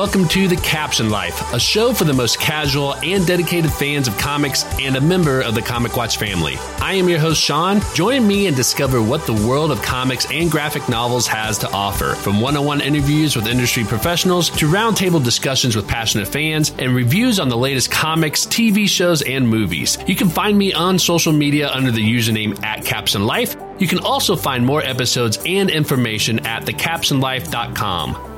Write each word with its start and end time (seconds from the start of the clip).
Welcome 0.00 0.28
to 0.28 0.48
The 0.48 0.56
Captioned 0.56 1.10
Life, 1.10 1.52
a 1.52 1.60
show 1.60 1.92
for 1.92 2.04
the 2.04 2.14
most 2.14 2.40
casual 2.40 2.94
and 3.02 3.26
dedicated 3.26 3.70
fans 3.70 4.08
of 4.08 4.16
comics 4.16 4.64
and 4.80 4.96
a 4.96 5.00
member 5.00 5.42
of 5.42 5.54
the 5.54 5.60
Comic 5.60 5.94
Watch 5.94 6.16
family. 6.16 6.56
I 6.80 6.94
am 6.94 7.06
your 7.06 7.18
host, 7.18 7.42
Sean. 7.42 7.82
Join 7.92 8.26
me 8.26 8.46
and 8.46 8.56
discover 8.56 9.02
what 9.02 9.26
the 9.26 9.34
world 9.34 9.70
of 9.70 9.82
comics 9.82 10.26
and 10.32 10.50
graphic 10.50 10.88
novels 10.88 11.26
has 11.26 11.58
to 11.58 11.70
offer. 11.70 12.14
From 12.14 12.40
one 12.40 12.56
on 12.56 12.64
one 12.64 12.80
interviews 12.80 13.36
with 13.36 13.46
industry 13.46 13.84
professionals 13.84 14.48
to 14.48 14.68
roundtable 14.68 15.22
discussions 15.22 15.76
with 15.76 15.86
passionate 15.86 16.28
fans 16.28 16.72
and 16.78 16.94
reviews 16.94 17.38
on 17.38 17.50
the 17.50 17.58
latest 17.58 17.90
comics, 17.90 18.46
TV 18.46 18.88
shows, 18.88 19.20
and 19.20 19.46
movies. 19.46 19.98
You 20.06 20.16
can 20.16 20.30
find 20.30 20.56
me 20.56 20.72
on 20.72 20.98
social 20.98 21.34
media 21.34 21.68
under 21.70 21.90
the 21.90 22.00
username 22.00 22.64
at 22.64 22.86
Captioned 22.86 23.26
Life. 23.26 23.54
You 23.78 23.86
can 23.86 23.98
also 23.98 24.34
find 24.34 24.64
more 24.64 24.80
episodes 24.80 25.38
and 25.44 25.68
information 25.68 26.46
at 26.46 26.64
thecaptionlife.com. 26.64 28.29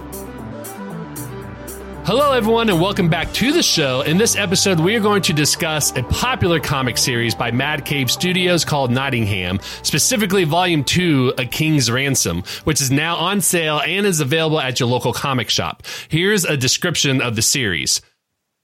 Hello, 2.05 2.33
everyone, 2.33 2.69
and 2.69 2.81
welcome 2.81 3.09
back 3.09 3.33
to 3.35 3.53
the 3.53 3.63
show. 3.63 4.01
In 4.01 4.19
this 4.19 4.35
episode, 4.35 4.81
we 4.81 4.97
are 4.97 5.01
going 5.01 5.23
to 5.23 5.33
discuss 5.33 5.97
a 5.97 6.03
popular 6.03 6.59
comic 6.59 6.99
series 6.99 7.33
by 7.33 7.53
Mad 7.53 7.85
Cave 7.85 8.11
Studios 8.11 8.65
called 8.65 8.91
Nottingham, 8.91 9.61
specifically 9.85 10.43
Volume 10.43 10.83
2, 10.83 11.35
A 11.39 11.47
King's 11.47 11.89
Ransom, 11.93 12.43
which 12.65 12.81
is 12.81 12.91
now 12.91 13.15
on 13.15 13.41
sale 13.41 13.81
and 13.87 14.05
is 14.05 14.19
available 14.19 14.59
at 14.59 14.81
your 14.81 14.89
local 14.89 15.13
comic 15.13 15.49
shop. 15.49 15.85
Here's 16.09 16.45
a 16.45 16.57
description 16.57 17.23
of 17.23 17.37
the 17.37 17.43
series. 17.43 18.03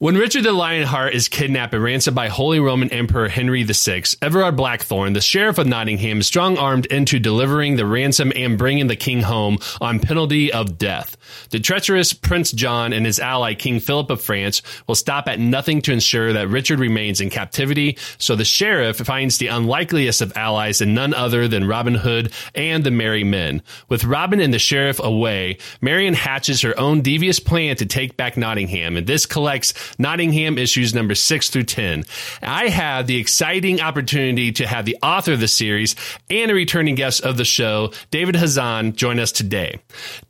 When 0.00 0.14
Richard 0.14 0.44
the 0.44 0.52
Lionheart 0.52 1.12
is 1.12 1.26
kidnapped 1.26 1.74
and 1.74 1.82
ransomed 1.82 2.14
by 2.14 2.28
Holy 2.28 2.60
Roman 2.60 2.88
Emperor 2.92 3.28
Henry 3.28 3.64
VI, 3.64 4.04
Everard 4.22 4.54
Blackthorn, 4.54 5.12
the 5.12 5.20
sheriff 5.20 5.58
of 5.58 5.66
Nottingham, 5.66 6.20
is 6.20 6.28
strong 6.28 6.56
armed 6.56 6.86
into 6.86 7.18
delivering 7.18 7.74
the 7.74 7.84
ransom 7.84 8.32
and 8.36 8.56
bringing 8.56 8.86
the 8.86 8.94
king 8.94 9.22
home 9.22 9.58
on 9.80 9.98
penalty 9.98 10.52
of 10.52 10.78
death. 10.78 11.16
The 11.50 11.58
treacherous 11.58 12.12
Prince 12.12 12.52
John 12.52 12.92
and 12.92 13.06
his 13.06 13.18
ally 13.18 13.54
King 13.54 13.80
Philip 13.80 14.10
of 14.10 14.22
France 14.22 14.62
will 14.86 14.94
stop 14.94 15.26
at 15.26 15.40
nothing 15.40 15.82
to 15.82 15.92
ensure 15.92 16.32
that 16.32 16.46
Richard 16.46 16.78
remains 16.78 17.20
in 17.20 17.28
captivity, 17.28 17.98
so 18.18 18.36
the 18.36 18.44
sheriff 18.44 18.98
finds 18.98 19.38
the 19.38 19.48
unlikeliest 19.48 20.20
of 20.20 20.36
allies 20.36 20.80
in 20.80 20.94
none 20.94 21.12
other 21.12 21.48
than 21.48 21.66
Robin 21.66 21.96
Hood 21.96 22.32
and 22.54 22.84
the 22.84 22.92
Merry 22.92 23.24
Men. 23.24 23.62
With 23.88 24.04
Robin 24.04 24.38
and 24.38 24.54
the 24.54 24.60
sheriff 24.60 25.00
away, 25.00 25.58
Marian 25.80 26.14
hatches 26.14 26.62
her 26.62 26.78
own 26.78 27.00
devious 27.00 27.40
plan 27.40 27.74
to 27.74 27.86
take 27.86 28.16
back 28.16 28.36
Nottingham, 28.36 28.96
and 28.96 29.04
this 29.04 29.26
collects 29.26 29.74
Nottingham 29.98 30.58
issues 30.58 30.94
number 30.94 31.14
six 31.14 31.50
through 31.50 31.64
10. 31.64 32.04
I 32.42 32.68
have 32.68 33.06
the 33.06 33.16
exciting 33.16 33.80
opportunity 33.80 34.52
to 34.52 34.66
have 34.66 34.84
the 34.84 34.96
author 35.02 35.32
of 35.32 35.40
the 35.40 35.48
series 35.48 35.94
and 36.30 36.50
a 36.50 36.54
returning 36.54 36.94
guest 36.94 37.22
of 37.22 37.36
the 37.36 37.44
show, 37.44 37.92
David 38.10 38.34
Hazan, 38.34 38.94
join 38.94 39.18
us 39.18 39.32
today. 39.32 39.78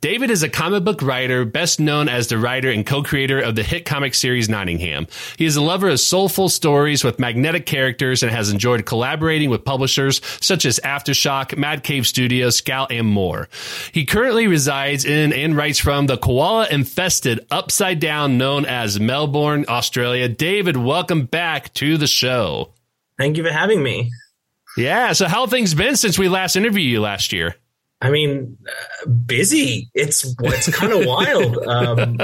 David 0.01 0.29
is 0.29 0.43
a 0.43 0.49
comic 0.49 0.83
book 0.83 1.01
writer, 1.01 1.45
best 1.45 1.79
known 1.79 2.09
as 2.09 2.27
the 2.27 2.37
writer 2.37 2.69
and 2.69 2.85
co-creator 2.85 3.39
of 3.39 3.55
the 3.55 3.63
hit 3.63 3.85
comic 3.85 4.13
series 4.13 4.49
Nottingham. 4.49 5.07
He 5.37 5.45
is 5.45 5.55
a 5.55 5.61
lover 5.61 5.89
of 5.89 5.99
soulful 5.99 6.49
stories 6.49 7.03
with 7.03 7.19
magnetic 7.19 7.65
characters 7.65 8.23
and 8.23 8.31
has 8.31 8.49
enjoyed 8.49 8.85
collaborating 8.85 9.49
with 9.49 9.65
publishers 9.65 10.21
such 10.41 10.65
as 10.65 10.79
Aftershock, 10.83 11.57
Mad 11.57 11.83
Cave 11.83 12.07
Studios, 12.07 12.55
Scout, 12.57 12.91
and 12.91 13.07
more. 13.07 13.49
He 13.91 14.05
currently 14.05 14.47
resides 14.47 15.05
in 15.05 15.33
and 15.33 15.55
writes 15.55 15.79
from 15.79 16.07
the 16.07 16.17
koala 16.17 16.67
infested 16.69 17.45
upside 17.51 17.99
down 17.99 18.37
known 18.37 18.65
as 18.65 18.99
Melbourne, 18.99 19.48
Australia. 19.67 20.27
David, 20.27 20.77
welcome 20.77 21.25
back 21.25 21.73
to 21.75 21.97
the 21.97 22.07
show. 22.07 22.73
Thank 23.17 23.37
you 23.37 23.43
for 23.43 23.51
having 23.51 23.83
me. 23.83 24.11
Yeah. 24.77 25.13
So, 25.13 25.27
how 25.27 25.47
things 25.47 25.73
been 25.73 25.95
since 25.95 26.17
we 26.17 26.29
last 26.29 26.55
interviewed 26.55 26.89
you 26.89 27.01
last 27.01 27.33
year? 27.33 27.55
I 28.01 28.09
mean, 28.09 28.57
uh, 28.67 29.09
busy. 29.09 29.89
It's 29.93 30.35
it's 30.39 30.75
kind 30.75 30.93
of 30.93 31.05
wild. 31.05 31.57
Um, 31.67 32.17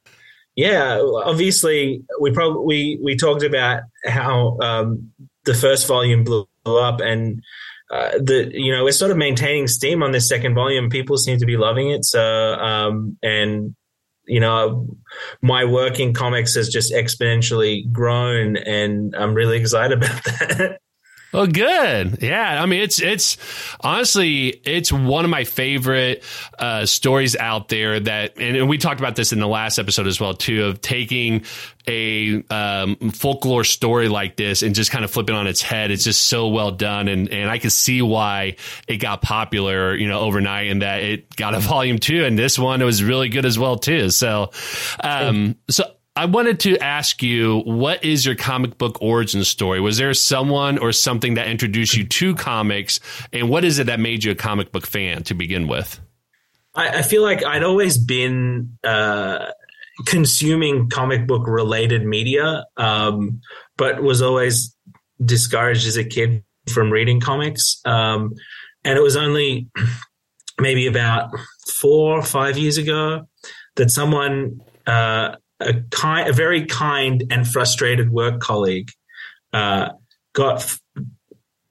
yeah, 0.56 1.00
obviously, 1.24 2.04
we 2.20 2.32
probably 2.32 2.64
we 2.64 3.00
we 3.02 3.16
talked 3.16 3.44
about 3.44 3.82
how 4.04 4.58
um, 4.60 5.12
the 5.44 5.54
first 5.54 5.86
volume 5.86 6.24
blew 6.24 6.46
up, 6.66 7.00
and 7.00 7.42
uh, 7.90 8.18
the 8.18 8.50
you 8.52 8.72
know 8.72 8.84
we're 8.84 8.92
sort 8.92 9.10
of 9.10 9.16
maintaining 9.16 9.68
steam 9.68 10.02
on 10.02 10.10
this 10.10 10.28
second 10.28 10.54
volume. 10.54 10.90
People 10.90 11.16
seem 11.16 11.38
to 11.38 11.46
be 11.46 11.56
loving 11.56 11.90
it. 11.90 12.04
So, 12.04 12.20
um, 12.20 13.16
and 13.22 13.76
you 14.26 14.40
know, 14.40 14.86
my 15.40 15.64
work 15.64 16.00
in 16.00 16.14
comics 16.14 16.54
has 16.54 16.68
just 16.68 16.92
exponentially 16.92 17.90
grown, 17.92 18.56
and 18.56 19.14
I'm 19.16 19.34
really 19.34 19.58
excited 19.58 19.98
about 19.98 20.24
that. 20.24 20.78
Well, 21.32 21.46
good. 21.46 22.18
Yeah. 22.22 22.62
I 22.62 22.66
mean, 22.66 22.82
it's, 22.82 23.00
it's 23.00 23.38
honestly, 23.80 24.48
it's 24.48 24.92
one 24.92 25.24
of 25.24 25.30
my 25.30 25.44
favorite 25.44 26.22
uh, 26.58 26.84
stories 26.84 27.36
out 27.36 27.68
there 27.68 27.98
that, 28.00 28.38
and 28.38 28.68
we 28.68 28.76
talked 28.76 29.00
about 29.00 29.16
this 29.16 29.32
in 29.32 29.40
the 29.40 29.48
last 29.48 29.78
episode 29.78 30.06
as 30.06 30.20
well, 30.20 30.34
too, 30.34 30.64
of 30.66 30.82
taking 30.82 31.44
a 31.88 32.42
um, 32.50 32.96
folklore 33.12 33.64
story 33.64 34.08
like 34.08 34.36
this 34.36 34.62
and 34.62 34.74
just 34.74 34.90
kind 34.90 35.04
of 35.04 35.10
flipping 35.10 35.34
on 35.34 35.46
its 35.46 35.62
head. 35.62 35.90
It's 35.90 36.04
just 36.04 36.26
so 36.26 36.48
well 36.48 36.70
done. 36.70 37.08
And, 37.08 37.30
and 37.30 37.50
I 37.50 37.58
can 37.58 37.70
see 37.70 38.02
why 38.02 38.56
it 38.86 38.98
got 38.98 39.22
popular, 39.22 39.96
you 39.96 40.08
know, 40.08 40.20
overnight 40.20 40.70
and 40.70 40.82
that 40.82 41.02
it 41.02 41.34
got 41.34 41.54
a 41.54 41.60
volume 41.60 41.98
two. 41.98 42.24
And 42.24 42.38
this 42.38 42.58
one 42.58 42.84
was 42.84 43.02
really 43.02 43.30
good 43.30 43.46
as 43.46 43.58
well, 43.58 43.78
too. 43.78 44.10
So, 44.10 44.50
um, 45.00 45.56
so, 45.70 45.84
I 46.14 46.26
wanted 46.26 46.60
to 46.60 46.76
ask 46.78 47.22
you, 47.22 47.60
what 47.60 48.04
is 48.04 48.26
your 48.26 48.34
comic 48.34 48.76
book 48.76 48.98
origin 49.00 49.44
story? 49.44 49.80
Was 49.80 49.96
there 49.96 50.12
someone 50.12 50.76
or 50.76 50.92
something 50.92 51.34
that 51.34 51.48
introduced 51.48 51.96
you 51.96 52.04
to 52.04 52.34
comics, 52.34 53.00
and 53.32 53.48
what 53.48 53.64
is 53.64 53.78
it 53.78 53.86
that 53.86 53.98
made 53.98 54.22
you 54.22 54.32
a 54.32 54.34
comic 54.34 54.72
book 54.72 54.86
fan 54.86 55.22
to 55.24 55.34
begin 55.34 55.68
with? 55.68 56.00
I, 56.74 56.98
I 56.98 57.02
feel 57.02 57.22
like 57.22 57.42
I'd 57.44 57.62
always 57.62 57.96
been 57.96 58.76
uh, 58.84 59.52
consuming 60.04 60.90
comic 60.90 61.26
book 61.26 61.46
related 61.46 62.04
media, 62.04 62.66
um, 62.76 63.40
but 63.78 64.02
was 64.02 64.20
always 64.20 64.76
discouraged 65.24 65.86
as 65.86 65.96
a 65.96 66.04
kid 66.04 66.44
from 66.68 66.90
reading 66.90 67.20
comics. 67.20 67.80
Um, 67.86 68.34
and 68.84 68.98
it 68.98 69.02
was 69.02 69.16
only 69.16 69.68
maybe 70.60 70.86
about 70.86 71.30
four 71.66 72.18
or 72.18 72.22
five 72.22 72.58
years 72.58 72.76
ago 72.76 73.28
that 73.76 73.90
someone 73.90 74.60
uh, 74.86 75.36
a 75.68 75.82
kind, 75.90 76.28
a 76.28 76.32
very 76.32 76.66
kind 76.66 77.24
and 77.30 77.46
frustrated 77.46 78.10
work 78.10 78.40
colleague 78.40 78.90
uh, 79.52 79.90
got 80.32 80.56
f- 80.56 80.80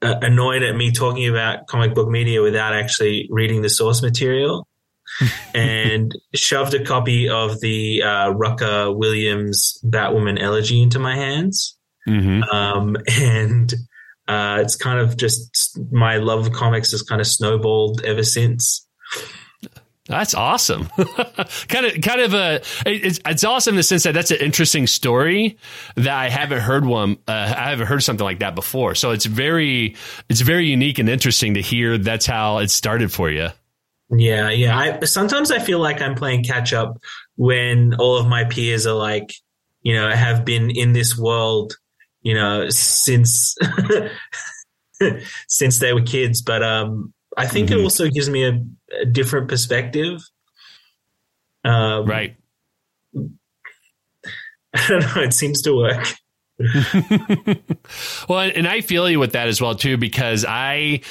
uh, 0.01 0.15
annoyed 0.21 0.63
at 0.63 0.75
me 0.75 0.91
talking 0.91 1.27
about 1.27 1.67
comic 1.67 1.93
book 1.93 2.09
media 2.09 2.41
without 2.41 2.73
actually 2.73 3.27
reading 3.29 3.61
the 3.61 3.69
source 3.69 4.01
material, 4.01 4.67
and 5.53 6.15
shoved 6.33 6.73
a 6.73 6.83
copy 6.83 7.29
of 7.29 7.59
the 7.61 8.01
uh, 8.03 8.33
Rucka 8.33 8.95
Williams 8.95 9.79
Batwoman 9.83 10.41
elegy 10.41 10.81
into 10.81 10.99
my 10.99 11.15
hands, 11.15 11.77
mm-hmm. 12.07 12.43
um, 12.43 12.97
and. 13.19 13.73
Uh, 14.27 14.59
it's 14.61 14.77
kind 14.77 14.97
of 14.97 15.17
just 15.17 15.77
my 15.91 16.15
love 16.15 16.47
of 16.47 16.53
comics 16.53 16.91
has 16.91 17.01
kind 17.01 17.19
of 17.19 17.27
snowballed 17.27 18.01
ever 18.05 18.23
since. 18.23 18.87
That's 20.11 20.33
awesome. 20.33 20.85
kind 21.67 21.85
of, 21.85 22.01
kind 22.01 22.21
of 22.21 22.33
a. 22.33 22.61
It's, 22.85 23.19
it's 23.25 23.43
awesome 23.43 23.73
in 23.73 23.77
the 23.77 23.83
sense 23.83 24.03
that 24.03 24.13
that's 24.13 24.31
an 24.31 24.37
interesting 24.37 24.87
story 24.87 25.57
that 25.95 26.13
I 26.13 26.29
haven't 26.29 26.59
heard 26.59 26.85
one. 26.85 27.17
Uh, 27.27 27.31
I 27.31 27.69
haven't 27.69 27.87
heard 27.87 28.03
something 28.03 28.23
like 28.23 28.39
that 28.39 28.53
before. 28.53 28.93
So 28.95 29.11
it's 29.11 29.25
very, 29.25 29.95
it's 30.29 30.41
very 30.41 30.67
unique 30.67 30.99
and 30.99 31.07
interesting 31.07 31.53
to 31.53 31.61
hear. 31.61 31.97
That's 31.97 32.25
how 32.25 32.59
it 32.59 32.69
started 32.69 33.11
for 33.11 33.29
you. 33.29 33.49
Yeah, 34.11 34.49
yeah. 34.49 34.77
I 34.77 35.05
sometimes 35.05 35.51
I 35.51 35.59
feel 35.59 35.79
like 35.79 36.01
I'm 36.01 36.15
playing 36.15 36.43
catch 36.43 36.73
up 36.73 36.97
when 37.37 37.93
all 37.95 38.17
of 38.17 38.27
my 38.27 38.43
peers 38.43 38.85
are 38.85 38.93
like, 38.95 39.33
you 39.81 39.95
know, 39.95 40.11
have 40.11 40.43
been 40.43 40.69
in 40.69 40.91
this 40.91 41.17
world, 41.17 41.77
you 42.21 42.33
know, 42.33 42.67
since 42.69 43.55
since 45.47 45.79
they 45.79 45.93
were 45.93 46.01
kids. 46.01 46.41
But 46.41 46.61
um, 46.61 47.13
I 47.37 47.47
think 47.47 47.69
mm-hmm. 47.69 47.79
it 47.79 47.83
also 47.83 48.09
gives 48.09 48.29
me 48.29 48.43
a, 48.45 48.61
a 49.01 49.05
different 49.05 49.47
perspective. 49.47 50.21
Um, 51.63 52.05
right. 52.05 52.35
I 54.73 54.87
don't 54.87 55.15
know. 55.15 55.21
It 55.21 55.33
seems 55.33 55.61
to 55.63 55.75
work. 55.75 56.05
well, 58.29 58.39
and 58.39 58.67
I 58.67 58.81
feel 58.81 59.09
you 59.09 59.19
with 59.19 59.33
that 59.33 59.47
as 59.47 59.61
well 59.61 59.75
too, 59.75 59.97
because 59.97 60.45
I 60.47 61.01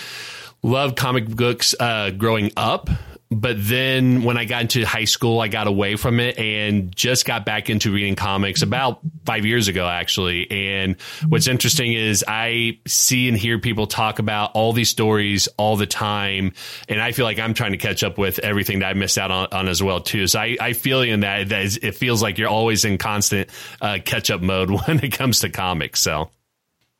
love 0.63 0.95
comic 0.95 1.27
books 1.29 1.75
uh, 1.79 2.11
growing 2.11 2.53
up 2.57 2.89
but 3.31 3.55
then 3.59 4.25
when 4.25 4.37
I 4.37 4.45
got 4.45 4.63
into 4.63 4.85
high 4.85 5.05
school, 5.05 5.41
I 5.41 5.47
got 5.47 5.69
away 5.69 5.95
from 5.95 6.19
it 6.19 6.37
and 6.37 6.95
just 6.95 7.25
got 7.25 7.45
back 7.45 7.71
into 7.71 7.93
reading 7.93 8.17
comics 8.17 8.63
about 8.63 9.01
five 9.25 9.47
years 9.47 9.69
ago, 9.69 9.87
actually. 9.87 10.51
And 10.51 11.01
what's 11.29 11.47
interesting 11.47 11.93
is 11.93 12.25
I 12.27 12.81
see 12.89 13.29
and 13.29 13.37
hear 13.37 13.61
people 13.61 13.87
talk 13.87 14.19
about 14.19 14.51
all 14.55 14.73
these 14.73 14.91
stories 14.91 15.47
all 15.57 15.77
the 15.77 15.87
time. 15.87 16.55
And 16.89 17.01
I 17.01 17.13
feel 17.13 17.25
like 17.25 17.39
I'm 17.39 17.55
trying 17.55 17.71
to 17.71 17.79
catch 17.79 18.03
up 18.03 18.19
with 18.19 18.41
everything 18.41 18.81
that 18.81 18.87
I 18.87 18.95
missed 18.95 19.17
out 19.17 19.31
on, 19.31 19.47
on 19.53 19.69
as 19.69 19.81
well, 19.81 20.01
too. 20.01 20.27
So 20.27 20.41
I, 20.41 20.57
I 20.61 20.73
feel 20.73 21.03
in 21.03 21.21
that, 21.21 21.51
that 21.51 21.63
is, 21.63 21.77
it 21.77 21.95
feels 21.95 22.21
like 22.21 22.37
you're 22.37 22.49
always 22.49 22.85
in 22.85 22.99
constant 22.99 23.49
uh, 23.81 23.99
catch 24.05 24.33
up 24.33 24.41
mode 24.41 24.71
when 24.87 25.05
it 25.05 25.13
comes 25.13 25.41
to 25.41 25.51
comics. 25.51 26.01
So, 26.01 26.31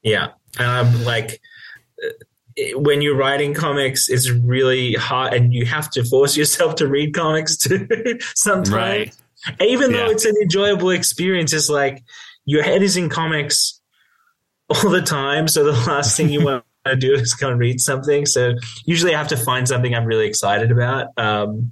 yeah. 0.03 0.29
Um, 0.61 1.05
like, 1.05 1.41
when 2.75 3.03
you're 3.03 3.17
writing 3.17 3.55
comics, 3.55 4.09
it's 4.09 4.31
really 4.31 4.95
hard, 4.95 5.35
and 5.35 5.53
you 5.53 5.67
have 5.67 5.91
to 5.91 6.05
force 6.05 6.37
yourself 6.37 6.75
to 6.77 6.89
read 6.89 7.15
comics 7.15 7.57
too 7.57 7.87
sometimes. 8.35 8.71
Right. 8.71 9.17
Even 9.61 9.93
though 9.93 10.11
it's 10.11 10.25
an 10.25 10.35
enjoyable 10.43 10.91
experience, 10.91 11.53
it's 11.53 11.71
like 11.71 12.03
your 12.45 12.63
head 12.63 12.83
is 12.83 12.97
in 12.97 13.09
comics 13.09 13.81
all 14.69 14.91
the 14.91 15.03
time. 15.03 15.49
So 15.49 15.65
the 15.65 15.73
last 15.73 16.17
thing 16.17 16.29
you 16.29 16.45
want 16.45 16.65
to 16.87 16.97
do 16.97 17.15
is 17.15 17.35
go 17.35 17.51
and 17.51 17.59
read 17.59 17.81
something. 17.81 18.27
So 18.27 18.55
usually 18.85 19.15
I 19.15 19.19
have 19.19 19.29
to 19.29 19.37
find 19.37 19.67
something 19.67 19.95
I'm 19.95 20.05
really 20.05 20.27
excited 20.27 20.71
about. 20.71 21.09
Um, 21.17 21.71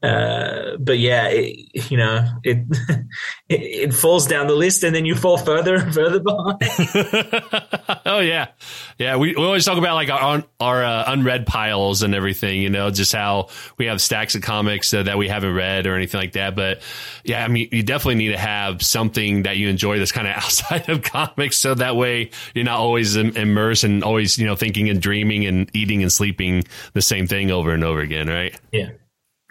uh, 0.00 0.76
but 0.78 0.98
yeah, 0.98 1.26
it, 1.28 1.90
you 1.90 1.96
know, 1.96 2.24
it, 2.44 2.58
it 3.48 3.60
it 3.60 3.94
falls 3.94 4.28
down 4.28 4.46
the 4.46 4.54
list, 4.54 4.84
and 4.84 4.94
then 4.94 5.04
you 5.04 5.16
fall 5.16 5.36
further 5.36 5.74
and 5.74 5.92
further 5.92 6.20
behind. 6.20 6.58
oh 8.06 8.20
yeah, 8.20 8.48
yeah. 8.96 9.16
We, 9.16 9.34
we 9.34 9.44
always 9.44 9.64
talk 9.64 9.76
about 9.76 9.96
like 9.96 10.08
our 10.08 10.44
our 10.60 10.84
uh, 10.84 11.04
unread 11.08 11.46
piles 11.46 12.04
and 12.04 12.14
everything. 12.14 12.62
You 12.62 12.70
know, 12.70 12.90
just 12.92 13.12
how 13.12 13.48
we 13.76 13.86
have 13.86 14.00
stacks 14.00 14.36
of 14.36 14.42
comics 14.42 14.94
uh, 14.94 15.02
that 15.02 15.18
we 15.18 15.26
haven't 15.26 15.54
read 15.54 15.88
or 15.88 15.96
anything 15.96 16.20
like 16.20 16.32
that. 16.32 16.54
But 16.54 16.80
yeah, 17.24 17.44
I 17.44 17.48
mean, 17.48 17.68
you 17.72 17.82
definitely 17.82 18.16
need 18.24 18.32
to 18.32 18.38
have 18.38 18.82
something 18.82 19.42
that 19.42 19.56
you 19.56 19.68
enjoy 19.68 19.98
that's 19.98 20.12
kind 20.12 20.28
of 20.28 20.36
outside 20.36 20.88
of 20.88 21.02
comics, 21.02 21.56
so 21.56 21.74
that 21.74 21.96
way 21.96 22.30
you're 22.54 22.64
not 22.64 22.78
always 22.78 23.16
im- 23.16 23.36
immersed 23.36 23.82
and 23.82 24.04
always 24.04 24.38
you 24.38 24.46
know 24.46 24.54
thinking 24.54 24.88
and 24.90 25.02
dreaming 25.02 25.44
and 25.44 25.68
eating 25.74 26.02
and 26.02 26.12
sleeping 26.12 26.62
the 26.92 27.02
same 27.02 27.26
thing 27.26 27.50
over 27.50 27.72
and 27.72 27.82
over 27.82 27.98
again, 27.98 28.28
right? 28.28 28.56
Yeah, 28.70 28.90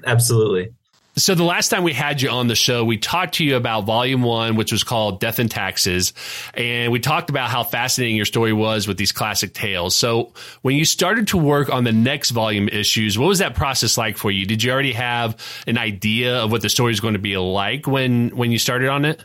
absolutely. 0.06 0.72
So 1.18 1.34
the 1.34 1.44
last 1.44 1.70
time 1.70 1.82
we 1.82 1.94
had 1.94 2.22
you 2.22 2.30
on 2.30 2.46
the 2.48 2.54
show, 2.54 2.86
we 2.86 3.00
talked 3.00 3.36
to 3.36 3.44
you 3.44 3.56
about 3.56 3.86
volume 3.86 4.22
one, 4.22 4.56
which 4.56 4.72
was 4.72 4.84
called 4.84 5.20
Death 5.20 5.40
and 5.40 5.50
Taxes. 5.50 6.14
And 6.54 6.92
we 6.92 7.00
talked 7.00 7.32
about 7.32 7.50
how 7.50 7.64
fascinating 7.64 8.16
your 8.16 8.26
story 8.26 8.54
was 8.54 8.88
with 8.88 8.98
these 8.98 9.12
classic 9.12 9.56
tales. 9.56 9.96
So 9.96 10.34
when 10.62 10.76
you 10.76 10.86
started 10.86 11.30
to 11.30 11.38
work 11.38 11.72
on 11.72 11.86
the 11.86 11.92
next 11.92 12.30
volume 12.30 12.70
issues, 12.70 13.18
what 13.18 13.28
was 13.28 13.40
that 13.40 13.56
process 13.56 13.98
like 13.98 14.16
for 14.16 14.30
you? 14.30 14.46
Did 14.46 14.62
you 14.62 14.72
already 14.72 14.94
have 14.94 15.44
an 15.66 15.80
idea 15.80 16.38
of 16.38 16.52
what 16.52 16.62
the 16.62 16.70
story 16.70 16.92
is 16.92 17.00
going 17.00 17.16
to 17.16 17.20
be 17.20 17.36
like 17.36 17.88
when, 17.88 18.30
when 18.38 18.52
you 18.52 18.60
started 18.60 18.90
on 18.90 19.04
it? 19.04 19.20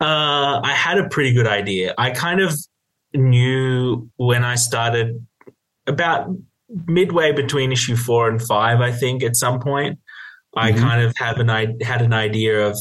Uh, 0.00 0.60
I 0.62 0.74
had 0.76 0.98
a 0.98 1.08
pretty 1.08 1.32
good 1.32 1.48
idea. 1.48 1.92
I 1.98 2.10
kind 2.10 2.40
of 2.40 2.54
knew 3.14 4.08
when 4.16 4.44
I 4.44 4.54
started 4.54 5.26
about 5.88 6.28
midway 6.86 7.32
between 7.32 7.72
issue 7.72 7.96
four 7.96 8.28
and 8.28 8.40
five, 8.42 8.80
I 8.80 8.92
think 8.92 9.22
at 9.22 9.36
some 9.36 9.60
point, 9.60 9.98
I 10.56 10.72
Mhm. 10.72 10.78
kind 10.78 11.02
of 11.02 11.14
have 11.16 11.38
an 11.38 11.50
I 11.50 11.74
had 11.82 12.02
an 12.02 12.12
idea 12.12 12.66
of 12.66 12.78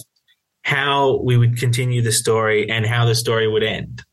how 0.63 1.21
we 1.23 1.37
would 1.37 1.57
continue 1.57 2.01
the 2.01 2.11
story 2.11 2.69
and 2.69 2.85
how 2.85 3.05
the 3.05 3.15
story 3.15 3.47
would 3.47 3.63
end. 3.63 4.03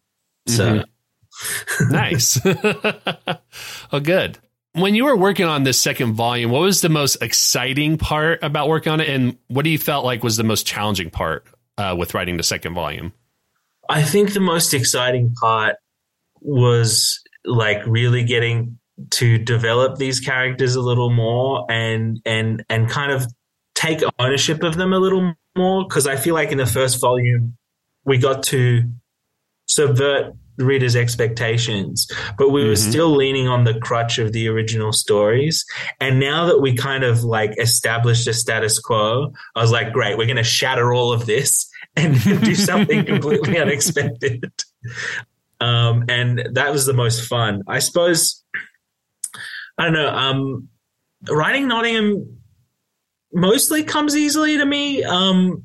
So 0.46 0.84
nice. 1.90 2.40
oh, 3.92 4.00
good. 4.02 4.38
When 4.74 4.94
you 4.94 5.04
were 5.04 5.16
working 5.16 5.46
on 5.46 5.64
this 5.64 5.80
second 5.80 6.14
volume, 6.14 6.50
what 6.50 6.62
was 6.62 6.80
the 6.80 6.88
most 6.88 7.22
exciting 7.22 7.98
part 7.98 8.42
about 8.42 8.68
working 8.68 8.92
on 8.92 9.00
it, 9.00 9.08
and 9.08 9.36
what 9.48 9.64
do 9.64 9.70
you 9.70 9.78
felt 9.78 10.04
like 10.04 10.22
was 10.24 10.36
the 10.36 10.44
most 10.44 10.66
challenging 10.66 11.10
part 11.10 11.46
uh, 11.76 11.94
with 11.98 12.14
writing 12.14 12.36
the 12.38 12.42
second 12.42 12.74
volume? 12.74 13.12
I 13.88 14.02
think 14.02 14.32
the 14.32 14.40
most 14.40 14.72
exciting 14.72 15.34
part 15.34 15.76
was 16.40 17.20
like 17.44 17.84
really 17.86 18.24
getting 18.24 18.78
to 19.10 19.38
develop 19.38 19.96
these 19.96 20.20
characters 20.20 20.74
a 20.76 20.80
little 20.80 21.10
more 21.10 21.64
and 21.70 22.20
and 22.24 22.64
and 22.68 22.88
kind 22.90 23.10
of 23.10 23.26
take 23.74 24.00
ownership 24.18 24.62
of 24.62 24.76
them 24.76 24.92
a 24.92 24.98
little 24.98 25.34
more 25.56 25.84
because 25.88 26.06
I 26.06 26.16
feel 26.16 26.34
like 26.34 26.52
in 26.52 26.58
the 26.58 26.66
first 26.66 27.00
volume 27.00 27.56
we 28.04 28.18
got 28.18 28.42
to 28.44 28.82
subvert 29.66 30.34
the 30.58 30.64
reader's 30.66 30.94
expectations 30.94 32.06
but 32.36 32.50
we 32.50 32.64
were 32.64 32.74
Mhm. 32.74 32.90
still 32.90 33.16
leaning 33.16 33.48
on 33.48 33.64
the 33.64 33.78
crutch 33.80 34.18
of 34.18 34.32
the 34.32 34.46
original 34.48 34.92
stories. 34.92 35.64
And 35.98 36.20
now 36.20 36.44
that 36.46 36.60
we 36.60 36.74
kind 36.76 37.02
of 37.04 37.24
like 37.24 37.54
established 37.58 38.26
a 38.28 38.34
status 38.34 38.78
quo 38.78 39.32
I 39.56 39.62
was 39.62 39.72
like 39.72 39.92
great 39.92 40.18
we're 40.18 40.26
going 40.26 40.36
to 40.36 40.42
shatter 40.44 40.92
all 40.92 41.12
of 41.12 41.24
this 41.24 41.66
and 41.96 42.14
do 42.44 42.54
something 42.54 43.04
completely 43.12 43.58
unexpected. 43.58 44.52
Um, 45.60 46.04
and 46.08 46.46
that 46.52 46.72
was 46.72 46.86
the 46.86 46.92
most 46.92 47.26
fun. 47.28 47.62
I 47.68 47.78
suppose 47.78 48.42
I 49.82 49.84
don't 49.86 49.94
know 49.94 50.08
um, 50.08 50.68
writing 51.28 51.68
Nottingham 51.68 52.38
mostly 53.32 53.82
comes 53.84 54.16
easily 54.16 54.58
to 54.58 54.64
me. 54.66 55.02
Um, 55.02 55.64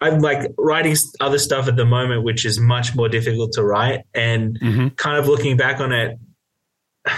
I'm 0.00 0.18
like 0.20 0.50
writing 0.58 0.94
other 1.20 1.38
stuff 1.38 1.66
at 1.66 1.76
the 1.76 1.84
moment, 1.86 2.24
which 2.24 2.44
is 2.44 2.60
much 2.60 2.94
more 2.94 3.08
difficult 3.08 3.52
to 3.54 3.64
write. 3.64 4.00
And 4.14 4.58
Mm-hmm. 4.60 4.88
kind 4.96 5.16
of 5.18 5.26
looking 5.28 5.56
back 5.56 5.80
on 5.80 5.92
it, 5.92 6.18
I 7.06 7.14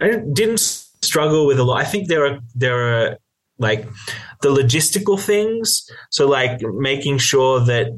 didn't- 0.00 0.34
didn't 0.34 0.58
struggle 1.02 1.46
with 1.46 1.58
a 1.58 1.64
lot. 1.64 1.80
I 1.80 1.84
think 1.84 2.08
there 2.08 2.26
are 2.26 2.38
there 2.54 2.76
are 2.76 3.18
like 3.58 3.86
the 4.40 4.48
logistical 4.48 5.20
things. 5.20 5.84
So 6.10 6.26
like 6.26 6.60
making 6.62 7.18
sure 7.18 7.60
that 7.60 7.88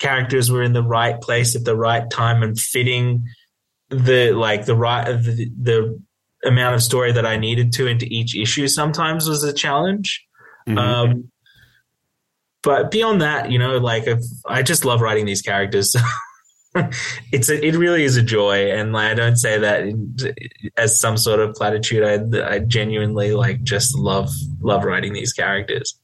characters 0.00 0.50
were 0.50 0.62
in 0.62 0.72
the 0.72 0.82
right 0.82 1.20
place 1.20 1.56
at 1.56 1.64
the 1.64 1.76
right 1.76 2.08
time 2.10 2.42
and 2.42 2.58
fitting 2.58 3.24
the 3.88 4.32
like 4.32 4.66
the 4.66 4.76
right 4.76 5.04
the, 5.06 5.50
the 5.60 6.00
amount 6.44 6.74
of 6.74 6.82
story 6.82 7.12
that 7.12 7.26
I 7.26 7.36
needed 7.36 7.72
to 7.74 7.86
into 7.86 8.06
each 8.06 8.36
issue 8.36 8.68
sometimes 8.68 9.28
was 9.28 9.44
a 9.44 9.52
challenge. 9.52 10.26
Mm-hmm. 10.68 10.78
Um, 10.78 11.30
but 12.62 12.90
beyond 12.90 13.22
that, 13.22 13.50
you 13.50 13.58
know, 13.58 13.78
like 13.78 14.06
I've, 14.06 14.22
I 14.46 14.62
just 14.62 14.84
love 14.84 15.00
writing 15.00 15.26
these 15.26 15.42
characters. 15.42 15.96
it's 17.32 17.48
a, 17.48 17.64
it 17.64 17.74
really 17.74 18.04
is 18.04 18.16
a 18.16 18.22
joy, 18.22 18.70
and 18.70 18.92
like, 18.92 19.10
I 19.10 19.14
don't 19.14 19.36
say 19.36 19.58
that 19.58 20.70
as 20.76 21.00
some 21.00 21.16
sort 21.16 21.40
of 21.40 21.54
platitude. 21.54 22.04
I, 22.34 22.54
I 22.54 22.58
genuinely 22.60 23.32
like 23.32 23.62
just 23.62 23.96
love 23.96 24.30
love 24.60 24.84
writing 24.84 25.12
these 25.12 25.32
characters. 25.32 25.98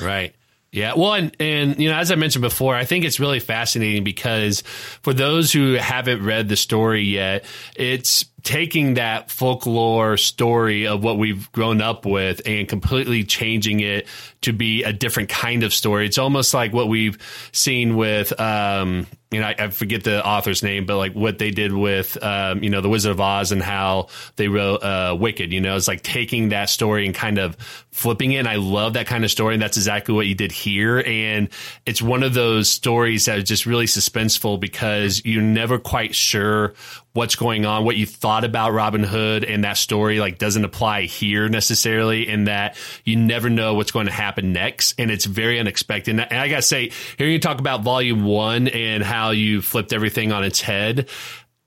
Right. 0.00 0.34
Yeah. 0.72 0.92
Well, 0.94 1.14
and, 1.14 1.34
and, 1.40 1.78
you 1.80 1.88
know, 1.88 1.96
as 1.96 2.10
I 2.10 2.16
mentioned 2.16 2.42
before, 2.42 2.74
I 2.74 2.84
think 2.84 3.06
it's 3.06 3.18
really 3.18 3.40
fascinating 3.40 4.04
because 4.04 4.60
for 5.00 5.14
those 5.14 5.50
who 5.50 5.72
haven't 5.72 6.22
read 6.22 6.50
the 6.50 6.56
story 6.56 7.02
yet, 7.02 7.46
it's 7.76 8.26
taking 8.46 8.94
that 8.94 9.28
folklore 9.28 10.16
story 10.16 10.86
of 10.86 11.02
what 11.02 11.18
we've 11.18 11.50
grown 11.50 11.82
up 11.82 12.06
with 12.06 12.40
and 12.46 12.68
completely 12.68 13.24
changing 13.24 13.80
it 13.80 14.06
to 14.42 14.52
be 14.52 14.84
a 14.84 14.92
different 14.92 15.28
kind 15.28 15.64
of 15.64 15.74
story. 15.74 16.06
It's 16.06 16.16
almost 16.16 16.54
like 16.54 16.72
what 16.72 16.86
we've 16.86 17.18
seen 17.50 17.96
with, 17.96 18.38
um, 18.40 19.08
you 19.32 19.40
know, 19.40 19.48
I, 19.48 19.56
I 19.58 19.68
forget 19.70 20.04
the 20.04 20.24
author's 20.24 20.62
name, 20.62 20.86
but 20.86 20.96
like 20.96 21.12
what 21.14 21.38
they 21.38 21.50
did 21.50 21.72
with, 21.72 22.22
um, 22.22 22.62
you 22.62 22.70
know, 22.70 22.80
The 22.80 22.88
Wizard 22.88 23.10
of 23.10 23.20
Oz 23.20 23.50
and 23.50 23.60
how 23.60 24.06
they 24.36 24.46
wrote 24.46 24.76
uh, 24.76 25.16
Wicked. 25.18 25.52
You 25.52 25.60
know, 25.60 25.74
it's 25.74 25.88
like 25.88 26.02
taking 26.02 26.50
that 26.50 26.70
story 26.70 27.04
and 27.04 27.12
kind 27.12 27.38
of 27.38 27.56
flipping 27.90 28.30
it. 28.30 28.36
And 28.36 28.46
I 28.46 28.54
love 28.54 28.92
that 28.92 29.08
kind 29.08 29.24
of 29.24 29.32
story, 29.32 29.54
and 29.54 29.62
that's 29.62 29.76
exactly 29.76 30.14
what 30.14 30.28
you 30.28 30.36
did 30.36 30.52
here. 30.52 31.02
And 31.04 31.48
it's 31.84 32.00
one 32.00 32.22
of 32.22 32.32
those 32.32 32.68
stories 32.68 33.24
that 33.24 33.38
is 33.38 33.44
just 33.44 33.66
really 33.66 33.86
suspenseful 33.86 34.60
because 34.60 35.22
you're 35.24 35.42
never 35.42 35.80
quite 35.80 36.14
sure 36.14 36.74
what's 37.16 37.34
going 37.34 37.66
on, 37.66 37.84
what 37.84 37.96
you 37.96 38.06
thought 38.06 38.44
about 38.44 38.72
Robin 38.72 39.02
Hood 39.02 39.42
and 39.42 39.64
that 39.64 39.76
story 39.76 40.20
like 40.20 40.38
doesn't 40.38 40.64
apply 40.64 41.02
here 41.02 41.48
necessarily 41.48 42.28
in 42.28 42.44
that 42.44 42.76
you 43.04 43.16
never 43.16 43.50
know 43.50 43.74
what's 43.74 43.90
going 43.90 44.06
to 44.06 44.12
happen 44.12 44.52
next. 44.52 44.94
And 44.98 45.10
it's 45.10 45.24
very 45.24 45.58
unexpected. 45.58 46.18
And 46.18 46.20
I 46.20 46.48
gotta 46.48 46.62
say, 46.62 46.92
hearing 47.16 47.32
you 47.32 47.40
talk 47.40 47.58
about 47.58 47.82
volume 47.82 48.24
one 48.24 48.68
and 48.68 49.02
how 49.02 49.30
you 49.30 49.62
flipped 49.62 49.92
everything 49.92 50.30
on 50.30 50.44
its 50.44 50.60
head, 50.60 51.08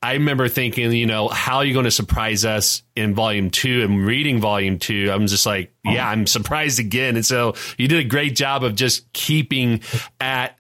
I 0.02 0.14
remember 0.14 0.48
thinking, 0.48 0.94
you 0.94 1.06
know, 1.06 1.28
how 1.28 1.58
are 1.58 1.66
you 1.66 1.74
going 1.74 1.84
to 1.84 1.92
surprise 1.92 2.46
us 2.46 2.84
in 2.96 3.14
volume 3.14 3.50
two 3.50 3.84
and 3.84 4.06
reading 4.06 4.40
volume 4.40 4.80
two? 4.80 5.12
I'm 5.12 5.28
just 5.28 5.46
like, 5.46 5.74
yeah, 5.84 6.08
I'm 6.08 6.26
surprised 6.26 6.80
again. 6.80 7.18
And 7.18 7.26
so 7.26 7.56
you 7.78 7.90
did 7.90 8.00
a 8.00 8.08
great 8.08 8.34
job 8.34 8.64
of 8.64 8.76
just 8.76 9.12
keeping 9.12 9.82
at 10.22 10.56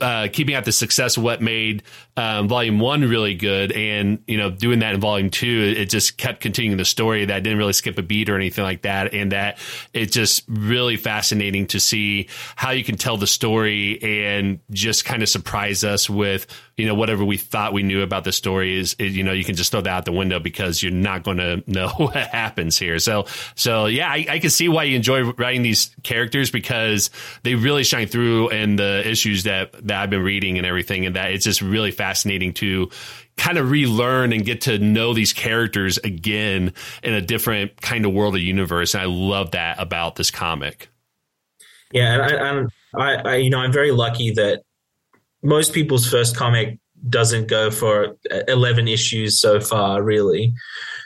uh, 0.00 0.28
keeping 0.32 0.54
at 0.54 0.64
the 0.64 0.72
success 0.72 1.16
of 1.16 1.22
what 1.22 1.40
made 1.40 1.82
um, 2.16 2.48
volume 2.48 2.78
one 2.78 3.02
really 3.02 3.34
good, 3.34 3.72
and 3.72 4.22
you 4.26 4.38
know, 4.38 4.50
doing 4.50 4.80
that 4.80 4.94
in 4.94 5.00
volume 5.00 5.30
two, 5.30 5.74
it 5.76 5.90
just 5.90 6.16
kept 6.16 6.40
continuing 6.40 6.78
the 6.78 6.84
story 6.84 7.24
that 7.24 7.42
didn't 7.42 7.58
really 7.58 7.72
skip 7.72 7.98
a 7.98 8.02
beat 8.02 8.28
or 8.28 8.36
anything 8.36 8.64
like 8.64 8.82
that, 8.82 9.14
and 9.14 9.32
that 9.32 9.58
it's 9.92 10.12
just 10.12 10.44
really 10.48 10.96
fascinating 10.96 11.66
to 11.68 11.80
see 11.80 12.28
how 12.56 12.70
you 12.70 12.84
can 12.84 12.96
tell 12.96 13.16
the 13.16 13.26
story 13.26 14.02
and 14.02 14.60
just 14.70 15.04
kind 15.04 15.22
of 15.22 15.28
surprise 15.28 15.84
us 15.84 16.08
with 16.08 16.46
you 16.76 16.86
know 16.86 16.94
whatever 16.94 17.24
we 17.24 17.36
thought 17.36 17.72
we 17.72 17.82
knew 17.82 18.02
about 18.02 18.24
the 18.24 18.32
story 18.32 18.78
is, 18.78 18.94
is 18.98 19.16
you 19.16 19.24
know 19.24 19.32
you 19.32 19.44
can 19.44 19.56
just 19.56 19.72
throw 19.72 19.80
that 19.80 19.90
out 19.90 20.04
the 20.04 20.12
window 20.12 20.38
because 20.38 20.82
you're 20.82 20.92
not 20.92 21.22
going 21.22 21.36
to 21.38 21.62
know 21.66 21.88
what 21.96 22.16
happens 22.16 22.78
here. 22.78 22.98
So 22.98 23.26
so 23.54 23.86
yeah, 23.86 24.08
I, 24.08 24.26
I 24.28 24.38
can 24.38 24.50
see 24.50 24.68
why 24.68 24.84
you 24.84 24.96
enjoy 24.96 25.22
writing 25.32 25.62
these 25.62 25.94
characters 26.02 26.50
because 26.50 27.10
they 27.42 27.54
really 27.54 27.84
shine 27.84 28.08
through 28.08 28.50
in 28.50 28.76
the 28.76 29.02
issues 29.08 29.44
that 29.46 29.72
that 29.86 30.02
I've 30.02 30.10
been 30.10 30.22
reading 30.22 30.58
and 30.58 30.66
everything, 30.66 31.06
and 31.06 31.16
that 31.16 31.32
it's 31.32 31.44
just 31.44 31.62
really 31.62 31.90
fascinating 31.90 32.52
to 32.54 32.90
kind 33.36 33.58
of 33.58 33.70
relearn 33.70 34.32
and 34.32 34.44
get 34.44 34.62
to 34.62 34.78
know 34.78 35.12
these 35.12 35.32
characters 35.32 35.98
again 35.98 36.72
in 37.02 37.14
a 37.14 37.20
different 37.20 37.80
kind 37.80 38.06
of 38.06 38.12
world 38.12 38.34
of 38.36 38.42
universe. 38.42 38.94
And 38.94 39.02
I 39.02 39.06
love 39.06 39.52
that 39.52 39.80
about 39.80 40.16
this 40.16 40.30
comic. 40.30 40.88
Yeah, 41.92 42.14
and 42.14 42.22
I, 42.22 42.36
I'm, 42.36 42.68
I, 42.94 43.30
I, 43.30 43.36
you 43.36 43.50
know, 43.50 43.58
I'm 43.58 43.72
very 43.72 43.92
lucky 43.92 44.32
that 44.32 44.62
most 45.42 45.72
people's 45.72 46.08
first 46.08 46.36
comic 46.36 46.78
doesn't 47.08 47.48
go 47.48 47.70
for 47.70 48.16
11 48.48 48.88
issues 48.88 49.40
so 49.40 49.60
far, 49.60 50.02
really. 50.02 50.52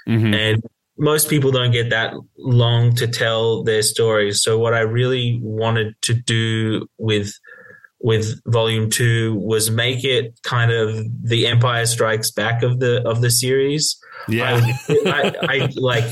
Mhm. 0.09 0.35
And 0.35 0.63
most 0.97 1.29
people 1.29 1.51
don't 1.51 1.73
get 1.73 1.91
that 1.91 2.15
long 2.39 2.95
to 2.95 3.07
tell 3.07 3.63
their 3.65 3.83
stories. 3.83 4.43
So 4.43 4.59
what 4.59 4.75
I 4.75 4.81
really 4.81 5.41
wanted 5.43 5.95
to 6.03 6.15
do 6.15 6.87
with 6.99 7.33
with 8.01 8.41
volume 8.47 8.91
two 8.91 9.35
was 9.35 9.71
make 9.71 10.05
it 10.05 10.39
kind 10.43 10.71
of 10.71 11.05
the 11.23 11.47
Empire 11.47 11.87
Strikes 11.87 12.31
Back 12.31 12.63
of 12.63 12.81
the 12.81 13.07
of 13.07 13.21
the 13.21 13.31
series. 13.31 13.99
Yeah, 14.29 14.61
I, 14.89 14.93
I, 15.07 15.35
I 15.43 15.69
like. 15.77 16.05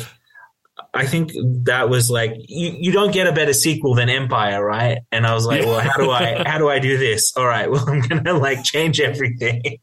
I 0.94 1.06
think 1.06 1.32
that 1.64 1.90
was 1.90 2.10
like 2.10 2.32
you, 2.48 2.74
you 2.78 2.92
don't 2.92 3.12
get 3.12 3.26
a 3.26 3.32
better 3.32 3.52
sequel 3.52 3.94
than 3.94 4.08
Empire, 4.08 4.64
right? 4.64 4.98
And 5.12 5.26
I 5.26 5.34
was 5.34 5.46
like, 5.46 5.62
well, 5.62 5.80
how 5.80 5.96
do 5.96 6.10
I 6.10 6.42
how 6.46 6.58
do 6.58 6.68
I 6.68 6.78
do 6.78 6.96
this? 6.96 7.36
All 7.36 7.46
right, 7.46 7.70
well, 7.70 7.88
I'm 7.88 8.00
gonna 8.00 8.34
like 8.34 8.64
change 8.64 9.00
everything. 9.00 9.78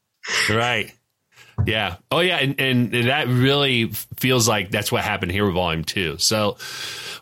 Right. 0.49 0.91
Yeah. 1.65 1.95
Oh, 2.11 2.19
yeah. 2.19 2.37
And, 2.37 2.59
and 2.59 3.07
that 3.07 3.27
really 3.27 3.87
feels 4.17 4.47
like 4.47 4.71
that's 4.71 4.91
what 4.91 5.03
happened 5.03 5.31
here 5.31 5.45
with 5.45 5.53
Volume 5.53 5.83
Two. 5.83 6.17
So 6.17 6.57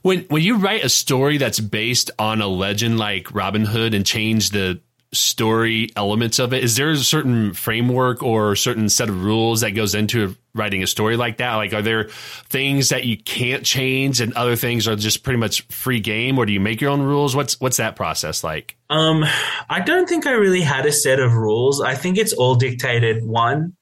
when 0.01 0.21
when 0.25 0.41
you 0.41 0.57
write 0.57 0.83
a 0.83 0.89
story 0.89 1.37
that's 1.37 1.59
based 1.59 2.11
on 2.19 2.41
a 2.41 2.47
legend 2.47 2.97
like 2.97 3.33
Robin 3.33 3.65
Hood 3.65 3.93
and 3.93 4.05
change 4.05 4.49
the 4.49 4.79
story 5.13 5.89
elements 5.95 6.39
of 6.39 6.53
it, 6.53 6.63
is 6.63 6.75
there 6.75 6.89
a 6.89 6.97
certain 6.97 7.53
framework 7.53 8.23
or 8.23 8.53
a 8.53 8.57
certain 8.57 8.89
set 8.89 9.09
of 9.09 9.23
rules 9.23 9.61
that 9.61 9.71
goes 9.71 9.95
into 9.95 10.35
writing 10.55 10.83
a 10.83 10.87
story 10.87 11.15
like 11.15 11.37
that? 11.37 11.55
Like, 11.55 11.73
are 11.73 11.81
there 11.81 12.09
things 12.49 12.89
that 12.89 13.05
you 13.05 13.17
can't 13.17 13.63
change 13.63 14.21
and 14.21 14.33
other 14.33 14.55
things 14.55 14.87
are 14.87 14.95
just 14.95 15.23
pretty 15.23 15.39
much 15.39 15.61
free 15.67 15.99
game, 15.99 16.37
or 16.37 16.45
do 16.45 16.53
you 16.53 16.59
make 16.59 16.81
your 16.81 16.91
own 16.91 17.01
rules? 17.01 17.35
What's 17.35 17.59
what's 17.61 17.77
that 17.77 17.95
process 17.95 18.43
like? 18.43 18.75
Um, 18.89 19.23
I 19.69 19.79
don't 19.79 20.09
think 20.09 20.27
I 20.27 20.31
really 20.31 20.61
had 20.61 20.85
a 20.85 20.91
set 20.91 21.19
of 21.19 21.33
rules. 21.33 21.81
I 21.81 21.95
think 21.95 22.17
it's 22.17 22.33
all 22.33 22.55
dictated 22.55 23.25
one 23.25 23.75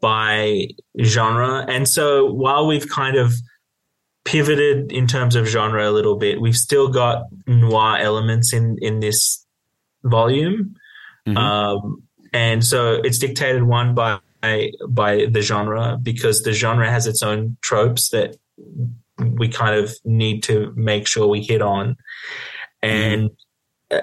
by 0.00 0.68
genre. 1.02 1.64
And 1.68 1.88
so 1.88 2.26
while 2.26 2.66
we've 2.66 2.88
kind 2.88 3.16
of 3.16 3.34
pivoted 4.24 4.92
in 4.92 5.06
terms 5.06 5.34
of 5.34 5.46
genre 5.46 5.88
a 5.88 5.92
little 5.92 6.16
bit, 6.16 6.40
we've 6.40 6.56
still 6.56 6.88
got 6.88 7.26
noir 7.46 7.96
elements 7.96 8.52
in, 8.52 8.76
in 8.80 9.00
this 9.00 9.44
volume. 10.04 10.76
Mm-hmm. 11.26 11.36
Um, 11.36 12.02
and 12.32 12.64
so 12.64 12.94
it's 12.94 13.18
dictated 13.18 13.62
one 13.62 13.94
by 13.94 14.20
by 14.88 15.26
the 15.28 15.40
genre 15.40 15.98
because 16.00 16.42
the 16.42 16.52
genre 16.52 16.88
has 16.88 17.06
its 17.06 17.22
own 17.22 17.56
tropes 17.60 18.10
that 18.10 18.36
we 19.18 19.48
kind 19.48 19.74
of 19.74 19.92
need 20.04 20.44
to 20.44 20.72
make 20.76 21.06
sure 21.08 21.26
we 21.26 21.42
hit 21.42 21.62
on. 21.62 21.96
And 22.82 23.30
uh, 23.90 24.00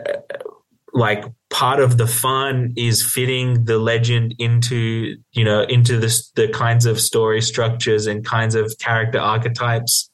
like 0.95 1.25
part 1.49 1.81
of 1.81 1.97
the 1.97 2.07
fun 2.07 2.73
is 2.77 3.05
fitting 3.05 3.65
the 3.65 3.77
legend 3.77 4.33
into 4.39 5.17
you 5.33 5.43
know 5.43 5.61
into 5.63 5.99
the 5.99 6.23
the 6.35 6.47
kinds 6.47 6.85
of 6.85 6.99
story 6.99 7.41
structures 7.41 8.07
and 8.07 8.25
kinds 8.25 8.55
of 8.55 8.73
character 8.79 9.19
archetypes 9.19 10.09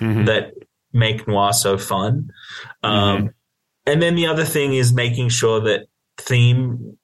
mm-hmm. 0.00 0.24
that 0.24 0.52
make 0.92 1.28
noir 1.28 1.52
so 1.52 1.78
fun. 1.78 2.30
Um, 2.82 2.92
mm-hmm. 2.92 3.26
And 3.86 4.02
then 4.02 4.16
the 4.16 4.26
other 4.26 4.44
thing 4.44 4.74
is 4.74 4.92
making 4.92 5.28
sure 5.28 5.60
that 5.60 5.86
theme 6.18 6.98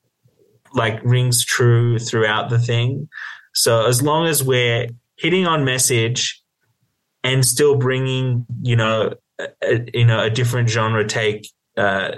like 0.74 1.00
rings 1.04 1.44
true 1.44 2.00
throughout 2.00 2.50
the 2.50 2.58
thing. 2.58 3.08
So 3.54 3.86
as 3.86 4.02
long 4.02 4.26
as 4.26 4.42
we're 4.42 4.88
hitting 5.16 5.46
on 5.46 5.64
message 5.64 6.42
and 7.22 7.46
still 7.46 7.76
bringing 7.76 8.46
you 8.62 8.74
know 8.74 9.14
a, 9.38 9.90
you 9.94 10.04
know 10.04 10.24
a 10.24 10.30
different 10.30 10.68
genre 10.68 11.06
take 11.06 11.46
uh, 11.76 12.12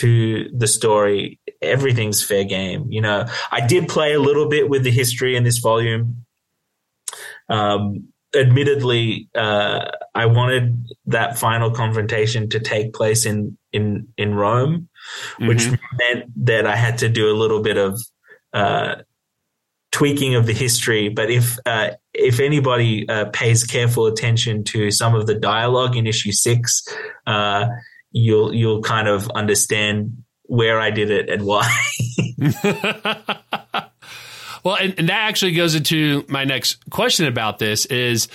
to 0.00 0.48
the 0.56 0.66
story, 0.66 1.38
everything's 1.60 2.24
fair 2.24 2.44
game. 2.44 2.86
You 2.90 3.02
know, 3.02 3.26
I 3.52 3.66
did 3.66 3.86
play 3.86 4.14
a 4.14 4.20
little 4.20 4.48
bit 4.48 4.70
with 4.70 4.82
the 4.82 4.90
history 4.90 5.36
in 5.36 5.44
this 5.44 5.58
volume. 5.58 6.24
Um, 7.50 8.08
admittedly, 8.34 9.28
uh, 9.34 9.90
I 10.14 10.24
wanted 10.26 10.86
that 11.06 11.38
final 11.38 11.70
confrontation 11.70 12.48
to 12.48 12.60
take 12.60 12.94
place 12.94 13.26
in 13.26 13.58
in 13.72 14.08
in 14.16 14.34
Rome, 14.34 14.88
mm-hmm. 15.34 15.48
which 15.48 15.66
meant 15.66 16.46
that 16.46 16.66
I 16.66 16.76
had 16.76 16.96
to 16.98 17.08
do 17.08 17.30
a 17.30 17.36
little 17.36 17.60
bit 17.60 17.76
of 17.76 18.00
uh, 18.54 18.94
tweaking 19.92 20.34
of 20.34 20.46
the 20.46 20.54
history. 20.54 21.10
But 21.10 21.30
if 21.30 21.58
uh, 21.66 21.90
if 22.14 22.40
anybody 22.40 23.06
uh, 23.06 23.26
pays 23.34 23.64
careful 23.64 24.06
attention 24.06 24.64
to 24.64 24.90
some 24.90 25.14
of 25.14 25.26
the 25.26 25.34
dialogue 25.34 25.94
in 25.94 26.06
issue 26.06 26.32
six, 26.32 26.82
uh, 27.26 27.66
you'll 28.12 28.54
you'll 28.54 28.82
kind 28.82 29.08
of 29.08 29.30
understand 29.30 30.24
where 30.42 30.80
I 30.80 30.90
did 30.90 31.10
it 31.10 31.30
and 31.30 31.44
why. 31.44 31.70
well, 34.64 34.76
and, 34.80 34.94
and, 34.98 35.08
that 35.08 35.28
actually 35.28 35.52
goes 35.52 35.76
into 35.76 36.24
my 36.28 36.44
next 36.44 36.90
question 36.90 37.26
about 37.26 37.60
this 37.60 37.86
is 37.86 38.26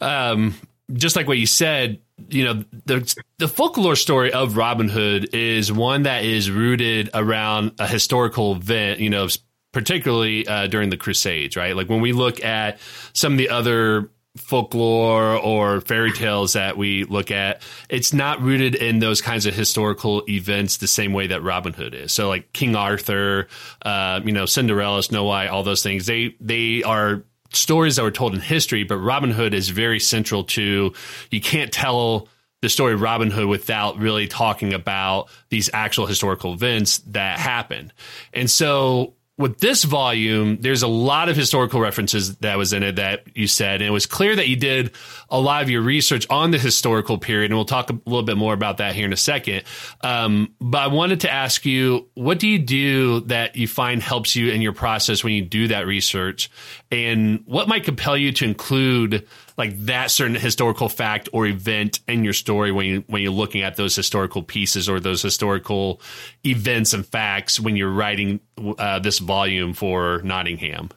um, 0.00 0.54
just 0.92 1.16
like 1.16 1.28
what 1.28 1.36
you 1.36 1.46
said, 1.46 2.00
you 2.30 2.44
know, 2.44 2.64
the 2.86 3.14
the 3.38 3.48
folklore 3.48 3.96
story 3.96 4.32
of 4.32 4.56
Robin 4.56 4.88
Hood 4.88 5.34
is 5.34 5.70
one 5.70 6.04
that 6.04 6.24
is 6.24 6.50
rooted 6.50 7.10
around 7.12 7.72
a 7.78 7.86
historical 7.86 8.56
event, 8.56 9.00
you 9.00 9.10
know, 9.10 9.28
particularly 9.72 10.46
uh, 10.46 10.66
during 10.68 10.88
the 10.88 10.96
Crusades, 10.96 11.56
right? 11.56 11.76
Like 11.76 11.90
when 11.90 12.00
we 12.00 12.12
look 12.12 12.42
at 12.42 12.78
some 13.12 13.32
of 13.32 13.38
the 13.38 13.50
other 13.50 14.10
folklore 14.36 15.36
or 15.36 15.80
fairy 15.80 16.12
tales 16.12 16.54
that 16.54 16.76
we 16.76 17.04
look 17.04 17.30
at, 17.30 17.62
it's 17.88 18.12
not 18.12 18.40
rooted 18.40 18.74
in 18.74 18.98
those 18.98 19.20
kinds 19.20 19.46
of 19.46 19.54
historical 19.54 20.24
events 20.28 20.78
the 20.78 20.88
same 20.88 21.12
way 21.12 21.28
that 21.28 21.42
Robin 21.42 21.72
Hood 21.72 21.94
is. 21.94 22.12
So 22.12 22.28
like 22.28 22.52
King 22.52 22.74
Arthur, 22.74 23.48
uh, 23.82 24.20
you 24.24 24.32
know, 24.32 24.46
Cinderella, 24.46 25.02
Snow 25.02 25.24
White, 25.24 25.48
all 25.48 25.62
those 25.62 25.82
things, 25.82 26.06
they 26.06 26.36
they 26.40 26.82
are 26.82 27.22
stories 27.52 27.96
that 27.96 28.02
were 28.02 28.10
told 28.10 28.34
in 28.34 28.40
history, 28.40 28.82
but 28.82 28.96
Robin 28.96 29.30
Hood 29.30 29.54
is 29.54 29.68
very 29.68 30.00
central 30.00 30.44
to 30.44 30.92
you 31.30 31.40
can't 31.40 31.72
tell 31.72 32.28
the 32.60 32.68
story 32.68 32.94
of 32.94 33.02
Robin 33.02 33.30
Hood 33.30 33.46
without 33.46 33.98
really 33.98 34.26
talking 34.26 34.72
about 34.72 35.28
these 35.50 35.70
actual 35.72 36.06
historical 36.06 36.54
events 36.54 36.98
that 37.08 37.38
happened. 37.38 37.92
And 38.32 38.50
so 38.50 39.14
with 39.36 39.58
this 39.58 39.82
volume, 39.82 40.58
there's 40.60 40.82
a 40.82 40.88
lot 40.88 41.28
of 41.28 41.36
historical 41.36 41.80
references 41.80 42.36
that 42.36 42.56
was 42.56 42.72
in 42.72 42.84
it 42.84 42.96
that 42.96 43.24
you 43.34 43.48
said, 43.48 43.80
and 43.80 43.88
it 43.88 43.90
was 43.90 44.06
clear 44.06 44.36
that 44.36 44.46
you 44.46 44.54
did 44.54 44.92
a 45.28 45.40
lot 45.40 45.62
of 45.62 45.70
your 45.70 45.82
research 45.82 46.24
on 46.30 46.52
the 46.52 46.58
historical 46.58 47.18
period, 47.18 47.50
and 47.50 47.58
we'll 47.58 47.64
talk 47.64 47.90
a 47.90 47.98
little 48.06 48.22
bit 48.22 48.36
more 48.36 48.54
about 48.54 48.76
that 48.76 48.94
here 48.94 49.04
in 49.04 49.12
a 49.12 49.16
second. 49.16 49.64
Um, 50.02 50.54
but 50.60 50.78
I 50.78 50.86
wanted 50.86 51.22
to 51.22 51.32
ask 51.32 51.66
you, 51.66 52.08
what 52.14 52.38
do 52.38 52.46
you 52.46 52.60
do 52.60 53.20
that 53.22 53.56
you 53.56 53.66
find 53.66 54.00
helps 54.00 54.36
you 54.36 54.52
in 54.52 54.62
your 54.62 54.72
process 54.72 55.24
when 55.24 55.32
you 55.32 55.42
do 55.42 55.66
that 55.68 55.86
research, 55.86 56.48
and 56.92 57.42
what 57.44 57.66
might 57.66 57.82
compel 57.82 58.16
you 58.16 58.30
to 58.32 58.44
include 58.44 59.26
like 59.56 59.78
that 59.86 60.10
certain 60.10 60.34
historical 60.34 60.88
fact 60.88 61.28
or 61.32 61.46
event 61.46 62.00
in 62.08 62.24
your 62.24 62.32
story 62.32 62.72
when 62.72 62.86
you 62.86 63.04
when 63.06 63.22
you're 63.22 63.32
looking 63.32 63.62
at 63.62 63.76
those 63.76 63.94
historical 63.94 64.42
pieces 64.42 64.88
or 64.88 65.00
those 65.00 65.22
historical 65.22 66.00
events 66.44 66.92
and 66.92 67.06
facts 67.06 67.60
when 67.60 67.76
you're 67.76 67.92
writing 67.92 68.40
uh, 68.78 68.98
this 68.98 69.18
volume 69.18 69.72
for 69.72 70.20
Nottingham? 70.24 70.90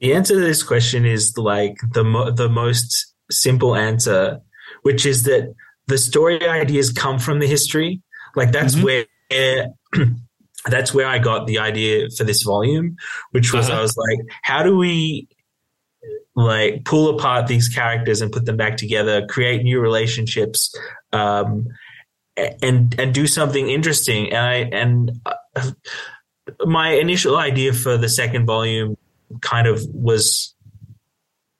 The 0.00 0.14
answer 0.14 0.34
to 0.34 0.40
this 0.40 0.62
question 0.62 1.06
is 1.06 1.36
like 1.36 1.76
the 1.92 2.04
mo- 2.04 2.30
the 2.30 2.48
most 2.48 3.14
simple 3.30 3.76
answer, 3.76 4.40
which 4.82 5.06
is 5.06 5.22
that 5.24 5.54
the 5.86 5.98
story 5.98 6.46
ideas 6.46 6.90
come 6.90 7.18
from 7.18 7.38
the 7.38 7.46
history. 7.46 8.02
Like 8.34 8.52
that's 8.52 8.74
mm-hmm. 8.74 9.06
where. 9.30 9.68
that's 10.66 10.94
where 10.94 11.06
I 11.06 11.18
got 11.18 11.46
the 11.46 11.58
idea 11.58 12.08
for 12.16 12.24
this 12.24 12.42
volume, 12.42 12.96
which 13.32 13.52
was 13.52 13.68
uh-huh. 13.68 13.78
I 13.78 13.82
was 13.82 13.96
like, 13.96 14.18
how 14.42 14.62
do 14.62 14.76
we 14.76 15.28
like 16.36 16.84
pull 16.84 17.16
apart 17.16 17.46
these 17.46 17.68
characters 17.68 18.20
and 18.20 18.32
put 18.32 18.44
them 18.44 18.56
back 18.56 18.76
together, 18.76 19.26
create 19.26 19.62
new 19.62 19.80
relationships, 19.80 20.74
um, 21.12 21.66
and 22.36 22.98
and 22.98 23.14
do 23.14 23.26
something 23.26 23.70
interesting. 23.70 24.32
And 24.32 24.44
I 24.44 24.54
and 24.76 25.20
uh, 25.26 25.70
my 26.66 26.92
initial 26.94 27.36
idea 27.36 27.72
for 27.72 27.96
the 27.96 28.08
second 28.08 28.46
volume 28.46 28.96
kind 29.40 29.66
of 29.66 29.84
was, 29.92 30.54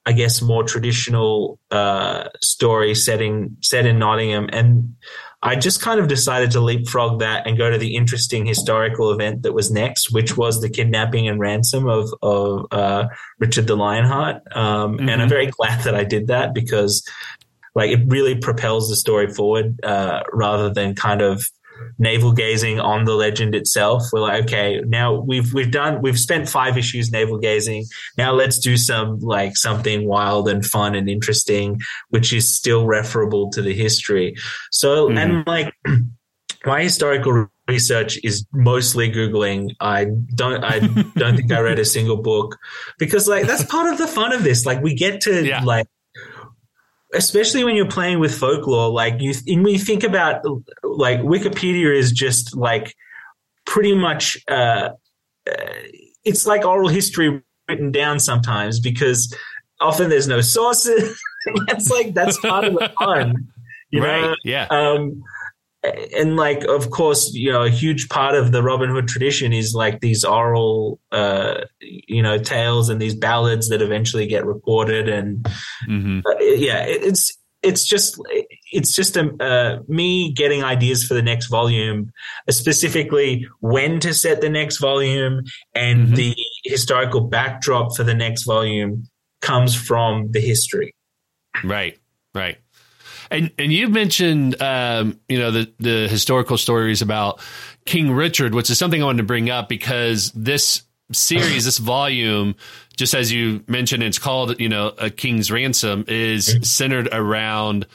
I 0.05 0.13
guess, 0.13 0.43
more 0.43 0.65
traditional 0.65 1.59
uh, 1.71 2.29
story 2.43 2.95
setting 2.95 3.57
set 3.61 3.87
in 3.87 3.99
Nottingham, 3.99 4.49
and 4.53 4.97
I 5.47 5.57
just 5.57 5.83
kind 5.83 6.01
of 6.01 6.09
decided 6.09 6.51
to 6.53 6.61
leapfrog 6.61 7.21
that 7.21 7.47
and 7.47 7.59
go 7.59 7.71
to 7.71 7.77
the 7.77 7.97
interesting 7.97 8.47
historical 8.47 9.13
event 9.13 9.43
that 9.43 9.53
was 9.53 9.71
next, 9.71 10.11
which 10.11 10.39
was 10.39 10.63
the 10.63 10.71
kidnapping 10.71 11.29
and 11.29 11.39
ransom 11.39 11.87
of 11.87 12.09
of 12.23 12.67
uh, 12.71 13.05
Richard 13.39 13.67
the 13.67 13.77
Lionheart. 13.77 14.37
Um, 14.57 14.97
mm-hmm. 14.97 15.01
And 15.01 15.11
I'm 15.11 15.19
mm-hmm. 15.21 15.29
very 15.29 15.47
glad 15.49 15.85
that 15.85 15.95
I 15.95 16.03
did 16.03 16.29
that 16.29 16.55
because, 16.55 17.07
like, 17.75 17.91
it 17.91 18.01
really 18.07 18.37
propels 18.37 18.89
the 18.89 18.97
story 18.97 19.29
forward 19.29 19.85
uh, 19.85 20.23
rather 20.33 20.71
than 20.73 20.95
kind 20.95 21.21
of 21.21 21.47
navel 21.99 22.33
gazing 22.33 22.81
on 22.81 23.05
the 23.05 23.15
legend 23.15 23.55
itself. 23.55 24.03
We're 24.13 24.21
like, 24.21 24.45
okay, 24.45 24.81
now 24.87 25.15
we've 25.15 25.53
we've 25.53 25.71
done 25.71 26.03
we've 26.03 26.19
spent 26.19 26.49
five 26.49 26.77
issues 26.77 27.11
navel 27.11 27.39
gazing. 27.39 27.85
Now 28.19 28.33
let's 28.33 28.59
do 28.59 28.77
some 28.77 29.21
like 29.21 29.57
something 29.57 30.07
wild 30.07 30.49
and 30.49 30.65
fun 30.65 30.95
and 30.95 31.09
interesting, 31.09 31.81
which 32.11 32.33
is 32.33 32.53
still 32.55 32.87
referable 32.87 33.51
to 33.51 33.63
the 33.63 33.75
history. 33.75 34.37
So 34.71 35.09
mm. 35.09 35.19
and 35.19 35.47
like 35.47 35.73
my 36.67 36.83
historical 36.83 37.49
research 37.69 38.19
is 38.23 38.45
mostly 38.53 39.11
googling 39.11 39.71
i 39.81 40.05
don't 40.35 40.63
i 40.65 40.81
don't 41.17 41.37
think 41.37 41.51
i 41.51 41.59
read 41.61 41.79
a 41.79 41.85
single 41.85 42.19
book 42.19 42.59
because 42.99 43.27
like 43.27 43.47
that's 43.47 43.65
part 43.65 43.91
of 43.91 43.97
the 43.97 44.07
fun 44.07 44.35
of 44.35 44.43
this 44.43 44.67
like 44.67 44.83
we 44.83 44.95
get 44.95 45.23
to 45.23 45.47
yeah. 45.47 45.65
like 45.65 45.87
especially 47.15 47.65
when 47.65 47.77
you're 47.77 47.89
playing 47.89 48.19
with 48.19 48.35
folklore, 48.35 48.91
like 48.91 49.21
you, 49.21 49.35
when 49.47 49.69
you 49.69 49.79
think 49.79 50.05
about 50.05 50.45
like 50.83 51.21
Wikipedia 51.21 51.97
is 51.97 52.13
just 52.13 52.57
like 52.57 52.95
pretty 53.67 53.95
much, 53.95 54.37
uh, 54.49 54.91
uh, 55.49 55.73
it's 56.25 56.47
like 56.47 56.65
oral 56.65 56.89
history 56.89 57.43
written 57.69 57.93
down 57.93 58.19
sometimes 58.19 58.81
because 58.81 59.35
often 59.81 60.11
there's 60.11 60.29
no 60.29 60.41
sources. 60.41 61.19
that's 61.67 61.91
like, 61.91 62.15
that's 62.15 62.39
part 62.41 62.65
of 62.65 62.75
the 62.75 62.93
fun. 62.99 63.49
You 63.91 64.03
right. 64.03 64.23
know? 64.23 64.35
Yeah. 64.45 64.67
Um, 64.71 65.23
and 66.17 66.37
like 66.37 66.65
of 66.65 66.91
course 66.91 67.33
you 67.35 67.51
know 67.53 67.63
a 67.63 67.71
huge 67.71 68.09
part 68.09 68.35
of 68.35 68.53
the 68.53 68.63
robin 68.63 68.91
hood 68.91 69.09
tradition 69.09 69.53
is 69.53 69.75
like 69.75 70.01
these 70.01 70.25
oral 70.25 70.99
uh 71.13 71.61
you 71.81 72.23
know 72.23 72.39
tales 72.39 72.89
and 72.89 73.01
these 73.01 73.15
ballads 73.15 73.69
that 73.69 73.83
eventually 73.83 74.27
get 74.27 74.47
recorded 74.47 75.09
and 75.09 75.45
mm-hmm. 75.89 76.21
uh, 76.27 76.39
yeah 76.41 76.85
it's 76.87 77.37
it's 77.63 77.87
just 77.87 78.21
it's 78.73 78.95
just 78.95 79.17
a, 79.17 79.31
uh, 79.43 79.79
me 79.89 80.33
getting 80.33 80.63
ideas 80.63 81.05
for 81.05 81.15
the 81.15 81.23
next 81.23 81.47
volume 81.47 82.11
specifically 82.51 83.47
when 83.61 84.01
to 84.01 84.13
set 84.13 84.41
the 84.41 84.51
next 84.51 84.79
volume 84.79 85.43
and 85.75 86.07
mm-hmm. 86.07 86.15
the 86.15 86.37
historical 86.65 87.23
backdrop 87.23 87.97
for 87.97 88.05
the 88.05 88.15
next 88.15 88.45
volume 88.45 89.07
comes 89.41 89.75
from 89.75 90.31
the 90.33 90.41
history 90.41 90.95
right 91.63 91.99
right 92.35 92.59
and 93.31 93.51
and 93.59 93.73
you 93.73 93.89
mentioned 93.89 94.61
um, 94.61 95.19
you 95.29 95.39
know 95.39 95.51
the 95.51 95.73
the 95.79 96.09
historical 96.09 96.57
stories 96.57 97.03
about 97.03 97.41
King 97.85 98.13
Richard, 98.13 98.55
which 98.55 98.71
is 98.71 98.79
something 98.79 99.03
I 99.03 99.07
wanted 99.07 99.19
to 99.19 99.25
bring 99.25 99.51
up 99.51 99.69
because 99.69 100.31
this 100.33 100.83
series, 101.13 101.65
this 101.65 101.79
volume, 101.79 102.55
just 102.97 103.15
as 103.15 103.33
you 103.33 103.63
mentioned, 103.67 104.03
it's 104.03 104.19
called 104.19 104.61
you 104.61 104.69
know 104.69 104.89
a 104.99 105.11
King's 105.11 105.51
Ransom, 105.51 106.05
is 106.09 106.57
centered 106.63 107.09
around 107.13 107.87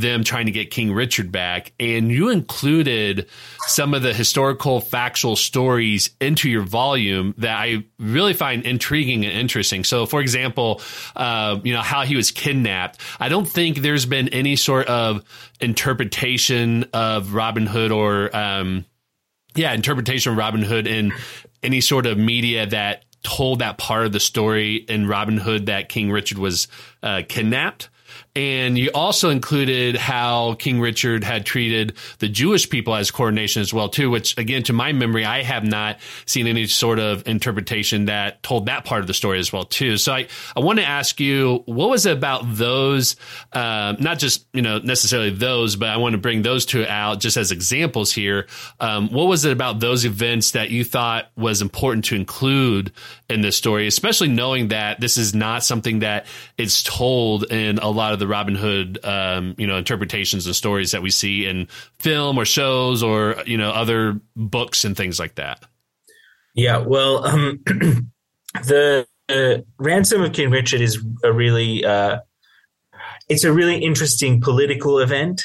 them 0.00 0.24
trying 0.24 0.46
to 0.46 0.52
get 0.52 0.70
King 0.70 0.92
Richard 0.92 1.30
back. 1.30 1.72
And 1.78 2.10
you 2.10 2.30
included 2.30 3.28
some 3.66 3.94
of 3.94 4.02
the 4.02 4.12
historical 4.12 4.80
factual 4.80 5.36
stories 5.36 6.10
into 6.20 6.50
your 6.50 6.62
volume 6.62 7.34
that 7.38 7.56
I 7.56 7.84
really 7.98 8.32
find 8.32 8.64
intriguing 8.64 9.24
and 9.24 9.32
interesting. 9.32 9.84
So, 9.84 10.04
for 10.04 10.20
example, 10.20 10.80
uh, 11.14 11.60
you 11.62 11.72
know, 11.72 11.82
how 11.82 12.02
he 12.02 12.16
was 12.16 12.30
kidnapped. 12.30 13.00
I 13.20 13.28
don't 13.28 13.46
think 13.46 13.78
there's 13.78 14.06
been 14.06 14.28
any 14.30 14.56
sort 14.56 14.88
of 14.88 15.22
interpretation 15.60 16.86
of 16.92 17.32
Robin 17.32 17.66
Hood 17.66 17.92
or, 17.92 18.34
um, 18.36 18.84
yeah, 19.54 19.72
interpretation 19.72 20.32
of 20.32 20.38
Robin 20.38 20.62
Hood 20.62 20.88
in 20.88 21.12
any 21.62 21.80
sort 21.80 22.06
of 22.06 22.18
media 22.18 22.66
that 22.66 23.04
told 23.22 23.60
that 23.60 23.78
part 23.78 24.06
of 24.06 24.12
the 24.12 24.20
story 24.20 24.74
in 24.74 25.06
Robin 25.06 25.38
Hood 25.38 25.66
that 25.66 25.88
King 25.88 26.10
Richard 26.10 26.38
was 26.38 26.68
uh, 27.02 27.22
kidnapped. 27.28 27.88
And 28.36 28.76
you 28.76 28.90
also 28.92 29.30
included 29.30 29.94
how 29.94 30.54
King 30.54 30.80
Richard 30.80 31.22
had 31.22 31.46
treated 31.46 31.96
the 32.18 32.28
Jewish 32.28 32.68
people 32.68 32.96
as 32.96 33.12
coronation 33.12 33.62
as 33.62 33.72
well, 33.72 33.88
too, 33.88 34.10
which 34.10 34.36
again, 34.36 34.64
to 34.64 34.72
my 34.72 34.92
memory, 34.92 35.24
I 35.24 35.44
have 35.44 35.62
not 35.62 35.98
seen 36.26 36.48
any 36.48 36.66
sort 36.66 36.98
of 36.98 37.28
interpretation 37.28 38.06
that 38.06 38.42
told 38.42 38.66
that 38.66 38.84
part 38.84 39.02
of 39.02 39.06
the 39.06 39.14
story 39.14 39.38
as 39.38 39.52
well, 39.52 39.64
too. 39.64 39.98
So 39.98 40.12
I, 40.12 40.26
I 40.56 40.60
want 40.60 40.80
to 40.80 40.84
ask 40.84 41.20
you, 41.20 41.62
what 41.66 41.90
was 41.90 42.06
it 42.06 42.12
about 42.12 42.42
those, 42.44 43.14
uh, 43.52 43.94
not 44.00 44.18
just, 44.18 44.46
you 44.52 44.62
know, 44.62 44.78
necessarily 44.78 45.30
those, 45.30 45.76
but 45.76 45.90
I 45.90 45.98
want 45.98 46.14
to 46.14 46.18
bring 46.18 46.42
those 46.42 46.66
two 46.66 46.84
out 46.84 47.20
just 47.20 47.36
as 47.36 47.52
examples 47.52 48.12
here. 48.12 48.48
Um, 48.80 49.10
what 49.10 49.28
was 49.28 49.44
it 49.44 49.52
about 49.52 49.78
those 49.78 50.04
events 50.04 50.50
that 50.52 50.70
you 50.70 50.82
thought 50.82 51.30
was 51.36 51.62
important 51.62 52.06
to 52.06 52.16
include 52.16 52.90
in 53.30 53.42
this 53.42 53.56
story, 53.56 53.86
especially 53.86 54.28
knowing 54.28 54.68
that 54.68 55.00
this 55.00 55.16
is 55.16 55.36
not 55.36 55.62
something 55.62 56.00
that 56.00 56.26
is 56.58 56.82
told 56.82 57.44
in 57.52 57.78
a 57.78 57.88
lot 57.88 58.12
of 58.12 58.18
the 58.18 58.23
Robin 58.26 58.54
Hood, 58.54 58.98
um, 59.04 59.54
you 59.58 59.66
know, 59.66 59.76
interpretations 59.76 60.46
and 60.46 60.54
stories 60.54 60.92
that 60.92 61.02
we 61.02 61.10
see 61.10 61.46
in 61.46 61.66
film 61.98 62.38
or 62.38 62.44
shows 62.44 63.02
or 63.02 63.36
you 63.46 63.56
know 63.56 63.70
other 63.70 64.20
books 64.36 64.84
and 64.84 64.96
things 64.96 65.18
like 65.18 65.36
that. 65.36 65.64
Yeah, 66.54 66.78
well, 66.78 67.26
um, 67.26 67.60
the 68.64 69.06
uh, 69.28 69.56
ransom 69.78 70.22
of 70.22 70.32
King 70.32 70.50
Richard 70.50 70.80
is 70.80 71.04
a 71.22 71.32
really 71.32 71.84
uh, 71.84 72.18
it's 73.28 73.44
a 73.44 73.52
really 73.52 73.78
interesting 73.78 74.40
political 74.40 74.98
event, 74.98 75.42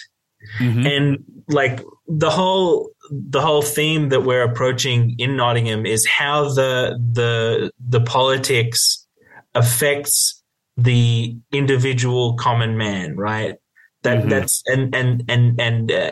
mm-hmm. 0.60 0.86
and 0.86 1.24
like 1.48 1.82
the 2.08 2.30
whole 2.30 2.92
the 3.12 3.42
whole 3.42 3.62
theme 3.62 4.10
that 4.10 4.22
we're 4.22 4.44
approaching 4.44 5.16
in 5.18 5.36
Nottingham 5.36 5.86
is 5.86 6.06
how 6.06 6.50
the 6.54 7.00
the 7.14 7.72
the 7.80 8.02
politics 8.02 9.08
affects 9.56 10.39
the 10.84 11.38
individual 11.52 12.36
common 12.36 12.78
man, 12.78 13.16
right? 13.16 13.56
That 14.04 14.20
mm-hmm. 14.20 14.30
that's 14.30 14.64
and 14.66 14.96
and 14.96 15.24
and 15.28 15.60
and 15.60 15.92
uh, 15.92 16.12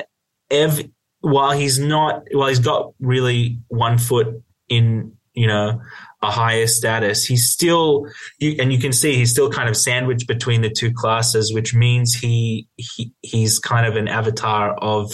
Ev, 0.51 0.89
while 1.21 1.51
he's 1.51 1.79
not, 1.79 2.23
while 2.31 2.47
he's 2.47 2.59
got 2.59 2.93
really 2.99 3.59
one 3.69 3.97
foot 3.97 4.43
in, 4.69 5.13
you 5.33 5.47
know, 5.47 5.81
a 6.21 6.31
higher 6.31 6.67
status, 6.67 7.25
he's 7.25 7.49
still, 7.49 8.05
you, 8.39 8.55
and 8.59 8.73
you 8.73 8.79
can 8.79 8.91
see 8.91 9.15
he's 9.15 9.31
still 9.31 9.49
kind 9.49 9.69
of 9.69 9.77
sandwiched 9.77 10.27
between 10.27 10.61
the 10.61 10.69
two 10.69 10.91
classes, 10.91 11.53
which 11.53 11.73
means 11.73 12.13
he, 12.13 12.67
he 12.75 13.13
he's 13.21 13.59
kind 13.59 13.85
of 13.85 13.95
an 13.95 14.07
avatar 14.07 14.73
of 14.73 15.13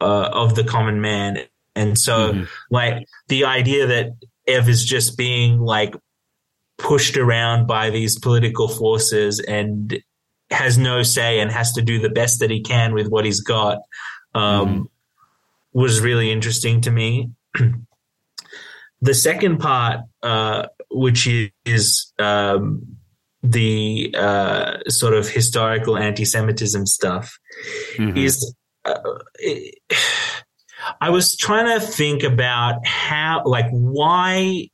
uh, 0.00 0.28
of 0.32 0.54
the 0.54 0.64
common 0.64 1.00
man. 1.00 1.38
And 1.74 1.98
so, 1.98 2.32
mm-hmm. 2.32 2.44
like 2.70 3.06
the 3.28 3.44
idea 3.44 3.86
that 3.86 4.10
Ev 4.46 4.68
is 4.68 4.84
just 4.84 5.16
being 5.16 5.60
like 5.60 5.94
pushed 6.78 7.16
around 7.16 7.66
by 7.66 7.90
these 7.90 8.18
political 8.18 8.68
forces 8.68 9.40
and 9.40 10.00
has 10.50 10.78
no 10.78 11.02
say 11.02 11.40
and 11.40 11.50
has 11.50 11.72
to 11.72 11.82
do 11.82 11.98
the 11.98 12.08
best 12.08 12.40
that 12.40 12.50
he 12.50 12.62
can 12.62 12.94
with 12.94 13.08
what 13.08 13.24
he's 13.24 13.40
got 13.40 13.78
um, 14.34 14.68
mm. 14.68 14.86
was 15.72 16.00
really 16.00 16.30
interesting 16.30 16.80
to 16.82 16.90
me. 16.90 17.30
the 19.00 19.14
second 19.14 19.58
part, 19.58 20.00
uh, 20.22 20.66
which 20.90 21.28
is 21.64 22.12
um, 22.18 22.96
the 23.42 24.14
uh, 24.16 24.78
sort 24.88 25.14
of 25.14 25.28
historical 25.28 25.98
anti-Semitism 25.98 26.86
stuff, 26.86 27.38
mm-hmm. 27.96 28.16
is 28.16 28.54
uh, 28.84 28.94
it, 29.34 29.74
I 31.00 31.10
was 31.10 31.36
trying 31.36 31.78
to 31.78 31.84
think 31.84 32.22
about 32.22 32.86
how, 32.86 33.42
like, 33.44 33.66
why 33.70 34.68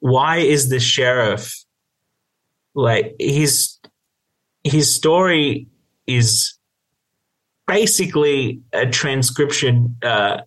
why 0.00 0.38
is 0.38 0.68
the 0.68 0.80
sheriff 0.80 1.54
like 2.74 3.14
his 3.18 3.78
his 4.64 4.94
story 4.94 5.66
is 6.06 6.58
basically 7.66 8.60
a 8.72 8.86
transcription 8.86 9.96
uh, 10.02 10.38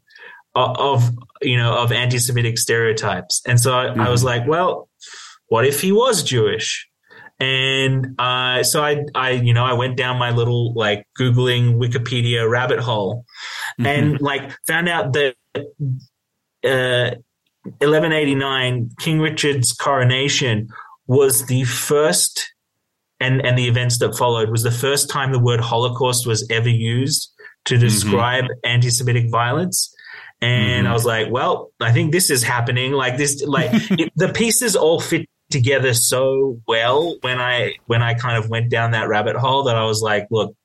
of 0.56 1.10
you 1.42 1.58
know 1.58 1.78
of 1.78 1.92
anti-Semitic 1.92 2.58
stereotypes, 2.58 3.42
and 3.48 3.60
so 3.60 3.78
I, 3.78 3.86
mm-hmm. 3.86 4.02
I 4.02 4.10
was 4.10 4.24
like, 4.24 4.48
well, 4.48 4.90
what 5.48 5.66
if 5.66 5.82
he 5.82 5.92
was 5.92 6.24
Jewish? 6.24 6.88
And 7.40 8.16
uh, 8.20 8.64
so 8.64 8.82
I, 8.82 9.04
I, 9.16 9.32
you 9.32 9.54
know, 9.54 9.66
I 9.66 9.74
went 9.74 9.98
down 9.98 10.18
my 10.18 10.32
little 10.32 10.74
like 10.76 11.08
googling 11.20 11.76
Wikipedia 11.76 12.50
rabbit 12.50 12.80
hole, 12.80 13.26
mm-hmm. 13.80 13.86
and 13.86 14.22
like 14.22 14.52
found 14.68 14.88
out 14.88 15.14
that 15.14 15.36
uh, 16.64 17.16
1189, 17.64 18.92
King 19.00 19.20
Richard's 19.20 19.72
coronation 19.72 20.68
was 21.08 21.46
the 21.46 21.64
first, 21.64 22.54
and, 23.20 23.46
and 23.46 23.58
the 23.58 23.68
events 23.68 24.00
that 24.00 24.18
followed 24.18 24.50
was 24.50 24.64
the 24.64 24.72
first 24.72 25.10
time 25.10 25.32
the 25.32 25.40
word 25.40 25.60
Holocaust 25.60 26.28
was 26.28 26.48
ever 26.50 26.70
used 26.70 27.32
to 27.66 27.76
mm-hmm. 27.76 27.84
describe 27.84 28.44
mm-hmm. 28.46 28.60
anti 28.66 28.90
Semitic 28.90 29.30
violence. 29.30 29.94
And 30.42 30.84
mm-hmm. 30.84 30.92
I 30.92 30.94
was 30.94 31.06
like, 31.06 31.32
well, 31.32 31.72
I 31.80 31.94
think 31.94 32.12
this 32.12 32.30
is 32.30 32.44
happening. 32.44 32.92
Like 32.92 33.18
this, 33.18 33.42
like 33.44 33.72
it, 33.92 34.12
the 34.16 34.30
pieces 34.30 34.76
all 34.76 35.00
fit 35.00 35.30
together 35.50 35.94
so 35.94 36.60
well 36.68 37.16
when 37.22 37.40
I 37.40 37.76
when 37.86 38.02
I 38.02 38.16
kind 38.16 38.44
of 38.44 38.50
went 38.50 38.70
down 38.72 38.92
that 38.92 39.08
rabbit 39.08 39.36
hole 39.36 39.64
that 39.64 39.76
I 39.76 39.86
was 39.86 40.02
like, 40.02 40.28
look, 40.32 40.56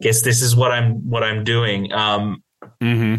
guess 0.00 0.22
this 0.22 0.40
is 0.40 0.54
what 0.56 0.72
I'm 0.72 1.08
what 1.08 1.22
I'm 1.22 1.44
doing. 1.44 1.92
Um, 1.92 2.42
mm-hmm. 2.80 3.16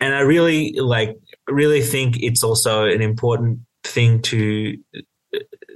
And 0.00 0.14
I 0.14 0.20
really 0.20 0.72
like 0.72 1.16
really 1.48 1.82
think 1.82 2.16
it's 2.20 2.42
also 2.42 2.84
an 2.84 3.02
important 3.02 3.60
thing 3.84 4.22
to 4.22 4.76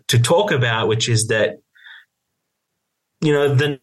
to 0.08 0.18
talk 0.18 0.50
about, 0.50 0.88
which 0.88 1.08
is 1.08 1.28
that 1.28 1.60
you 3.20 3.32
know 3.32 3.54
the, 3.54 3.80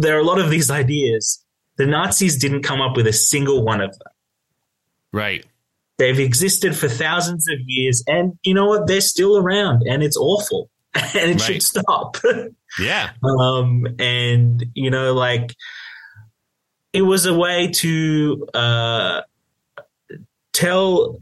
there 0.00 0.16
are 0.16 0.20
a 0.20 0.24
lot 0.24 0.38
of 0.38 0.50
these 0.50 0.70
ideas. 0.70 1.44
The 1.76 1.86
Nazis 1.86 2.38
didn't 2.38 2.62
come 2.62 2.80
up 2.80 2.96
with 2.96 3.06
a 3.06 3.12
single 3.12 3.62
one 3.62 3.80
of 3.80 3.90
them. 3.98 4.12
Right. 5.12 5.44
They've 5.98 6.18
existed 6.18 6.76
for 6.76 6.88
thousands 6.88 7.48
of 7.48 7.58
years, 7.64 8.02
and 8.06 8.38
you 8.42 8.54
know 8.54 8.66
what? 8.66 8.86
They're 8.86 9.00
still 9.00 9.38
around, 9.38 9.82
and 9.88 10.02
it's 10.02 10.16
awful, 10.16 10.70
and 10.94 11.30
it 11.30 11.40
right. 11.40 11.40
should 11.40 11.62
stop. 11.62 12.18
yeah. 12.78 13.10
Um, 13.22 13.86
and 13.98 14.64
you 14.74 14.90
know, 14.90 15.14
like 15.14 15.54
it 16.92 17.02
was 17.02 17.26
a 17.26 17.34
way 17.34 17.68
to 17.68 18.46
uh, 18.54 19.22
tell 20.56 21.18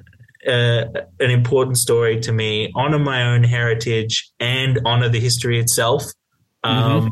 uh, 0.46 0.84
an 1.20 1.30
important 1.30 1.76
story 1.76 2.20
to 2.20 2.32
me, 2.32 2.70
honor 2.74 2.98
my 2.98 3.22
own 3.22 3.42
heritage, 3.44 4.30
and 4.38 4.80
honor 4.84 5.08
the 5.08 5.20
history 5.20 5.58
itself. 5.58 6.04
Um, 6.62 6.76
mm-hmm. 6.82 7.08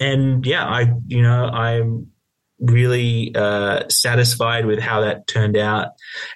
and 0.00 0.46
yeah, 0.46 0.64
I 0.64 0.94
you 1.06 1.22
know 1.22 1.46
I'm 1.46 2.12
really 2.60 3.34
uh, 3.34 3.88
satisfied 3.88 4.66
with 4.66 4.78
how 4.78 5.00
that 5.00 5.26
turned 5.26 5.56
out, 5.56 5.88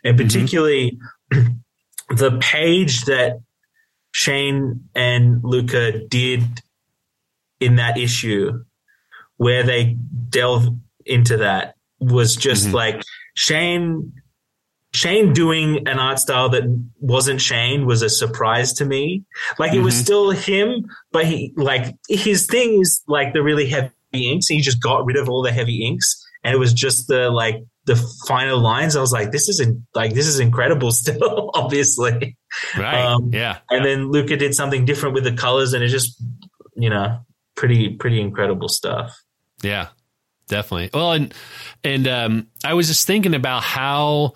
and 0.03 0.19
mm-hmm. 0.19 0.27
particularly 0.27 0.99
mm-hmm. 1.33 1.53
the 2.17 2.39
page 2.41 3.05
that 3.05 3.41
Shane 4.13 4.89
and 4.95 5.43
Luca 5.45 6.07
did 6.07 6.43
in 7.61 7.77
that 7.77 7.97
issue, 7.99 8.65
where 9.37 9.63
they 9.63 9.97
delve 10.29 10.69
into 11.07 11.37
that, 11.39 11.77
was 12.01 12.35
just 12.35 12.67
mm-hmm. 12.67 12.75
like 12.75 13.03
Shane. 13.35 14.13
Shane 14.95 15.33
doing 15.33 15.89
an 15.89 15.99
art 15.99 16.21
style 16.21 16.49
that 16.51 16.63
wasn't 17.01 17.41
Shane 17.41 17.85
was 17.85 18.01
a 18.03 18.09
surprise 18.09 18.73
to 18.75 18.85
me. 18.85 19.25
Like 19.59 19.75
it 19.75 19.81
was 19.81 19.95
mm-hmm. 19.95 20.05
still 20.05 20.31
him, 20.31 20.87
but 21.11 21.27
he 21.27 21.53
like 21.57 21.95
his 22.09 22.47
thing 22.47 22.81
is 22.81 23.03
like 23.09 23.33
the 23.33 23.43
really 23.43 23.69
heavy 23.69 23.93
inks. 24.15 24.47
he 24.47 24.61
just 24.61 24.81
got 24.81 25.05
rid 25.05 25.17
of 25.17 25.29
all 25.29 25.43
the 25.43 25.53
heavy 25.53 25.85
inks 25.85 26.25
and 26.45 26.55
it 26.55 26.59
was 26.59 26.73
just 26.73 27.09
the 27.09 27.31
like 27.31 27.65
the 27.87 27.97
final 28.29 28.61
lines. 28.61 28.95
I 28.95 29.01
was 29.01 29.13
like, 29.13 29.33
this 29.33 29.49
isn't 29.49 29.85
like 29.95 30.15
this 30.15 30.27
is 30.27 30.39
incredible 30.39 30.93
still, 30.93 31.51
obviously. 31.55 32.37
Right. 32.79 33.05
Um, 33.05 33.31
yeah. 33.33 33.59
And 33.71 33.85
then 33.85 34.11
Luca 34.11 34.37
did 34.37 34.55
something 34.55 34.85
different 34.85 35.15
with 35.15 35.25
the 35.25 35.33
colors, 35.33 35.73
and 35.73 35.83
it's 35.83 35.93
just 35.93 36.23
you 36.77 36.91
know 36.91 37.19
pretty 37.57 37.97
pretty 37.97 38.21
incredible 38.21 38.69
stuff. 38.69 39.19
Yeah, 39.63 39.89
definitely. 40.47 40.91
Well, 40.93 41.13
and 41.13 41.35
and 41.83 42.07
um, 42.07 42.47
I 42.63 42.75
was 42.75 42.87
just 42.87 43.07
thinking 43.07 43.35
about 43.35 43.65
how 43.65 44.35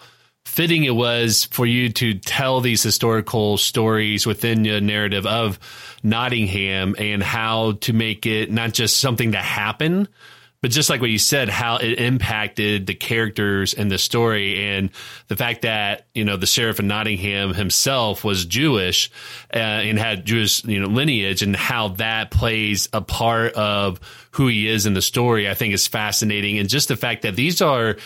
fitting 0.59 0.83
it 0.83 0.91
was 0.97 1.45
for 1.53 1.67
you 1.67 1.89
to 1.89 2.15
tell 2.15 2.61
these 2.61 2.83
historical 2.83 3.57
stories 3.57 4.27
within 4.27 4.65
the 4.65 4.81
narrative 4.81 5.25
of 5.25 5.57
Nottingham 6.03 6.97
and 6.99 7.23
how 7.23 7.75
to 7.83 7.93
make 7.93 8.27
it 8.27 8.51
not 8.51 8.73
just 8.73 8.99
something 8.99 9.31
that 9.31 9.45
happened 9.45 10.09
but 10.61 10.73
just 10.73 10.91
like 10.91 11.01
what 11.01 11.11
you 11.11 11.19
said, 11.19 11.49
how 11.49 11.77
it 11.77 12.01
impacted 12.01 12.87
the 12.89 12.95
characters 12.95 13.75
and 13.75 13.91
the 13.91 13.99
story, 13.99 14.59
and 14.59 14.91
the 15.29 15.37
fact 15.37 15.63
that 15.63 16.07
you 16.15 16.25
know 16.25 16.37
the 16.37 16.47
sheriff 16.47 16.81
of 16.81 16.85
Nottingham 16.85 17.55
himself 17.55 18.25
was 18.25 18.45
Jewish 18.45 19.11
uh, 19.55 19.59
and 19.59 19.99
had 19.99 20.25
Jewish 20.25 20.65
you 20.65 20.81
know 20.81 20.89
lineage, 20.89 21.43
and 21.43 21.55
how 21.55 21.89
that 21.89 22.33
plays 22.33 22.89
a 22.93 23.01
part 23.01 23.53
of 23.53 24.01
who 24.33 24.49
he 24.49 24.69
is 24.69 24.85
in 24.85 24.95
the 24.95 25.03
story, 25.03 25.49
I 25.49 25.55
think 25.55 25.75
is 25.75 25.87
fascinating, 25.87 26.59
and 26.59 26.69
just 26.69 26.89
the 26.89 26.97
fact 26.97 27.23
that 27.23 27.37
these 27.37 27.63
are 27.63 27.97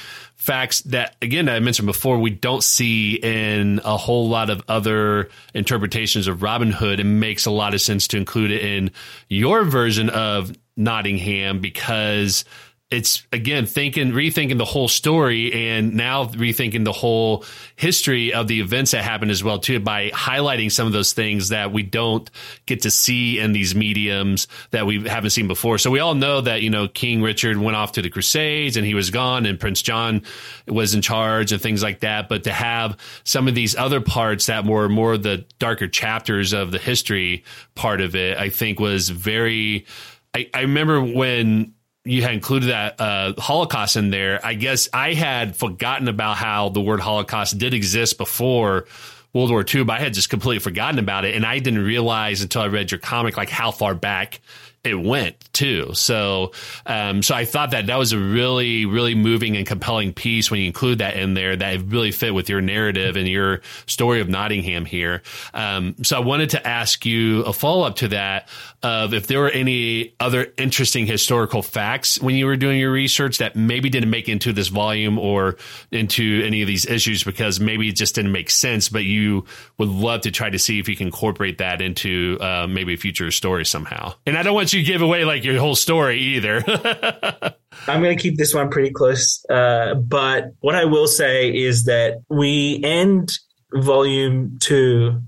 facts 0.42 0.80
that 0.80 1.14
again 1.22 1.48
I 1.48 1.60
mentioned 1.60 1.86
before 1.86 2.18
we 2.18 2.30
don't 2.30 2.64
see 2.64 3.14
in 3.14 3.80
a 3.84 3.96
whole 3.96 4.28
lot 4.28 4.50
of 4.50 4.60
other 4.66 5.28
interpretations 5.54 6.26
of 6.26 6.42
Robin 6.42 6.72
Hood. 6.72 6.98
It 6.98 7.04
makes 7.04 7.46
a 7.46 7.52
lot 7.52 7.74
of 7.74 7.80
sense 7.80 8.08
to 8.08 8.16
include 8.16 8.50
it 8.50 8.60
in 8.60 8.90
your 9.28 9.62
version 9.62 10.10
of 10.10 10.50
Nottingham 10.76 11.60
because 11.60 12.44
it's 12.92 13.26
again 13.32 13.64
thinking 13.64 14.12
rethinking 14.12 14.58
the 14.58 14.66
whole 14.66 14.86
story 14.86 15.70
and 15.70 15.94
now 15.94 16.26
rethinking 16.26 16.84
the 16.84 16.92
whole 16.92 17.42
history 17.74 18.34
of 18.34 18.48
the 18.48 18.60
events 18.60 18.90
that 18.90 19.02
happened 19.02 19.30
as 19.30 19.42
well 19.42 19.58
too 19.58 19.80
by 19.80 20.10
highlighting 20.10 20.70
some 20.70 20.86
of 20.86 20.92
those 20.92 21.14
things 21.14 21.48
that 21.48 21.72
we 21.72 21.82
don't 21.82 22.30
get 22.66 22.82
to 22.82 22.90
see 22.90 23.38
in 23.38 23.52
these 23.52 23.74
mediums 23.74 24.46
that 24.72 24.84
we 24.84 25.08
haven't 25.08 25.30
seen 25.30 25.48
before. 25.48 25.78
So 25.78 25.90
we 25.90 26.00
all 26.00 26.14
know 26.14 26.42
that 26.42 26.60
you 26.60 26.68
know 26.68 26.86
king 26.86 27.22
richard 27.22 27.56
went 27.56 27.76
off 27.76 27.92
to 27.92 28.02
the 28.02 28.10
crusades 28.10 28.76
and 28.76 28.84
he 28.84 28.94
was 28.94 29.10
gone 29.10 29.46
and 29.46 29.58
prince 29.58 29.80
john 29.80 30.22
was 30.68 30.94
in 30.94 31.00
charge 31.00 31.50
and 31.50 31.62
things 31.62 31.82
like 31.82 32.00
that. 32.00 32.28
But 32.28 32.44
to 32.44 32.52
have 32.52 32.98
some 33.24 33.48
of 33.48 33.54
these 33.54 33.74
other 33.74 34.02
parts 34.02 34.46
that 34.46 34.66
were 34.66 34.90
more 34.90 35.16
the 35.16 35.46
darker 35.58 35.88
chapters 35.88 36.52
of 36.52 36.70
the 36.70 36.78
history 36.78 37.44
part 37.74 38.00
of 38.02 38.14
it 38.14 38.36
i 38.36 38.50
think 38.50 38.78
was 38.78 39.08
very 39.08 39.86
I, 40.34 40.48
I 40.54 40.60
remember 40.62 41.02
when 41.02 41.74
you 42.04 42.22
had 42.22 42.32
included 42.32 42.70
that 42.70 43.00
uh, 43.00 43.34
Holocaust 43.38 43.96
in 43.96 44.10
there. 44.10 44.44
I 44.44 44.54
guess 44.54 44.88
I 44.92 45.14
had 45.14 45.56
forgotten 45.56 46.08
about 46.08 46.36
how 46.36 46.68
the 46.68 46.80
word 46.80 47.00
Holocaust 47.00 47.58
did 47.58 47.74
exist 47.74 48.18
before 48.18 48.86
World 49.32 49.50
War 49.50 49.64
II, 49.66 49.84
but 49.84 49.94
I 49.94 50.00
had 50.00 50.12
just 50.12 50.28
completely 50.28 50.58
forgotten 50.58 50.98
about 50.98 51.24
it. 51.24 51.34
And 51.34 51.46
I 51.46 51.58
didn't 51.58 51.84
realize 51.84 52.42
until 52.42 52.62
I 52.62 52.66
read 52.66 52.90
your 52.90 52.98
comic, 52.98 53.36
like 53.36 53.50
how 53.50 53.70
far 53.70 53.94
back 53.94 54.40
it 54.84 54.96
went 54.96 55.36
too. 55.52 55.94
So, 55.94 56.52
um, 56.86 57.22
so 57.22 57.36
I 57.36 57.44
thought 57.44 57.70
that 57.70 57.86
that 57.86 57.96
was 57.96 58.12
a 58.12 58.18
really, 58.18 58.84
really 58.84 59.14
moving 59.14 59.56
and 59.56 59.64
compelling 59.64 60.12
piece 60.12 60.50
when 60.50 60.58
you 60.58 60.66
include 60.66 60.98
that 60.98 61.16
in 61.16 61.34
there 61.34 61.54
that 61.54 61.82
really 61.82 62.10
fit 62.10 62.34
with 62.34 62.48
your 62.48 62.60
narrative 62.60 63.16
and 63.16 63.28
your 63.28 63.60
story 63.86 64.20
of 64.20 64.28
Nottingham 64.28 64.84
here. 64.84 65.22
Um, 65.54 65.94
so 66.02 66.16
I 66.16 66.20
wanted 66.20 66.50
to 66.50 66.66
ask 66.66 67.06
you 67.06 67.42
a 67.42 67.52
follow 67.52 67.86
up 67.86 67.96
to 67.96 68.08
that 68.08 68.48
of 68.82 69.14
if 69.14 69.28
there 69.28 69.38
were 69.38 69.50
any 69.50 70.14
other 70.18 70.52
interesting 70.58 71.06
historical 71.06 71.62
facts 71.62 72.20
when 72.20 72.34
you 72.34 72.46
were 72.46 72.56
doing 72.56 72.80
your 72.80 72.90
research 72.90 73.38
that 73.38 73.54
maybe 73.54 73.88
didn't 73.88 74.10
make 74.10 74.28
into 74.28 74.52
this 74.52 74.66
volume 74.66 75.16
or 75.16 75.56
into 75.92 76.42
any 76.44 76.60
of 76.60 76.66
these 76.66 76.86
issues 76.86 77.22
because 77.22 77.60
maybe 77.60 77.88
it 77.88 77.94
just 77.94 78.16
didn't 78.16 78.32
make 78.32 78.50
sense, 78.50 78.88
but 78.88 79.04
you 79.04 79.44
would 79.78 79.88
love 79.88 80.22
to 80.22 80.32
try 80.32 80.50
to 80.50 80.58
see 80.58 80.80
if 80.80 80.88
you 80.88 80.96
can 80.96 81.06
incorporate 81.06 81.58
that 81.58 81.80
into 81.80 82.36
uh, 82.40 82.66
maybe 82.68 82.94
a 82.94 82.96
future 82.96 83.30
story 83.30 83.64
somehow. 83.64 84.12
And 84.26 84.36
I 84.36 84.42
don't 84.42 84.54
want 84.72 84.80
you 84.80 84.86
to 84.86 84.92
give 84.92 85.02
away 85.02 85.24
like 85.24 85.44
your 85.44 85.58
whole 85.58 85.74
story 85.74 86.18
either. 86.18 86.64
I'm 87.88 88.02
going 88.02 88.16
to 88.16 88.22
keep 88.22 88.38
this 88.38 88.54
one 88.54 88.70
pretty 88.70 88.90
close. 88.90 89.44
Uh, 89.50 89.94
but 89.94 90.54
what 90.60 90.74
I 90.74 90.84
will 90.84 91.06
say 91.06 91.54
is 91.54 91.84
that 91.84 92.22
we 92.28 92.80
end 92.82 93.32
volume 93.74 94.58
two 94.60 95.20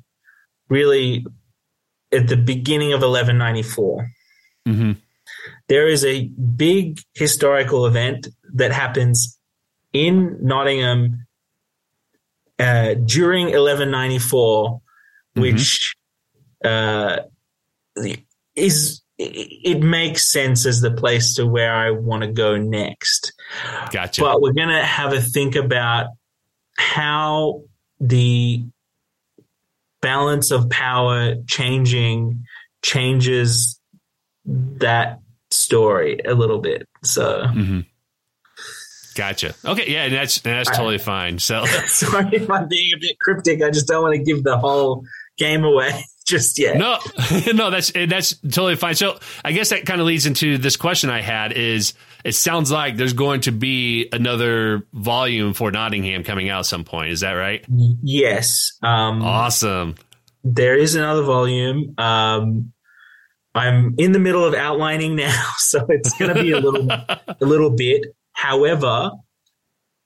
really 0.69 1.27
at 2.13 2.29
the 2.29 2.37
beginning 2.37 2.93
of 2.93 3.03
1194. 3.03 4.11
Mm-hmm. 4.67 4.93
There 5.69 5.89
is 5.89 6.05
a 6.05 6.29
big 6.29 7.01
historical 7.15 7.87
event 7.87 8.29
that 8.55 8.73
happens 8.73 9.39
in 9.93 10.39
Nottingham 10.41 11.27
uh, 12.59 12.95
during 12.95 13.47
1194, 13.47 14.71
mm-hmm. 14.71 15.41
which 15.41 15.95
uh, 16.65 17.19
is 18.55 19.04
it 19.19 19.81
makes 19.81 20.25
sense 20.25 20.67
as 20.67 20.81
the 20.81 20.91
place 20.91 21.35
to 21.35 21.47
where 21.47 21.73
I 21.73 21.91
want 21.91 22.23
to 22.23 22.33
go 22.33 22.57
next. 22.57 23.33
Gotcha. 23.91 24.21
But 24.21 24.43
we're 24.43 24.53
going 24.53 24.69
to 24.69 24.85
have 24.85 25.13
a 25.13 25.21
think 25.21 25.55
about 25.55 26.09
how 26.77 27.63
the 28.01 28.65
balance 30.03 30.51
of 30.51 30.69
power 30.69 31.37
changing 31.47 32.45
changes 32.83 33.81
that 34.45 35.21
story 35.51 36.21
a 36.25 36.35
little 36.35 36.59
bit. 36.59 36.89
So. 37.05 37.45
Mm-hmm. 37.45 37.81
Gotcha. 39.15 39.55
Okay, 39.65 39.93
yeah, 39.93 40.09
that's 40.09 40.41
that's 40.41 40.69
totally 40.69 40.99
fine. 40.99 41.39
So 41.39 41.65
sorry 41.87 42.31
if 42.33 42.51
I'm 42.51 42.67
being 42.67 42.91
a 42.97 42.99
bit 42.99 43.17
cryptic. 43.21 43.63
I 43.63 43.71
just 43.71 43.87
don't 43.87 44.03
want 44.03 44.17
to 44.17 44.23
give 44.25 44.43
the 44.43 44.59
whole 44.59 45.05
game 45.39 45.63
away 45.63 46.05
just 46.25 46.59
yet. 46.59 46.77
No, 46.77 46.99
no, 47.55 47.71
that's 47.71 47.93
that's 47.93 48.35
totally 48.35 48.77
fine. 48.77 48.95
So 48.95 49.19
I 49.45 49.53
guess 49.53 49.71
that 49.71 49.87
kind 49.87 50.01
of 50.01 50.07
leads 50.07 50.27
into 50.27 50.59
this 50.59 50.77
question 50.77 51.11
I 51.11 51.21
had 51.21 51.53
is 51.53 51.95
it 52.25 52.35
sounds 52.35 52.71
like 52.71 52.97
there's 52.97 53.13
going 53.13 53.43
to 53.43 53.53
be 53.53 54.09
another 54.13 54.87
volume 54.93 55.53
for 55.53 55.71
Nottingham 55.71 56.25
coming 56.25 56.49
out 56.49 56.61
at 56.61 56.67
some 56.67 56.85
point. 56.85 57.11
Is 57.11 57.21
that 57.21 57.33
right? 57.33 57.65
Yes. 57.69 58.73
Um, 58.83 59.23
awesome. 59.23 59.97
There 60.43 60.77
is 60.77 60.95
another 60.95 61.23
volume. 61.23 61.95
Um, 61.99 62.73
I'm 63.55 63.95
in 63.99 64.13
the 64.13 64.19
middle 64.19 64.45
of 64.45 64.55
outlining 64.55 65.17
now, 65.17 65.45
so 65.59 65.87
it's 65.89 66.17
going 66.19 66.35
to 66.35 66.43
be 66.43 66.53
a 66.53 66.59
little 66.59 66.91
a 66.91 67.37
little 67.41 67.71
bit. 67.71 68.17
However, 68.33 69.11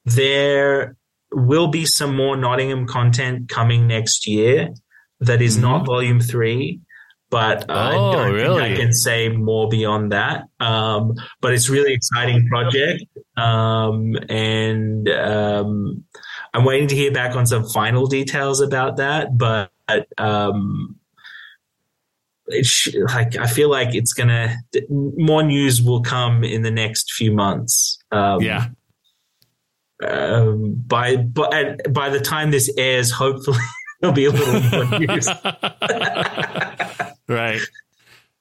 there 0.05 0.97
will 1.33 1.69
be 1.69 1.87
some 1.87 2.17
more 2.17 2.37
Nottingham 2.37 2.87
content 2.87 3.49
coming 3.49 3.87
next 3.87 4.27
year 4.27 4.71
that 5.21 5.43
is 5.43 5.55
mm-hmm. 5.55 5.63
not 5.63 5.87
volume 5.87 6.21
three, 6.21 6.81
but 7.31 7.69
uh, 7.69 7.93
oh, 7.95 8.11
I 8.11 8.13
don't 8.13 8.33
really? 8.35 8.61
think 8.61 8.79
I 8.79 8.81
can 8.81 8.93
say 8.93 9.29
more 9.29 9.69
beyond 9.69 10.13
that. 10.13 10.45
Um, 10.61 11.15
but 11.41 11.53
it's 11.53 11.69
really 11.69 11.93
exciting 11.93 12.47
project, 12.49 13.05
um, 13.37 14.17
and 14.29 15.09
um, 15.09 16.05
I'm 16.55 16.65
waiting 16.65 16.89
to 16.89 16.95
hear 16.95 17.13
back 17.13 17.37
on 17.37 17.47
some 17.47 17.69
final 17.69 18.07
details 18.07 18.61
about 18.61 18.97
that. 18.97 19.37
But 19.37 19.71
um, 20.17 20.97
it's 22.47 22.89
like 23.15 23.37
I 23.37 23.47
feel 23.47 23.71
like 23.71 23.95
it's 23.95 24.13
gonna 24.13 24.57
more 24.91 25.43
news 25.43 25.83
will 25.83 26.03
come 26.03 26.45
in 26.45 26.63
the 26.63 26.71
next 26.71 27.13
few 27.13 27.33
months. 27.33 27.99
Um, 28.11 28.41
yeah. 28.41 28.69
Um, 30.01 30.75
by 30.87 31.17
but 31.17 31.93
by 31.93 32.09
the 32.09 32.21
time 32.21 32.53
this 32.53 32.73
airs, 32.79 33.11
hopefully 33.11 33.59
there'll 34.01 34.15
be 34.15 34.27
a 34.27 34.31
little 34.31 34.61
more 34.71 34.99
news. 34.99 35.29
right. 37.29 37.61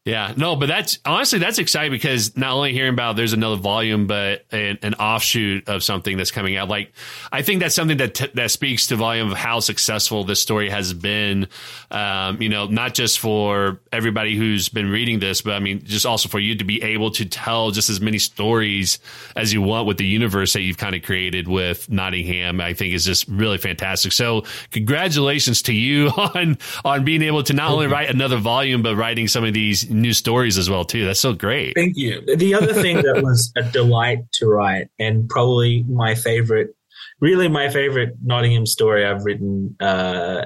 Yeah, 0.07 0.33
no, 0.37 0.55
but 0.55 0.67
that's 0.67 0.99
honestly 1.03 1.37
that's 1.37 1.59
exciting 1.59 1.91
because 1.91 2.37
not 2.37 2.53
only 2.53 2.71
hearing 2.71 2.93
about 2.93 3.17
there's 3.17 3.33
another 3.33 3.57
volume, 3.57 4.07
but 4.07 4.45
an, 4.53 4.79
an, 4.81 4.93
offshoot 4.93 5.67
of 5.67 5.83
something 5.83 6.15
that's 6.15 6.31
coming 6.31 6.55
out. 6.55 6.69
Like, 6.69 6.93
I 7.29 7.41
think 7.41 7.59
that's 7.59 7.75
something 7.75 7.97
that 7.97 8.15
t- 8.15 8.31
that 8.33 8.49
speaks 8.51 8.87
to 8.87 8.95
volume 8.95 9.29
of 9.29 9.37
how 9.37 9.59
successful 9.59 10.23
this 10.23 10.41
story 10.41 10.69
has 10.69 10.93
been. 10.93 11.49
Um, 11.91 12.41
you 12.41 12.47
know, 12.47 12.67
not 12.67 12.93
just 12.93 13.19
for 13.19 13.81
everybody 13.91 14.37
who's 14.37 14.69
been 14.69 14.89
reading 14.89 15.19
this, 15.19 15.41
but 15.41 15.55
I 15.55 15.59
mean, 15.59 15.83
just 15.83 16.05
also 16.05 16.29
for 16.29 16.39
you 16.39 16.55
to 16.55 16.63
be 16.63 16.81
able 16.83 17.11
to 17.11 17.25
tell 17.25 17.71
just 17.71 17.89
as 17.89 17.99
many 17.99 18.17
stories 18.17 18.99
as 19.35 19.51
you 19.51 19.61
want 19.61 19.87
with 19.87 19.97
the 19.97 20.05
universe 20.05 20.53
that 20.53 20.61
you've 20.61 20.77
kind 20.77 20.95
of 20.95 21.03
created 21.03 21.49
with 21.49 21.89
Nottingham. 21.89 22.61
I 22.61 22.73
think 22.73 22.93
is 22.93 23.03
just 23.03 23.27
really 23.27 23.57
fantastic. 23.57 24.13
So, 24.13 24.45
congratulations 24.71 25.63
to 25.63 25.73
you 25.73 26.07
on 26.17 26.59
on 26.85 27.03
being 27.03 27.23
able 27.23 27.43
to 27.43 27.51
not 27.51 27.71
only 27.71 27.87
write 27.87 28.09
another 28.09 28.37
volume, 28.37 28.81
but 28.81 28.95
writing 28.95 29.27
some 29.27 29.43
of 29.43 29.53
these 29.53 29.96
new 30.01 30.13
stories 30.13 30.57
as 30.57 30.69
well 30.69 30.85
too. 30.85 31.05
That's 31.05 31.19
so 31.19 31.33
great. 31.33 31.73
Thank 31.75 31.97
you. 31.97 32.21
The 32.35 32.53
other 32.53 32.73
thing 32.73 32.97
that 32.97 33.21
was 33.23 33.51
a 33.55 33.63
delight 33.63 34.19
to 34.33 34.47
write, 34.47 34.87
and 34.99 35.29
probably 35.29 35.83
my 35.83 36.15
favorite, 36.15 36.75
really 37.19 37.47
my 37.47 37.69
favorite 37.69 38.15
Nottingham 38.23 38.65
story 38.65 39.05
I've 39.05 39.25
written, 39.25 39.75
uh, 39.79 40.45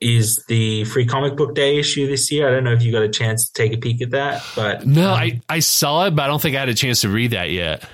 is 0.00 0.44
the 0.46 0.84
free 0.84 1.06
comic 1.06 1.36
book 1.36 1.54
day 1.54 1.78
issue 1.78 2.06
this 2.06 2.30
year. 2.30 2.48
I 2.48 2.52
don't 2.52 2.64
know 2.64 2.72
if 2.72 2.82
you 2.82 2.92
got 2.92 3.02
a 3.02 3.08
chance 3.08 3.48
to 3.48 3.52
take 3.52 3.76
a 3.76 3.78
peek 3.78 4.00
at 4.00 4.10
that, 4.10 4.44
but 4.54 4.86
no, 4.86 5.08
um, 5.08 5.14
I 5.14 5.40
I 5.48 5.58
saw 5.58 6.06
it, 6.06 6.14
but 6.14 6.22
I 6.22 6.26
don't 6.28 6.40
think 6.40 6.56
I 6.56 6.60
had 6.60 6.68
a 6.68 6.74
chance 6.74 7.00
to 7.02 7.08
read 7.08 7.32
that 7.32 7.50
yet. 7.50 7.84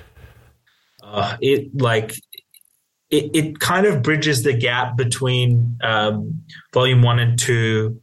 Uh, 1.03 1.37
it 1.41 1.75
like 1.75 2.15
it, 3.11 3.31
it 3.35 3.61
kind 3.61 3.87
of 3.87 4.03
bridges 4.03 4.43
the 4.43 4.53
gap 4.53 4.97
between 4.97 5.79
um, 5.83 6.43
volume 6.73 7.03
one 7.03 7.19
and 7.19 7.39
two 7.39 8.01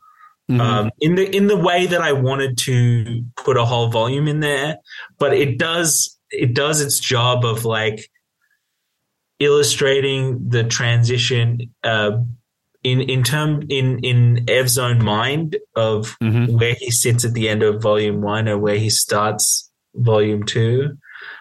Mm-hmm. 0.52 0.62
Um, 0.62 0.92
in 1.00 1.16
the 1.16 1.36
in 1.36 1.48
the 1.48 1.58
way 1.58 1.88
that 1.88 2.02
I 2.02 2.12
wanted 2.12 2.58
to 2.60 3.24
put 3.38 3.56
a 3.56 3.64
whole 3.64 3.88
volume 3.88 4.28
in 4.28 4.42
there, 4.42 4.78
but 5.18 5.34
it 5.34 5.58
does 5.58 6.20
it 6.30 6.54
does 6.54 6.82
its 6.82 7.00
job 7.00 7.46
of 7.46 7.64
like 7.64 8.10
illustrating 9.40 10.50
the 10.50 10.66
transition 10.66 11.74
uh, 11.84 12.18
in 12.84 13.02
in 13.02 13.24
term 13.24 13.64
in 13.70 14.00
in 14.00 14.46
Ev's 14.50 14.78
own 14.78 15.04
mind 15.04 15.58
of 15.76 16.18
mm-hmm. 16.22 16.58
where 16.58 16.74
he 16.74 16.92
sits 16.92 17.24
at 17.24 17.34
the 17.34 17.48
end 17.48 17.64
of 17.64 17.82
volume 17.82 18.22
one 18.22 18.50
or 18.50 18.58
where 18.58 18.78
he 18.78 18.90
starts 18.90 19.72
volume 19.94 20.44
2 20.44 20.98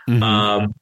mm-hmm. 0.08 0.22
um, 0.22 0.74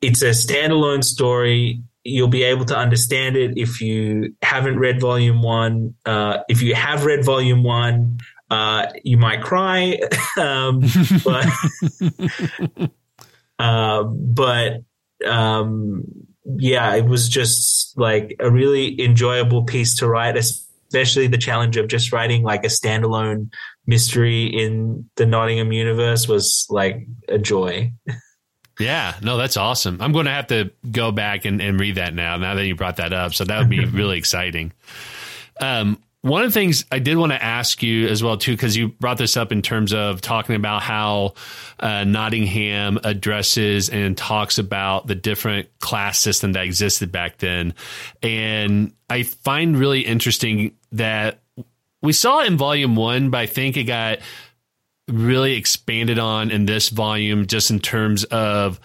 it's 0.00 0.22
a 0.22 0.30
standalone 0.30 1.04
story 1.04 1.82
you'll 2.04 2.28
be 2.28 2.42
able 2.42 2.64
to 2.66 2.76
understand 2.76 3.36
it 3.36 3.52
if 3.56 3.80
you 3.80 4.34
haven't 4.42 4.78
read 4.78 5.00
volume 5.00 5.42
one. 5.42 5.94
Uh, 6.04 6.38
if 6.48 6.62
you 6.62 6.74
have 6.74 7.04
read 7.04 7.24
volume 7.24 7.62
one, 7.62 8.18
uh, 8.50 8.86
you 9.04 9.16
might 9.16 9.42
cry, 9.42 9.98
um, 10.38 10.82
but 11.24 11.46
uh, 13.58 14.02
but 14.02 14.82
um, 15.26 16.04
yeah, 16.44 16.94
it 16.94 17.06
was 17.06 17.28
just 17.28 17.96
like 17.96 18.36
a 18.40 18.50
really 18.50 19.00
enjoyable 19.00 19.64
piece 19.64 19.96
to 19.96 20.08
write, 20.08 20.36
especially 20.36 21.28
the 21.28 21.38
challenge 21.38 21.76
of 21.76 21.88
just 21.88 22.12
writing 22.12 22.42
like 22.42 22.64
a 22.64 22.68
standalone 22.68 23.50
mystery 23.86 24.44
in 24.44 25.08
the 25.16 25.26
Nottingham 25.26 25.72
universe 25.72 26.28
was 26.28 26.66
like 26.68 27.06
a 27.28 27.38
joy. 27.38 27.92
Yeah, 28.78 29.14
no, 29.22 29.36
that's 29.36 29.56
awesome. 29.56 30.00
I'm 30.00 30.12
going 30.12 30.26
to 30.26 30.32
have 30.32 30.46
to 30.48 30.70
go 30.90 31.12
back 31.12 31.44
and, 31.44 31.60
and 31.60 31.78
read 31.78 31.96
that 31.96 32.14
now. 32.14 32.36
Now 32.36 32.54
that 32.54 32.66
you 32.66 32.74
brought 32.74 32.96
that 32.96 33.12
up, 33.12 33.34
so 33.34 33.44
that 33.44 33.58
would 33.58 33.68
be 33.68 33.84
really 33.84 34.18
exciting. 34.18 34.72
Um, 35.60 36.02
one 36.22 36.44
of 36.44 36.50
the 36.50 36.54
things 36.54 36.84
I 36.90 37.00
did 37.00 37.16
want 37.16 37.32
to 37.32 37.42
ask 37.42 37.82
you 37.82 38.06
as 38.06 38.22
well 38.22 38.36
too, 38.36 38.52
because 38.52 38.76
you 38.76 38.88
brought 38.88 39.18
this 39.18 39.36
up 39.36 39.50
in 39.50 39.60
terms 39.60 39.92
of 39.92 40.20
talking 40.20 40.54
about 40.54 40.82
how 40.82 41.34
uh, 41.80 42.04
Nottingham 42.04 42.98
addresses 43.02 43.90
and 43.90 44.16
talks 44.16 44.58
about 44.58 45.08
the 45.08 45.16
different 45.16 45.68
class 45.80 46.18
system 46.18 46.52
that 46.52 46.64
existed 46.64 47.10
back 47.10 47.38
then, 47.38 47.74
and 48.22 48.92
I 49.10 49.24
find 49.24 49.76
really 49.76 50.02
interesting 50.02 50.76
that 50.92 51.40
we 52.02 52.12
saw 52.12 52.40
it 52.40 52.46
in 52.46 52.56
Volume 52.56 52.94
One, 52.94 53.30
but 53.30 53.38
I 53.38 53.46
think 53.46 53.76
it 53.76 53.84
got 53.84 54.18
really 55.08 55.54
expanded 55.54 56.18
on 56.18 56.50
in 56.50 56.66
this 56.66 56.88
volume, 56.88 57.46
just 57.46 57.70
in 57.70 57.80
terms 57.80 58.24
of 58.24 58.80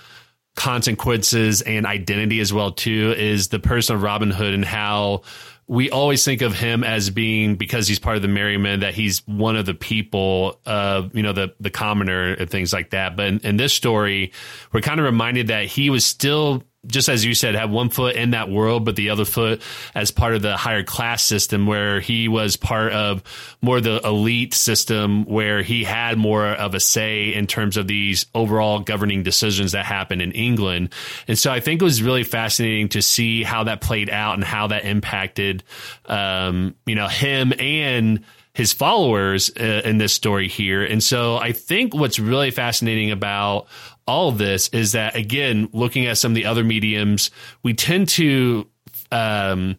consequences 0.56 1.62
and 1.62 1.86
identity 1.86 2.40
as 2.40 2.52
well 2.52 2.72
too, 2.72 3.14
is 3.18 3.50
the 3.50 3.60
person 3.60 3.96
of 3.96 4.02
Robin 4.02 4.32
Hood 4.32 4.54
and 4.54 4.66
how 4.66 5.22
we 5.68 5.90
always 5.90 6.24
think 6.24 6.42
of 6.42 6.54
him 6.58 6.84
as 6.84 7.10
being 7.10 7.56
because 7.56 7.88
he's 7.88 8.00
part 8.00 8.16
of 8.16 8.22
the 8.22 8.28
merry 8.28 8.58
men 8.58 8.80
that 8.80 8.94
he's 8.94 9.20
one 9.28 9.58
of 9.58 9.66
the 9.66 9.74
people 9.74 10.60
of 10.66 11.14
you 11.16 11.22
know 11.22 11.34
the 11.34 11.54
the 11.60 11.70
commoner 11.70 12.34
and 12.34 12.50
things 12.50 12.72
like 12.72 12.92
that. 12.92 13.16
But 13.18 13.28
in, 13.28 13.40
in 13.40 13.58
this 13.58 13.74
story 13.74 14.32
we're 14.72 14.82
kind 14.82 15.00
of 15.00 15.06
reminded 15.06 15.48
that 15.48 15.66
he 15.66 15.90
was 15.90 16.06
still 16.06 16.64
just 16.86 17.10
as 17.10 17.26
you 17.26 17.34
said, 17.34 17.56
have 17.56 17.70
one 17.70 17.90
foot 17.90 18.16
in 18.16 18.32
that 18.32 18.50
world, 18.50 18.86
but 18.86 18.96
the 18.96 19.10
other 19.10 19.26
foot 19.26 19.62
as 19.96 20.12
part 20.12 20.36
of 20.36 20.42
the 20.42 20.56
higher 20.56 20.84
class 20.84 21.24
system 21.24 21.66
where 21.66 22.00
he 22.00 22.28
was 22.28 22.56
part 22.56 22.94
of 22.94 23.24
more 23.62 23.82
the 23.82 24.00
elite 24.06 24.54
system 24.54 25.26
where 25.26 25.64
he 25.64 25.84
had 25.84 26.18
more 26.18 26.46
of 26.46 26.76
a 26.76 26.80
say 26.80 27.34
in 27.34 27.48
terms 27.48 27.78
of 27.78 27.88
these 27.88 28.26
overall 28.36 28.80
governing 28.80 29.24
decisions 29.24 29.72
that 29.74 29.86
happened 29.86 30.22
in 30.22 30.32
England. 30.32 30.94
And 31.28 31.38
so 31.38 31.52
I 31.52 31.60
think 31.60 31.82
it 31.82 31.86
was 31.86 32.02
really 32.02 32.24
fascinating 32.24 32.90
to 32.90 33.02
see 33.02 33.44
how 33.44 33.66
that 33.66 33.82
played 33.82 34.10
out 34.10 34.36
and 34.36 34.44
how 34.44 34.68
that 34.68 34.86
impacted, 34.86 35.64
um, 36.06 36.76
you 36.86 36.96
know, 36.96 37.08
him 37.08 37.54
and 37.60 38.24
his 38.54 38.74
followers 38.74 39.52
uh, 39.60 39.82
in 39.86 40.00
this 40.00 40.14
story 40.14 40.48
here. 40.48 40.84
And 40.84 41.04
so 41.04 41.38
I 41.38 41.52
think 41.52 41.94
what's 41.94 42.18
really 42.18 42.50
fascinating 42.50 43.12
about 43.12 43.68
all 44.08 44.30
of 44.30 44.38
this 44.38 44.70
is 44.70 44.94
that 44.94 45.16
again, 45.16 45.70
looking 45.74 46.06
at 46.06 46.18
some 46.18 46.32
of 46.32 46.36
the 46.36 46.46
other 46.46 46.64
mediums, 46.64 47.30
we 47.62 47.74
tend 47.74 48.10
to 48.10 48.68
um, 49.12 49.78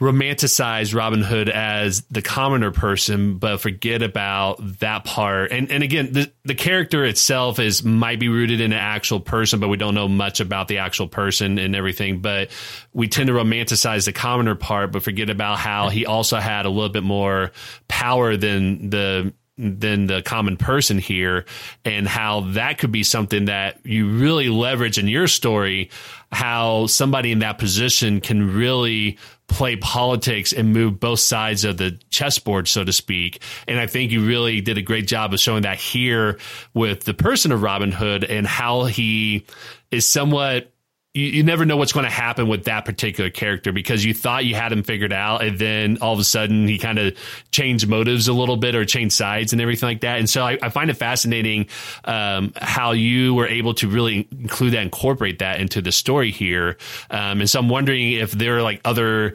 romanticize 0.00 0.94
Robin 0.94 1.22
Hood 1.22 1.48
as 1.48 2.02
the 2.02 2.22
commoner 2.22 2.70
person, 2.70 3.38
but 3.38 3.60
forget 3.60 4.02
about 4.02 4.56
that 4.78 5.04
part. 5.04 5.50
And 5.50 5.70
and 5.72 5.82
again, 5.82 6.12
the 6.12 6.32
the 6.44 6.54
character 6.54 7.04
itself 7.04 7.58
is 7.58 7.82
might 7.82 8.20
be 8.20 8.28
rooted 8.28 8.60
in 8.60 8.72
an 8.72 8.78
actual 8.78 9.20
person, 9.20 9.58
but 9.60 9.68
we 9.68 9.76
don't 9.76 9.94
know 9.94 10.08
much 10.08 10.40
about 10.40 10.68
the 10.68 10.78
actual 10.78 11.08
person 11.08 11.58
and 11.58 11.74
everything. 11.74 12.20
But 12.20 12.50
we 12.92 13.08
tend 13.08 13.26
to 13.26 13.32
romanticize 13.32 14.04
the 14.04 14.12
commoner 14.12 14.54
part, 14.54 14.92
but 14.92 15.02
forget 15.02 15.30
about 15.30 15.58
how 15.58 15.88
he 15.88 16.06
also 16.06 16.36
had 16.38 16.66
a 16.66 16.70
little 16.70 16.90
bit 16.90 17.04
more 17.04 17.50
power 17.88 18.36
than 18.36 18.90
the 18.90 19.32
than 19.58 20.06
the 20.06 20.22
common 20.22 20.56
person 20.56 20.98
here 20.98 21.44
and 21.84 22.06
how 22.06 22.40
that 22.52 22.78
could 22.78 22.92
be 22.92 23.02
something 23.02 23.46
that 23.46 23.84
you 23.84 24.08
really 24.08 24.48
leverage 24.48 24.98
in 24.98 25.08
your 25.08 25.26
story 25.26 25.90
how 26.30 26.86
somebody 26.86 27.32
in 27.32 27.40
that 27.40 27.58
position 27.58 28.20
can 28.20 28.54
really 28.54 29.18
play 29.48 29.76
politics 29.76 30.52
and 30.52 30.74
move 30.74 31.00
both 31.00 31.20
sides 31.20 31.64
of 31.64 31.78
the 31.78 31.98
chessboard 32.10 32.68
so 32.68 32.84
to 32.84 32.92
speak. 32.92 33.42
And 33.66 33.80
i 33.80 33.86
think 33.86 34.12
you 34.12 34.24
really 34.24 34.60
did 34.60 34.78
a 34.78 34.82
great 34.82 35.06
job 35.06 35.32
of 35.32 35.40
showing 35.40 35.62
that 35.62 35.78
here 35.78 36.38
with 36.74 37.04
the 37.04 37.14
person 37.14 37.50
of 37.50 37.62
robin 37.62 37.90
hood 37.90 38.24
and 38.24 38.46
how 38.46 38.84
he 38.84 39.46
is 39.90 40.06
somewhat 40.06 40.70
you, 41.18 41.26
you 41.30 41.42
never 41.42 41.66
know 41.66 41.76
what's 41.76 41.92
going 41.92 42.04
to 42.04 42.10
happen 42.10 42.48
with 42.48 42.64
that 42.64 42.84
particular 42.84 43.28
character 43.28 43.72
because 43.72 44.04
you 44.04 44.14
thought 44.14 44.44
you 44.44 44.54
had 44.54 44.70
him 44.70 44.84
figured 44.84 45.12
out 45.12 45.42
and 45.42 45.58
then 45.58 45.98
all 46.00 46.12
of 46.12 46.20
a 46.20 46.24
sudden 46.24 46.68
he 46.68 46.78
kind 46.78 46.98
of 46.98 47.16
changed 47.50 47.88
motives 47.88 48.28
a 48.28 48.32
little 48.32 48.56
bit 48.56 48.76
or 48.76 48.84
changed 48.84 49.16
sides 49.16 49.52
and 49.52 49.60
everything 49.60 49.88
like 49.88 50.00
that. 50.02 50.18
And 50.20 50.30
so 50.30 50.44
I, 50.44 50.58
I 50.62 50.68
find 50.68 50.90
it 50.90 50.94
fascinating 50.94 51.66
um, 52.04 52.52
how 52.56 52.92
you 52.92 53.34
were 53.34 53.48
able 53.48 53.74
to 53.74 53.88
really 53.88 54.28
include 54.30 54.74
that, 54.74 54.82
incorporate 54.82 55.40
that 55.40 55.60
into 55.60 55.82
the 55.82 55.90
story 55.90 56.30
here. 56.30 56.76
Um, 57.10 57.40
and 57.40 57.50
so 57.50 57.58
I'm 57.58 57.68
wondering 57.68 58.12
if 58.12 58.30
there 58.32 58.58
are 58.58 58.62
like 58.62 58.80
other 58.84 59.34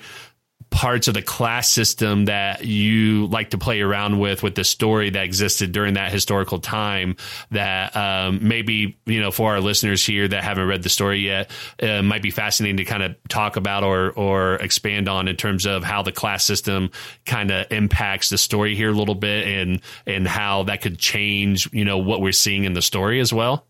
parts 0.73 1.07
of 1.07 1.13
the 1.13 1.21
class 1.21 1.69
system 1.69 2.25
that 2.25 2.65
you 2.65 3.27
like 3.27 3.51
to 3.51 3.59
play 3.59 3.79
around 3.81 4.17
with 4.17 4.41
with 4.41 4.55
the 4.55 4.63
story 4.63 5.11
that 5.11 5.23
existed 5.23 5.71
during 5.71 5.93
that 5.93 6.11
historical 6.11 6.57
time 6.57 7.15
that 7.51 7.95
um, 7.95 8.39
maybe 8.47 8.97
you 9.05 9.21
know 9.21 9.29
for 9.29 9.53
our 9.53 9.61
listeners 9.61 10.03
here 10.03 10.27
that 10.27 10.43
haven't 10.43 10.67
read 10.67 10.81
the 10.81 10.89
story 10.89 11.19
yet 11.19 11.51
uh, 11.83 12.01
might 12.01 12.23
be 12.23 12.31
fascinating 12.31 12.77
to 12.77 12.85
kind 12.85 13.03
of 13.03 13.15
talk 13.29 13.55
about 13.55 13.83
or 13.83 14.09
or 14.13 14.55
expand 14.55 15.07
on 15.07 15.27
in 15.27 15.35
terms 15.35 15.67
of 15.67 15.83
how 15.83 16.01
the 16.01 16.11
class 16.11 16.43
system 16.43 16.89
kind 17.23 17.51
of 17.51 17.71
impacts 17.71 18.31
the 18.31 18.37
story 18.37 18.75
here 18.75 18.89
a 18.89 18.93
little 18.93 19.13
bit 19.13 19.47
and 19.47 19.79
and 20.07 20.27
how 20.27 20.63
that 20.63 20.81
could 20.81 20.97
change 20.97 21.71
you 21.71 21.85
know 21.85 21.99
what 21.99 22.19
we're 22.19 22.31
seeing 22.31 22.63
in 22.63 22.73
the 22.73 22.81
story 22.81 23.19
as 23.19 23.31
well. 23.31 23.67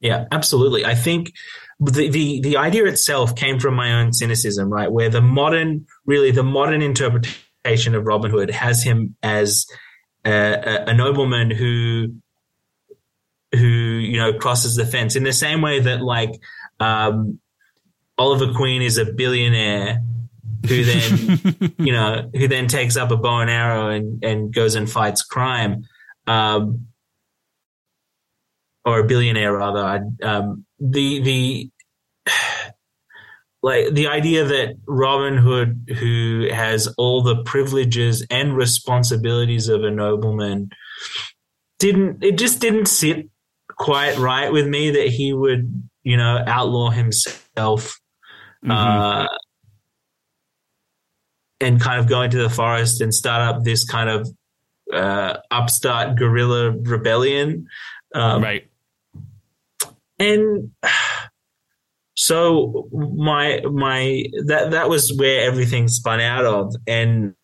Yeah 0.00 0.26
absolutely. 0.30 0.84
I 0.84 0.94
think 0.94 1.32
the, 1.80 2.08
the 2.08 2.40
the 2.40 2.56
idea 2.56 2.84
itself 2.86 3.36
came 3.36 3.58
from 3.58 3.74
my 3.74 4.00
own 4.00 4.12
cynicism, 4.12 4.70
right? 4.70 4.90
Where 4.90 5.10
the 5.10 5.20
modern, 5.20 5.86
really 6.06 6.30
the 6.30 6.42
modern 6.42 6.82
interpretation 6.82 7.94
of 7.94 8.06
Robin 8.06 8.30
Hood 8.30 8.50
has 8.50 8.82
him 8.82 9.16
as 9.22 9.66
a, 10.24 10.84
a 10.88 10.94
nobleman 10.94 11.50
who 11.50 12.14
who 13.52 13.58
you 13.58 14.18
know 14.18 14.32
crosses 14.34 14.76
the 14.76 14.86
fence 14.86 15.16
in 15.16 15.22
the 15.22 15.32
same 15.32 15.60
way 15.60 15.80
that 15.80 16.02
like 16.02 16.30
um, 16.80 17.38
Oliver 18.18 18.52
Queen 18.54 18.82
is 18.82 18.98
a 18.98 19.04
billionaire 19.04 20.02
who 20.66 20.84
then 20.84 21.74
you 21.78 21.92
know 21.92 22.30
who 22.34 22.48
then 22.48 22.68
takes 22.68 22.96
up 22.96 23.10
a 23.10 23.16
bow 23.16 23.40
and 23.40 23.50
arrow 23.50 23.88
and 23.88 24.24
and 24.24 24.54
goes 24.54 24.74
and 24.74 24.90
fights 24.90 25.22
crime. 25.22 25.84
um, 26.26 26.86
or 28.86 29.00
a 29.00 29.04
billionaire 29.04 29.52
rather. 29.52 30.08
Um, 30.22 30.65
the 30.78 31.20
the 31.20 31.70
like 33.62 33.94
the 33.94 34.06
idea 34.06 34.44
that 34.44 34.76
Robin 34.86 35.36
Hood, 35.36 35.96
who 35.98 36.48
has 36.52 36.86
all 36.98 37.22
the 37.22 37.42
privileges 37.42 38.24
and 38.30 38.56
responsibilities 38.56 39.68
of 39.68 39.82
a 39.82 39.90
nobleman, 39.90 40.70
didn't 41.78 42.22
it 42.22 42.38
just 42.38 42.60
didn't 42.60 42.86
sit 42.86 43.28
quite 43.70 44.16
right 44.18 44.52
with 44.52 44.66
me 44.66 44.90
that 44.92 45.08
he 45.08 45.32
would 45.32 45.88
you 46.02 46.16
know 46.16 46.42
outlaw 46.46 46.90
himself 46.90 47.98
mm-hmm. 48.64 48.70
uh, 48.70 49.26
and 51.60 51.80
kind 51.80 52.00
of 52.00 52.08
go 52.08 52.22
into 52.22 52.38
the 52.38 52.50
forest 52.50 53.00
and 53.00 53.12
start 53.12 53.42
up 53.42 53.64
this 53.64 53.84
kind 53.84 54.08
of 54.08 54.28
uh, 54.92 55.36
upstart 55.50 56.16
guerrilla 56.16 56.70
rebellion 56.70 57.66
um, 58.14 58.42
right 58.42 58.70
and 60.18 60.70
so 62.14 62.88
my 62.92 63.60
my 63.70 64.24
that 64.46 64.70
that 64.70 64.88
was 64.88 65.12
where 65.16 65.42
everything 65.46 65.86
spun 65.86 66.18
out 66.20 66.46
of 66.46 66.74
and 66.86 67.34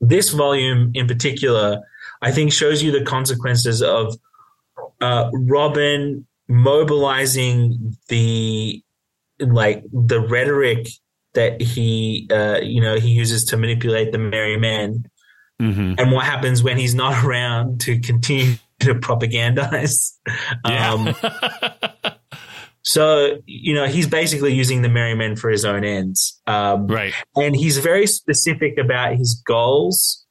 this 0.00 0.30
volume 0.30 0.90
in 0.94 1.06
particular 1.06 1.80
i 2.20 2.32
think 2.32 2.52
shows 2.52 2.82
you 2.82 2.90
the 2.90 3.04
consequences 3.04 3.80
of 3.80 4.16
uh, 5.00 5.30
robin 5.34 6.26
mobilizing 6.48 7.96
the 8.08 8.82
like 9.38 9.84
the 9.92 10.20
rhetoric 10.20 10.88
that 11.34 11.60
he 11.60 12.26
uh, 12.32 12.58
you 12.60 12.80
know 12.80 12.96
he 12.96 13.10
uses 13.10 13.44
to 13.44 13.56
manipulate 13.56 14.10
the 14.10 14.18
merry 14.18 14.56
men 14.56 15.08
mm-hmm. 15.60 15.94
and 15.96 16.10
what 16.10 16.24
happens 16.24 16.62
when 16.62 16.76
he's 16.76 16.94
not 16.94 17.24
around 17.24 17.80
to 17.80 18.00
continue 18.00 18.56
to 18.80 18.94
propagandize. 18.94 20.12
Yeah. 20.64 20.92
um, 20.92 21.14
so 22.82 23.38
you 23.46 23.74
know 23.74 23.86
he's 23.86 24.06
basically 24.06 24.54
using 24.54 24.82
the 24.82 24.88
merry 24.88 25.14
men 25.14 25.36
for 25.36 25.50
his 25.50 25.64
own 25.64 25.84
ends. 25.84 26.40
Um, 26.46 26.86
right. 26.86 27.14
and 27.36 27.54
he's 27.54 27.78
very 27.78 28.06
specific 28.06 28.78
about 28.78 29.16
his 29.16 29.42
goals 29.46 30.24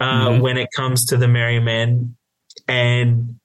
uh, 0.00 0.28
mm-hmm. 0.28 0.42
when 0.42 0.56
it 0.56 0.68
comes 0.74 1.06
to 1.06 1.16
the 1.16 1.28
merry 1.28 1.60
men 1.60 2.16
and 2.68 3.38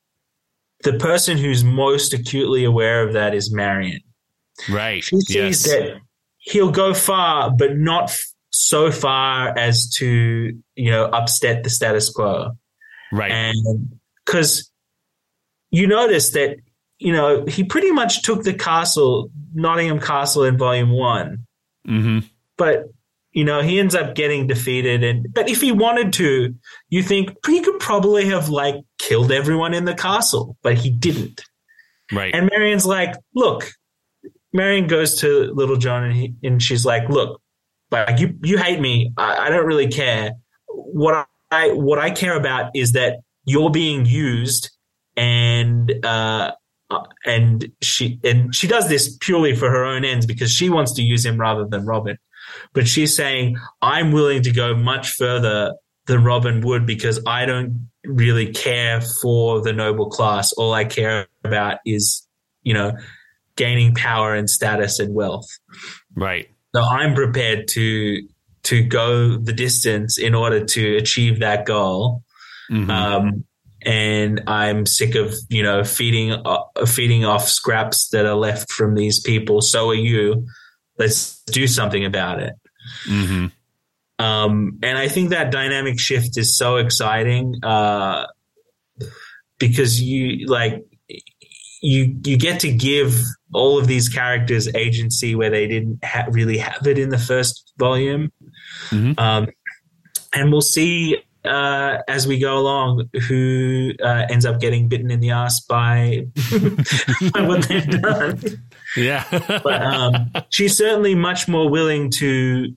the 0.83 0.93
person 0.93 1.37
who's 1.37 1.63
most 1.63 2.13
acutely 2.13 2.63
aware 2.63 3.05
of 3.05 3.13
that 3.13 3.33
is 3.33 3.51
marian. 3.51 4.01
Right. 4.69 5.03
She 5.03 5.19
sees 5.21 5.35
yes. 5.35 5.63
that 5.63 6.01
he'll 6.37 6.71
go 6.71 6.93
far 6.93 7.51
but 7.51 7.77
not 7.77 8.15
so 8.51 8.91
far 8.91 9.57
as 9.57 9.89
to 9.97 10.57
you 10.75 10.91
know 10.91 11.05
upset 11.05 11.63
the 11.63 11.69
status 11.69 12.09
quo. 12.09 12.51
Right. 13.11 13.31
And 13.31 13.98
because 14.29 14.71
you 15.71 15.87
notice 15.87 16.31
that 16.31 16.57
you 16.99 17.13
know 17.13 17.45
he 17.45 17.63
pretty 17.63 17.91
much 17.91 18.21
took 18.21 18.43
the 18.43 18.53
castle, 18.53 19.31
Nottingham 19.53 19.99
Castle, 19.99 20.43
in 20.43 20.57
Volume 20.57 20.91
One, 20.91 21.45
mm-hmm. 21.87 22.19
but 22.57 22.85
you 23.31 23.43
know 23.43 23.61
he 23.61 23.79
ends 23.79 23.95
up 23.95 24.15
getting 24.15 24.47
defeated. 24.47 25.03
And 25.03 25.33
but 25.33 25.49
if 25.49 25.61
he 25.61 25.71
wanted 25.71 26.13
to, 26.13 26.55
you 26.89 27.03
think 27.03 27.35
he 27.45 27.61
could 27.61 27.79
probably 27.79 28.25
have 28.25 28.49
like 28.49 28.75
killed 28.97 29.31
everyone 29.31 29.73
in 29.73 29.85
the 29.85 29.95
castle, 29.95 30.57
but 30.61 30.77
he 30.77 30.89
didn't. 30.89 31.43
Right. 32.11 32.33
And 32.33 32.49
Marian's 32.51 32.85
like, 32.85 33.15
look. 33.33 33.71
Marian 34.51 34.87
goes 34.87 35.21
to 35.21 35.53
Little 35.53 35.77
John 35.77 36.05
and, 36.05 36.13
he, 36.15 36.33
and 36.41 36.59
she's 36.59 36.83
like, 36.83 37.07
look, 37.07 37.39
like 37.91 38.19
you 38.19 38.35
you 38.41 38.57
hate 38.57 38.79
me. 38.79 39.13
I, 39.15 39.45
I 39.45 39.49
don't 39.49 39.67
really 39.67 39.89
care. 39.89 40.31
What 40.67 41.27
I 41.51 41.73
what 41.73 41.99
I 41.99 42.09
care 42.09 42.35
about 42.35 42.71
is 42.75 42.93
that 42.93 43.19
you're 43.45 43.71
being 43.71 44.05
used 44.05 44.71
and 45.15 45.93
uh, 46.05 46.51
uh, 46.89 47.03
and 47.25 47.71
she 47.81 48.19
and 48.23 48.53
she 48.53 48.67
does 48.67 48.89
this 48.89 49.17
purely 49.17 49.55
for 49.55 49.69
her 49.69 49.83
own 49.83 50.03
ends 50.03 50.25
because 50.25 50.51
she 50.51 50.69
wants 50.69 50.93
to 50.93 51.01
use 51.01 51.25
him 51.25 51.39
rather 51.39 51.65
than 51.65 51.85
Robin. 51.85 52.17
But 52.73 52.87
she's 52.87 53.15
saying, 53.15 53.57
I'm 53.81 54.11
willing 54.11 54.41
to 54.43 54.51
go 54.51 54.75
much 54.75 55.11
further 55.11 55.75
than 56.07 56.23
Robin 56.23 56.61
would 56.61 56.85
because 56.85 57.19
I 57.27 57.45
don't 57.45 57.89
really 58.03 58.51
care 58.51 59.01
for 59.21 59.61
the 59.61 59.73
noble 59.73 60.09
class. 60.09 60.51
All 60.53 60.73
I 60.73 60.85
care 60.85 61.27
about 61.43 61.77
is, 61.85 62.27
you 62.63 62.73
know, 62.73 62.93
gaining 63.55 63.93
power 63.93 64.33
and 64.33 64.49
status 64.49 64.99
and 64.99 65.13
wealth. 65.13 65.47
Right. 66.15 66.49
So 66.73 66.81
I'm 66.81 67.13
prepared 67.13 67.67
to 67.69 68.27
to 68.63 68.83
go 68.83 69.37
the 69.37 69.53
distance 69.53 70.17
in 70.17 70.35
order 70.35 70.65
to 70.65 70.97
achieve 70.97 71.39
that 71.39 71.65
goal. 71.65 72.23
Mm-hmm. 72.69 72.89
Um, 72.89 73.45
and 73.81 74.41
I'm 74.47 74.85
sick 74.85 75.15
of 75.15 75.33
you 75.49 75.63
know 75.63 75.83
feeding 75.83 76.31
uh, 76.31 76.85
feeding 76.85 77.25
off 77.25 77.47
scraps 77.47 78.09
that 78.09 78.25
are 78.25 78.35
left 78.35 78.71
from 78.71 78.95
these 78.95 79.19
people. 79.19 79.61
So 79.61 79.89
are 79.89 79.95
you. 79.95 80.47
Let's 80.97 81.41
do 81.43 81.65
something 81.65 82.03
about 82.03 82.41
it. 82.41 82.53
Mm-hmm. 83.07 83.45
Um, 84.23 84.79
and 84.83 84.97
I 84.97 85.07
think 85.07 85.29
that 85.29 85.49
dynamic 85.49 85.97
shift 85.97 86.37
is 86.37 86.57
so 86.57 86.75
exciting 86.75 87.63
uh, 87.63 88.25
because 89.59 90.01
you 90.01 90.45
like 90.47 90.85
you 91.81 92.19
you 92.25 92.37
get 92.37 92.59
to 92.61 92.71
give 92.71 93.17
all 93.53 93.79
of 93.79 93.87
these 93.87 94.09
characters 94.09 94.67
agency 94.75 95.35
where 95.35 95.49
they 95.49 95.67
didn't 95.67 96.03
ha- 96.03 96.27
really 96.29 96.57
have 96.57 96.85
it 96.85 96.99
in 96.99 97.09
the 97.09 97.17
first 97.17 97.71
volume. 97.77 98.31
Mm-hmm. 98.89 99.17
Um, 99.17 99.47
and 100.33 100.51
we'll 100.51 100.61
see 100.61 101.17
uh, 101.45 101.97
as 102.07 102.27
we 102.27 102.39
go 102.39 102.57
along 102.57 103.09
who 103.27 103.93
uh, 104.03 104.25
ends 104.29 104.45
up 104.45 104.59
getting 104.59 104.87
bitten 104.87 105.09
in 105.09 105.19
the 105.19 105.31
ass 105.31 105.61
by, 105.61 106.27
by 107.33 107.41
what 107.41 107.63
they've 107.67 108.01
done. 108.01 108.41
Yeah. 108.97 109.23
but 109.63 109.81
um, 109.81 110.31
she's 110.49 110.77
certainly 110.77 111.15
much 111.15 111.47
more 111.47 111.69
willing 111.69 112.09
to, 112.11 112.73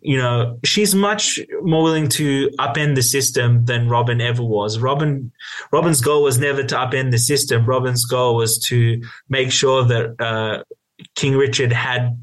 you 0.00 0.16
know, 0.18 0.58
she's 0.64 0.94
much 0.94 1.38
more 1.62 1.84
willing 1.84 2.08
to 2.08 2.50
upend 2.58 2.96
the 2.96 3.02
system 3.02 3.64
than 3.66 3.88
Robin 3.88 4.20
ever 4.20 4.42
was. 4.42 4.78
Robin, 4.78 5.30
Robin's 5.72 6.00
goal 6.00 6.24
was 6.24 6.38
never 6.38 6.64
to 6.64 6.74
upend 6.74 7.12
the 7.12 7.18
system. 7.18 7.66
Robin's 7.66 8.04
goal 8.04 8.34
was 8.36 8.58
to 8.66 9.00
make 9.28 9.52
sure 9.52 9.84
that 9.84 10.20
uh, 10.20 10.64
King 11.14 11.36
Richard 11.36 11.72
had, 11.72 12.20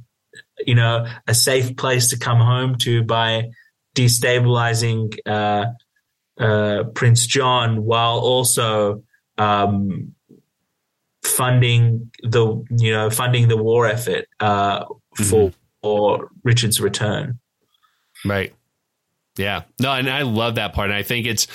you 0.65 0.76
know, 0.76 1.08
a 1.28 1.34
safe 1.34 1.78
place 1.78 2.10
to 2.10 2.17
come 2.17 2.39
home 2.39 2.78
to 2.80 3.04
by 3.04 3.52
destabilizing 3.95 5.17
uh, 5.25 5.65
uh, 6.39 6.84
Prince 6.95 7.27
John 7.27 7.84
while 7.84 8.19
also 8.19 9.03
um, 9.38 10.15
funding 11.23 12.12
the 12.21 12.63
you 12.71 12.91
know 12.91 13.10
funding 13.10 13.47
the 13.47 13.58
war 13.58 13.88
effort 13.88 14.25
uh, 14.39 14.86
for, 15.15 15.23
mm-hmm. 15.23 15.58
for 15.82 16.29
Richard's 16.43 16.82
return. 16.82 17.39
Right. 18.25 18.53
Yeah. 19.36 19.63
No, 19.79 19.91
and 19.91 20.10
I 20.10 20.21
love 20.21 20.56
that 20.56 20.73
part. 20.73 20.89
And 20.89 20.97
I 20.97 21.03
think 21.03 21.25
it's 21.25 21.47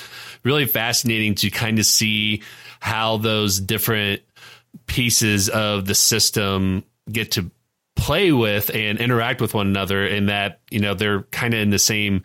really 0.43 0.65
fascinating 0.65 1.35
to 1.35 1.49
kind 1.49 1.79
of 1.79 1.85
see 1.85 2.43
how 2.79 3.17
those 3.17 3.59
different 3.59 4.21
pieces 4.85 5.49
of 5.49 5.85
the 5.85 5.95
system 5.95 6.83
get 7.11 7.31
to 7.31 7.49
play 7.99 8.31
with 8.31 8.73
and 8.73 8.99
interact 8.99 9.41
with 9.41 9.53
one 9.53 9.67
another 9.67 10.05
in 10.05 10.27
that 10.27 10.59
you 10.71 10.79
know 10.79 10.93
they're 10.93 11.23
kind 11.23 11.53
of 11.53 11.59
in 11.59 11.69
the 11.69 11.79
same 11.79 12.23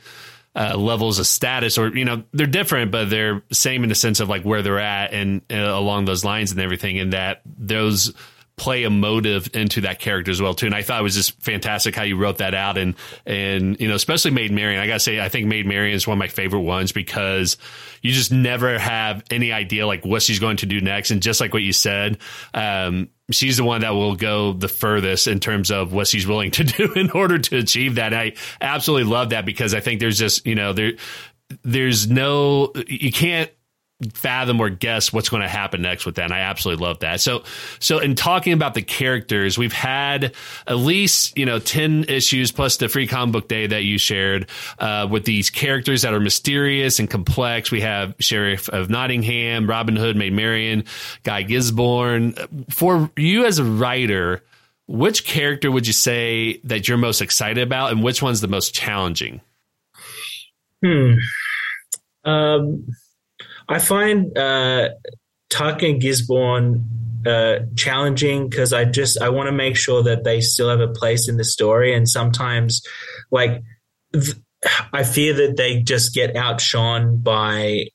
uh, 0.57 0.77
levels 0.77 1.19
of 1.19 1.27
status 1.27 1.79
or 1.79 1.95
you 1.97 2.05
know 2.05 2.23
they're 2.33 2.47
different 2.47 2.93
but 2.93 3.11
they're 3.11 3.43
same 3.51 3.83
in 3.83 3.89
the 3.89 3.95
sense 3.95 4.21
of 4.21 4.29
like 4.29 4.45
where 4.45 4.63
they're 4.63 4.79
at 4.79 5.13
and 5.13 5.43
uh, 5.51 5.57
along 5.57 6.05
those 6.05 6.25
lines 6.25 6.53
and 6.53 6.61
everything 6.61 6.99
and 6.99 7.13
that 7.13 7.43
those 7.45 8.15
play 8.57 8.85
a 8.85 8.91
motive 8.91 9.51
into 9.55 9.81
that 9.81 9.99
character 9.99 10.31
as 10.31 10.41
well 10.41 10.55
too. 10.55 10.67
And 10.67 10.75
I 10.75 10.83
thought 10.83 11.01
it 11.01 11.03
was 11.03 11.15
just 11.15 11.41
fantastic 11.43 11.97
how 11.97 12.05
you 12.05 12.17
wrote 12.17 12.39
that 12.39 12.55
out 12.55 12.79
and 12.79 12.95
and 13.27 13.81
you 13.81 13.89
know 13.89 13.95
especially 13.95 14.31
Maid 14.31 14.53
Marian. 14.53 14.81
I 14.81 14.87
gotta 14.87 15.01
say 15.01 15.21
I 15.21 15.29
think 15.29 15.47
Maid 15.47 15.67
Marian 15.67 15.95
is 15.95 16.07
one 16.07 16.17
of 16.17 16.21
my 16.21 16.29
favorite 16.29 16.61
ones 16.61 16.93
because 16.93 17.57
you 18.01 18.13
just 18.13 18.31
never 18.31 18.79
have 18.79 19.25
any 19.31 19.51
idea 19.51 19.87
like 19.87 20.05
what 20.05 20.23
she's 20.23 20.39
going 20.39 20.59
to 20.59 20.67
do 20.67 20.81
next. 20.81 21.11
And 21.11 21.21
just 21.21 21.41
like 21.41 21.53
what 21.53 21.63
you 21.63 21.73
said, 21.73 22.19
um, 22.53 23.09
she's 23.31 23.57
the 23.57 23.65
one 23.65 23.81
that 23.81 23.91
will 23.91 24.17
go 24.17 24.53
the 24.53 24.69
furthest 24.69 25.27
in 25.27 25.41
terms 25.41 25.71
of 25.71 25.93
what 25.93 26.07
she's 26.07 26.27
willing 26.27 26.51
to 26.53 26.65
do 26.65 26.93
in 26.95 27.11
order 27.11 27.39
to 27.39 27.59
achieve 27.59 27.97
that. 27.97 28.13
I 28.13 28.35
absolutely 28.61 29.11
love 29.11 29.31
that 29.31 29.47
because 29.47 29.75
I 29.75 29.81
think 29.81 30.01
there's 30.01 30.19
just 30.19 30.47
you 30.47 30.55
know 30.55 30.73
there 30.73 30.93
there's 31.63 32.09
no 32.09 32.73
you 32.87 33.13
can't 33.13 33.51
fathom 34.13 34.61
or 34.61 34.71
guess 34.71 35.13
what's 35.13 35.29
going 35.29 35.43
to 35.43 35.49
happen 35.49 35.83
next 35.83 36.07
with 36.07 36.17
that. 36.17 36.25
And 36.25 36.33
I 36.33 36.41
absolutely 36.41 36.85
love 36.85 37.01
that. 37.01 37.21
So, 37.21 37.45
so 37.79 37.99
in 37.99 38.15
talking 38.15 38.53
about 38.53 38.75
the 38.75 38.83
characters, 38.83 39.57
we've 39.57 39.73
had 39.73 40.35
at 40.67 40.77
least, 40.77 41.37
you 41.37 41.47
know, 41.47 41.59
10 41.59 42.05
issues 42.05 42.53
plus 42.53 42.77
the 42.77 42.89
free 42.89 43.07
comic 43.07 43.33
book 43.33 43.49
day 43.49 43.67
that 43.67 43.85
you 43.85 43.99
shared, 43.99 44.49
uh, 44.79 45.09
with 45.11 45.25
these 45.25 45.51
characters 45.51 46.03
that 46.03 46.15
are 46.15 46.21
mysterious 46.21 46.99
and 46.99 47.09
complex. 47.09 47.71
We 47.71 47.81
have 47.81 48.15
Sheriff 48.19 48.69
of 48.69 48.91
Nottingham, 48.91 49.69
Robin 49.69 49.97
Hood, 49.97 50.17
Maid 50.17 50.33
Marian, 50.33 50.85
Guy 51.23 51.43
Gisborne. 51.43 52.35
For 52.71 53.11
you 53.17 53.45
as 53.45 53.59
a 53.59 53.65
writer, 53.65 54.43
which 54.87 55.25
character 55.25 55.71
would 55.71 55.87
you 55.87 55.93
say 55.93 56.61
that 56.65 56.89
you're 56.89 56.99
most 56.99 57.21
excited 57.21 57.63
about 57.63 57.93
and 57.93 58.03
which 58.03 58.23
one's 58.23 58.41
the 58.41 58.49
most 58.49 58.75
challenging? 58.75 59.41
Hmm. 60.85 61.15
Um, 62.25 62.87
I 63.69 63.79
find 63.79 64.37
uh, 64.37 64.91
Tuck 65.51 65.83
and 65.83 66.01
Gisborne 66.01 66.89
uh, 67.27 67.61
challenging 67.75 68.49
because 68.49 68.73
I 68.73 68.85
just 68.85 69.21
I 69.21 69.31
want 69.31 69.47
to 69.49 69.53
make 69.53 69.77
sure 69.77 70.03
that 70.03 70.25
they 70.25 70.41
still 70.41 70.69
have 70.69 70.81
a 70.81 70.93
place 70.93 71.29
in 71.29 71.37
the 71.37 71.45
story, 71.45 71.95
and 71.95 72.09
sometimes 72.09 72.83
like 73.31 73.63
th- 74.13 74.37
I 74.93 75.05
fear 75.05 75.33
that 75.35 75.57
they 75.57 75.83
just 75.83 76.15
get 76.15 76.37
outshone 76.37 77.19
by 77.19 77.87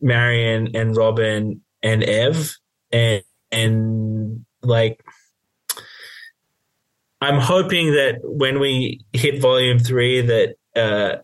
Marian 0.00 0.74
and 0.74 0.96
Robin 0.96 1.62
and 1.82 2.02
Ev, 2.02 2.54
and 2.90 3.22
and 3.50 4.44
like 4.62 5.04
I'm 7.20 7.38
hoping 7.38 7.92
that 7.92 8.20
when 8.22 8.58
we 8.58 9.04
hit 9.12 9.40
volume 9.40 9.78
three, 9.78 10.22
that 10.22 10.54
uh, 10.74 11.16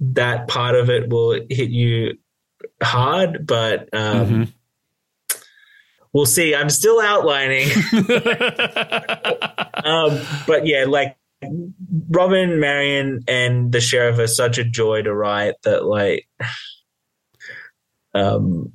that 0.00 0.48
part 0.48 0.74
of 0.74 0.90
it 0.90 1.08
will 1.08 1.38
hit 1.48 1.70
you 1.70 2.18
hard, 2.82 3.46
but 3.46 3.88
um, 3.92 4.26
mm-hmm. 4.26 5.38
we'll 6.12 6.26
see. 6.26 6.54
I'm 6.54 6.70
still 6.70 7.00
outlining, 7.00 7.68
um, 9.84 10.20
but 10.46 10.66
yeah, 10.66 10.84
like 10.86 11.16
Robin, 12.10 12.60
Marian, 12.60 13.24
and 13.28 13.72
the 13.72 13.80
sheriff 13.80 14.18
are 14.18 14.26
such 14.26 14.58
a 14.58 14.64
joy 14.64 15.02
to 15.02 15.14
write 15.14 15.54
that 15.62 15.84
like 15.84 16.28
um 18.14 18.72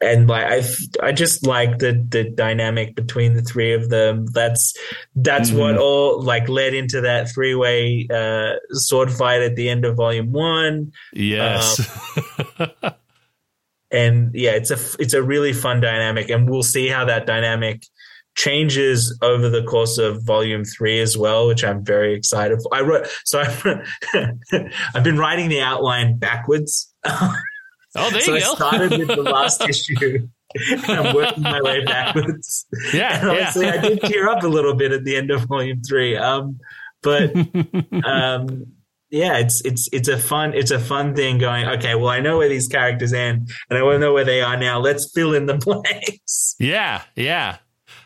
and 0.00 0.28
like 0.28 0.46
I, 0.46 0.62
I 1.02 1.12
just 1.12 1.46
like 1.46 1.78
the 1.78 2.04
the 2.08 2.24
dynamic 2.24 2.94
between 2.94 3.34
the 3.34 3.42
three 3.42 3.74
of 3.74 3.90
them. 3.90 4.26
That's 4.26 4.74
that's 5.14 5.50
mm-hmm. 5.50 5.58
what 5.58 5.76
all 5.76 6.22
like 6.22 6.48
led 6.48 6.74
into 6.74 7.02
that 7.02 7.30
three 7.30 7.54
way 7.54 8.08
uh, 8.12 8.54
sword 8.70 9.12
fight 9.12 9.42
at 9.42 9.56
the 9.56 9.68
end 9.68 9.84
of 9.84 9.96
volume 9.96 10.32
one. 10.32 10.92
Yes, 11.12 11.86
um, 12.58 12.92
and 13.90 14.30
yeah, 14.34 14.52
it's 14.52 14.70
a 14.70 14.78
it's 14.98 15.14
a 15.14 15.22
really 15.22 15.52
fun 15.52 15.80
dynamic, 15.80 16.30
and 16.30 16.48
we'll 16.48 16.62
see 16.62 16.88
how 16.88 17.04
that 17.06 17.26
dynamic 17.26 17.84
changes 18.36 19.18
over 19.22 19.48
the 19.48 19.62
course 19.64 19.98
of 19.98 20.22
volume 20.22 20.64
three 20.64 21.00
as 21.00 21.16
well, 21.16 21.46
which 21.46 21.64
I'm 21.64 21.84
very 21.84 22.14
excited 22.14 22.60
for. 22.62 22.74
I 22.74 22.80
wrote 22.80 23.06
so 23.24 23.40
I, 23.40 24.32
I've 24.94 25.04
been 25.04 25.18
writing 25.18 25.48
the 25.48 25.60
outline 25.60 26.18
backwards. 26.18 26.92
Oh, 27.04 28.10
there 28.10 28.20
so 28.20 28.34
you 28.34 28.36
I 28.38 28.54
started 28.54 28.90
with 28.92 29.08
the 29.08 29.22
last 29.22 29.60
issue. 29.68 30.28
and 30.54 30.90
I'm 30.90 31.14
working 31.14 31.42
my 31.42 31.60
way 31.62 31.84
backwards. 31.84 32.66
Yeah, 32.92 33.20
and 33.20 33.30
honestly, 33.30 33.66
yeah. 33.66 33.74
I 33.74 33.76
did 33.78 34.00
tear 34.02 34.28
up 34.28 34.42
a 34.42 34.48
little 34.48 34.74
bit 34.74 34.92
at 34.92 35.04
the 35.04 35.16
end 35.16 35.30
of 35.30 35.42
volume 35.42 35.82
three. 35.82 36.16
Um, 36.16 36.58
but 37.02 37.34
um, 38.04 38.66
yeah, 39.10 39.38
it's 39.38 39.60
it's 39.64 39.88
it's 39.92 40.08
a 40.08 40.18
fun 40.18 40.54
it's 40.54 40.70
a 40.70 40.78
fun 40.78 41.14
thing. 41.14 41.38
Going 41.38 41.66
okay, 41.66 41.94
well, 41.94 42.08
I 42.08 42.20
know 42.20 42.38
where 42.38 42.48
these 42.48 42.68
characters 42.68 43.12
end, 43.12 43.50
and 43.68 43.78
I 43.78 43.82
want 43.82 43.96
to 43.96 43.98
know 43.98 44.12
where 44.12 44.24
they 44.24 44.40
are 44.40 44.56
now. 44.56 44.78
Let's 44.78 45.10
fill 45.12 45.34
in 45.34 45.46
the 45.46 45.54
blanks. 45.64 46.54
Yeah, 46.58 47.02
yeah, 47.16 47.58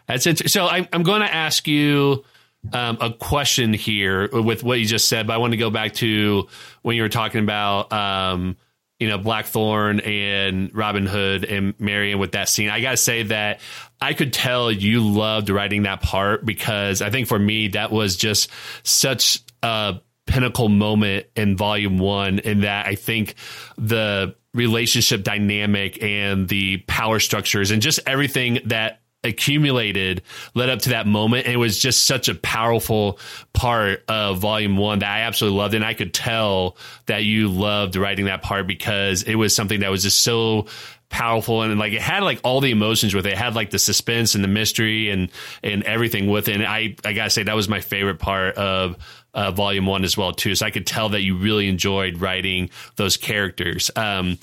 that's 0.07 0.27
it. 0.27 0.51
So 0.51 0.67
I, 0.67 0.89
I'm 0.93 1.03
going 1.03 1.21
to 1.21 1.33
ask 1.33 1.67
you. 1.67 2.25
Um, 2.73 2.97
a 2.99 3.13
question 3.13 3.75
here 3.75 4.27
with 4.33 4.65
what 4.65 4.81
you 4.81 4.87
just 4.87 5.07
said, 5.07 5.27
but 5.27 5.35
I 5.35 5.37
want 5.37 5.51
to 5.51 5.59
go 5.59 5.69
back 5.69 5.93
to 5.97 6.49
when 6.81 6.97
you 6.97 7.03
were 7.03 7.11
talking 7.11 7.43
about 7.43 7.93
um, 7.93 8.57
you 8.99 9.11
know 9.11 9.19
Blackthorn 9.19 10.01
and 10.01 10.75
Robin 10.75 11.05
Hood 11.05 11.45
and 11.45 11.79
Marian 11.79 12.19
with 12.19 12.33
that 12.33 12.49
scene. 12.49 12.71
I 12.71 12.81
gotta 12.81 12.97
say 12.97 13.25
that 13.25 13.61
I 14.01 14.15
could 14.15 14.33
tell 14.33 14.73
you 14.73 15.07
loved 15.07 15.51
writing 15.51 15.83
that 15.83 16.01
part 16.01 16.47
because 16.47 17.03
I 17.03 17.11
think 17.11 17.29
for 17.29 17.39
me 17.39 17.69
that 17.69 17.93
was 17.93 18.17
just 18.17 18.49
such 18.83 19.43
a 19.63 20.01
pinnacle 20.35 20.69
moment 20.69 21.27
in 21.37 21.57
volume 21.57 21.97
one 21.97 22.41
in 22.41 22.63
that 22.63 22.87
I 22.87 22.97
think 22.97 23.37
the 23.79 24.35
relationship 24.53 25.23
dynamic 25.23 26.03
and 26.03 26.49
the 26.49 26.79
power 26.89 27.21
structures 27.21 27.71
and 27.71 27.81
just 27.81 28.01
everything 28.05 28.59
that 28.65 29.01
accumulated 29.23 30.23
led 30.55 30.71
up 30.71 30.81
to 30.81 30.89
that 30.89 31.07
moment. 31.07 31.47
And 31.47 31.55
it 31.55 31.59
was 31.59 31.79
just 31.79 32.05
such 32.05 32.29
a 32.29 32.35
powerful 32.35 33.21
part 33.53 34.03
of 34.09 34.39
volume 34.39 34.77
one 34.77 34.99
that 34.99 35.09
I 35.09 35.21
absolutely 35.21 35.57
loved. 35.57 35.75
And 35.75 35.85
I 35.85 35.95
could 35.95 36.13
tell 36.13 36.77
that 37.07 37.23
you 37.23 37.49
loved 37.49 37.95
writing 37.95 38.25
that 38.25 38.43
part 38.43 38.67
because 38.67 39.23
it 39.23 39.37
was 39.37 39.55
something 39.55 39.81
that 39.81 39.91
was 39.91 40.03
just 40.03 40.21
so 40.21 40.67
powerful 41.11 41.63
and 41.63 41.79
like 41.79 41.93
it 41.93 42.03
had 42.03 42.25
like 42.25 42.41
all 42.43 42.61
the 42.61 42.73
emotions 42.73 43.15
with 43.15 43.25
it. 43.25 43.35
It 43.35 43.39
had 43.39 43.55
like 43.55 43.71
the 43.71 43.79
suspense 43.79 44.35
and 44.35 44.43
the 44.43 44.49
mystery 44.49 45.11
and 45.11 45.31
and 45.63 45.85
everything 45.85 46.29
with 46.29 46.49
it. 46.49 46.57
And 46.57 46.65
I 46.65 46.97
I 47.05 47.13
gotta 47.13 47.31
say 47.31 47.45
that 47.45 47.55
was 47.55 47.69
my 47.69 47.81
favorite 47.81 48.19
part 48.19 48.57
of 48.57 48.97
uh, 49.35 49.51
volume 49.51 49.87
one 49.87 50.05
as 50.05 50.17
well 50.17 50.33
too. 50.33 50.55
So 50.55 50.65
I 50.65 50.71
could 50.71 50.87
tell 50.87 51.11
that 51.11 51.23
you 51.23 51.37
really 51.37 51.69
enjoyed 51.69 52.19
writing 52.19 52.71
those 52.97 53.17
characters. 53.17 53.91
Um, 53.97 54.39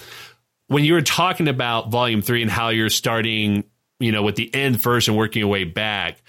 when 0.68 0.86
you 0.86 0.94
were 0.94 1.02
talking 1.02 1.48
about 1.48 1.90
volume 1.90 2.22
three 2.22 2.42
and 2.42 2.52
how 2.52 2.70
you're 2.70 2.90
starting 2.90 3.66
you 4.02 4.12
know, 4.12 4.24
with 4.24 4.36
the 4.36 4.54
end 4.54 4.82
first 4.82 5.08
and 5.08 5.16
working 5.16 5.42
your 5.42 5.48
way 5.48 5.64
back. 5.64 6.22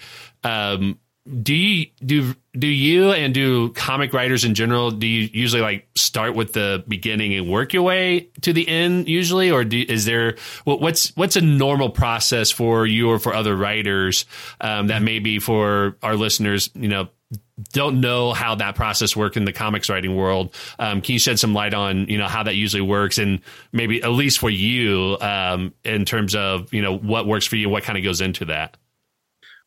Um, 0.43 0.99
do 1.41 1.53
you 1.53 1.85
do 2.05 2.35
do 2.57 2.67
you 2.67 3.11
and 3.11 3.33
do 3.33 3.69
comic 3.69 4.13
writers 4.13 4.43
in 4.43 4.53
general 4.53 4.91
do 4.91 5.07
you 5.07 5.29
usually 5.31 5.61
like 5.61 5.87
start 5.95 6.35
with 6.35 6.51
the 6.51 6.83
beginning 6.85 7.33
and 7.33 7.49
work 7.49 7.71
your 7.71 7.83
way 7.83 8.27
to 8.41 8.51
the 8.51 8.67
end 8.67 9.07
usually 9.07 9.49
or 9.49 9.63
do, 9.63 9.85
is 9.87 10.03
there 10.03 10.35
what's 10.65 11.15
what's 11.15 11.37
a 11.37 11.41
normal 11.41 11.89
process 11.89 12.51
for 12.51 12.85
you 12.85 13.09
or 13.09 13.19
for 13.19 13.33
other 13.33 13.55
writers 13.55 14.25
um, 14.59 14.87
that 14.87 15.01
maybe 15.01 15.39
for 15.39 15.97
our 16.03 16.17
listeners 16.17 16.69
you 16.75 16.89
know 16.89 17.07
don't 17.71 18.01
know 18.01 18.33
how 18.33 18.55
that 18.55 18.75
process 18.75 19.15
works 19.15 19.37
in 19.37 19.45
the 19.45 19.53
comics 19.53 19.89
writing 19.89 20.15
world. 20.15 20.55
Um, 20.79 21.01
can 21.01 21.13
you 21.13 21.19
shed 21.19 21.39
some 21.39 21.53
light 21.53 21.73
on 21.73 22.07
you 22.07 22.17
know 22.17 22.27
how 22.27 22.43
that 22.43 22.55
usually 22.55 22.81
works, 22.81 23.17
and 23.19 23.41
maybe 23.71 24.01
at 24.01 24.09
least 24.09 24.39
for 24.39 24.49
you 24.49 25.17
um, 25.21 25.73
in 25.83 26.03
terms 26.03 26.35
of 26.35 26.73
you 26.73 26.81
know 26.81 26.97
what 26.97 27.27
works 27.27 27.45
for 27.45 27.55
you, 27.55 27.69
what 27.69 27.83
kind 27.83 27.97
of 27.97 28.03
goes 28.03 28.21
into 28.21 28.45
that? 28.45 28.77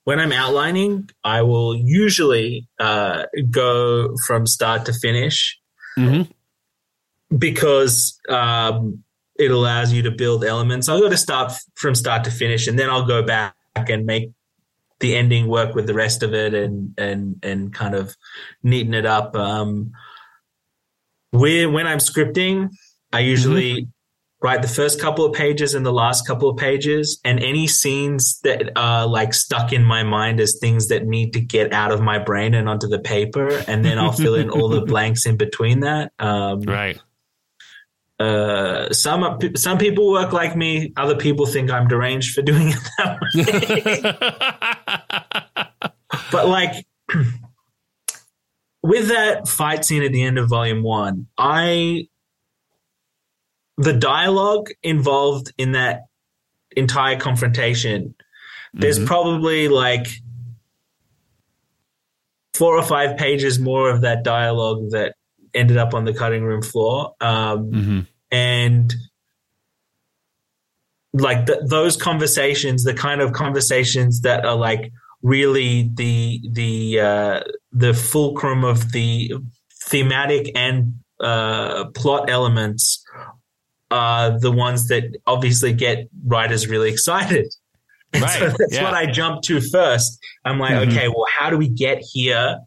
When 0.07 0.21
I'm 0.21 0.31
outlining, 0.31 1.11
I 1.25 1.43
will 1.43 1.75
usually 1.75 2.69
uh, 2.79 3.25
go 3.51 4.15
from 4.25 4.47
start 4.47 4.87
to 4.87 4.93
finish 4.93 5.59
mm-hmm. 5.99 6.31
because 7.37 8.17
um, 8.29 9.03
it 9.35 9.51
allows 9.51 9.93
you 9.93 10.03
to 10.03 10.13
build 10.13 10.45
elements. 10.45 10.89
I'll 10.89 11.01
go 11.01 11.09
to 11.09 11.17
start 11.17 11.55
from 11.75 11.97
start 11.97 12.23
to 12.23 12.31
finish, 12.31 12.69
and 12.69 12.79
then 12.79 12.89
I'll 12.89 13.05
go 13.05 13.25
back 13.25 13.57
and 13.75 14.07
make 14.07 14.31
the 15.01 15.17
ending 15.17 15.49
work 15.49 15.75
with 15.75 15.89
the 15.89 15.95
rest 15.95 16.23
of 16.23 16.35
it 16.35 16.55
and 16.55 16.95
and 16.97 17.41
and 17.43 17.75
kind 17.75 17.97
of 17.97 18.15
neaten 18.63 18.95
it 18.95 19.07
up. 19.07 19.35
Um, 19.35 19.91
when 21.33 21.73
when 21.73 21.89
I'm 21.89 21.99
scripting, 21.99 22.71
I 23.13 23.19
usually 23.19 23.73
mm-hmm. 23.73 23.91
Write 24.47 24.63
the 24.63 24.69
first 24.69 25.01
couple 25.01 25.25
of 25.25 25.33
pages 25.33 25.75
and 25.75 25.85
the 25.85 25.93
last 25.93 26.25
couple 26.25 26.49
of 26.49 26.57
pages, 26.57 27.21
and 27.25 27.43
any 27.43 27.67
scenes 27.67 28.39
that 28.45 28.71
are 28.77 29.05
like 29.05 29.35
stuck 29.35 29.73
in 29.73 29.83
my 29.83 30.05
mind 30.05 30.39
as 30.39 30.59
things 30.61 30.87
that 30.89 31.05
need 31.05 31.33
to 31.33 31.41
get 31.41 31.73
out 31.73 31.91
of 31.91 32.01
my 32.01 32.21
brain 32.21 32.55
and 32.55 32.69
onto 32.69 32.87
the 32.87 33.01
paper, 33.01 33.49
and 33.67 33.85
then 33.85 33.99
I'll 33.99 34.13
fill 34.13 34.37
in 34.37 34.49
all 34.49 34.69
the 34.69 34.83
blanks 34.87 35.27
in 35.27 35.37
between 35.37 35.81
that. 35.81 36.13
Um, 36.21 36.61
right. 36.61 36.97
Uh, 38.21 38.91
some 38.93 39.41
some 39.57 39.79
people 39.79 40.13
work 40.13 40.33
like 40.33 40.57
me. 40.57 40.93
Other 40.97 41.17
people 41.17 41.45
think 41.47 41.71
I'm 41.71 41.89
deranged 41.89 42.33
for 42.33 42.43
doing 42.43 42.69
it 42.69 42.79
that 42.99 43.21
way. 43.35 44.01
but 46.31 46.49
like 46.49 46.87
with 48.83 49.09
that 49.09 49.49
fight 49.49 49.85
scene 49.85 50.05
at 50.05 50.13
the 50.13 50.23
end 50.23 50.39
of 50.39 50.49
volume 50.49 50.85
one, 50.85 51.27
I 51.37 52.07
the 53.77 53.93
dialogue 53.93 54.71
involved 54.83 55.53
in 55.59 55.73
that 55.73 56.07
entire 56.77 57.19
confrontation. 57.19 58.15
There's 58.73 58.99
mm-hmm. 58.99 59.07
probably 59.07 59.69
like 59.69 60.07
four 62.55 62.77
or 62.77 62.83
five 62.83 63.17
pages 63.17 63.59
more 63.59 63.91
of 63.91 64.03
that 64.03 64.25
dialogue 64.25 64.91
that 64.91 65.15
ended 65.55 65.77
up 65.77 65.95
on 65.95 66.05
the 66.05 66.13
cutting 66.13 66.43
room 66.43 66.63
floor. 66.63 67.15
Um, 67.21 67.71
mm-hmm. 67.71 68.01
And 68.31 68.95
like 71.13 71.47
the, 71.47 71.67
those 71.69 71.97
conversations, 71.97 72.85
the 72.85 72.95
kind 72.95 73.21
of 73.21 73.33
conversations 73.33 74.23
that 74.23 74.45
are 74.45 74.57
like 74.57 74.93
really 75.23 75.91
the 75.95 76.41
the 76.53 77.01
uh, 77.01 77.41
the 77.73 77.95
fulcrum 77.95 78.65
of 78.65 78.93
the 78.93 79.33
thematic 79.85 80.51
and 80.55 80.95
uh, 81.21 81.87
plot 81.95 82.29
elements 82.29 83.06
are 83.91 84.39
the 84.39 84.51
ones 84.51 84.89
that 84.89 85.05
obviously 85.27 85.73
get 85.73 86.09
writers 86.25 86.69
really 86.69 86.91
excited. 86.91 87.47
And 88.13 88.23
right. 88.23 88.39
so 88.39 88.49
that's 88.57 88.75
yeah. 88.75 88.85
what 88.85 88.95
I 88.95 89.07
jump 89.07 89.43
to 89.43 89.61
first. 89.61 90.19
I'm 90.45 90.61
like, 90.61 90.71
mm-hmm. 90.71 90.91
okay, 90.91 91.09
well, 91.09 91.27
how 91.31 91.51
do 91.51 91.59
we 91.59 91.69
get 91.69 91.99
here? 92.01 92.61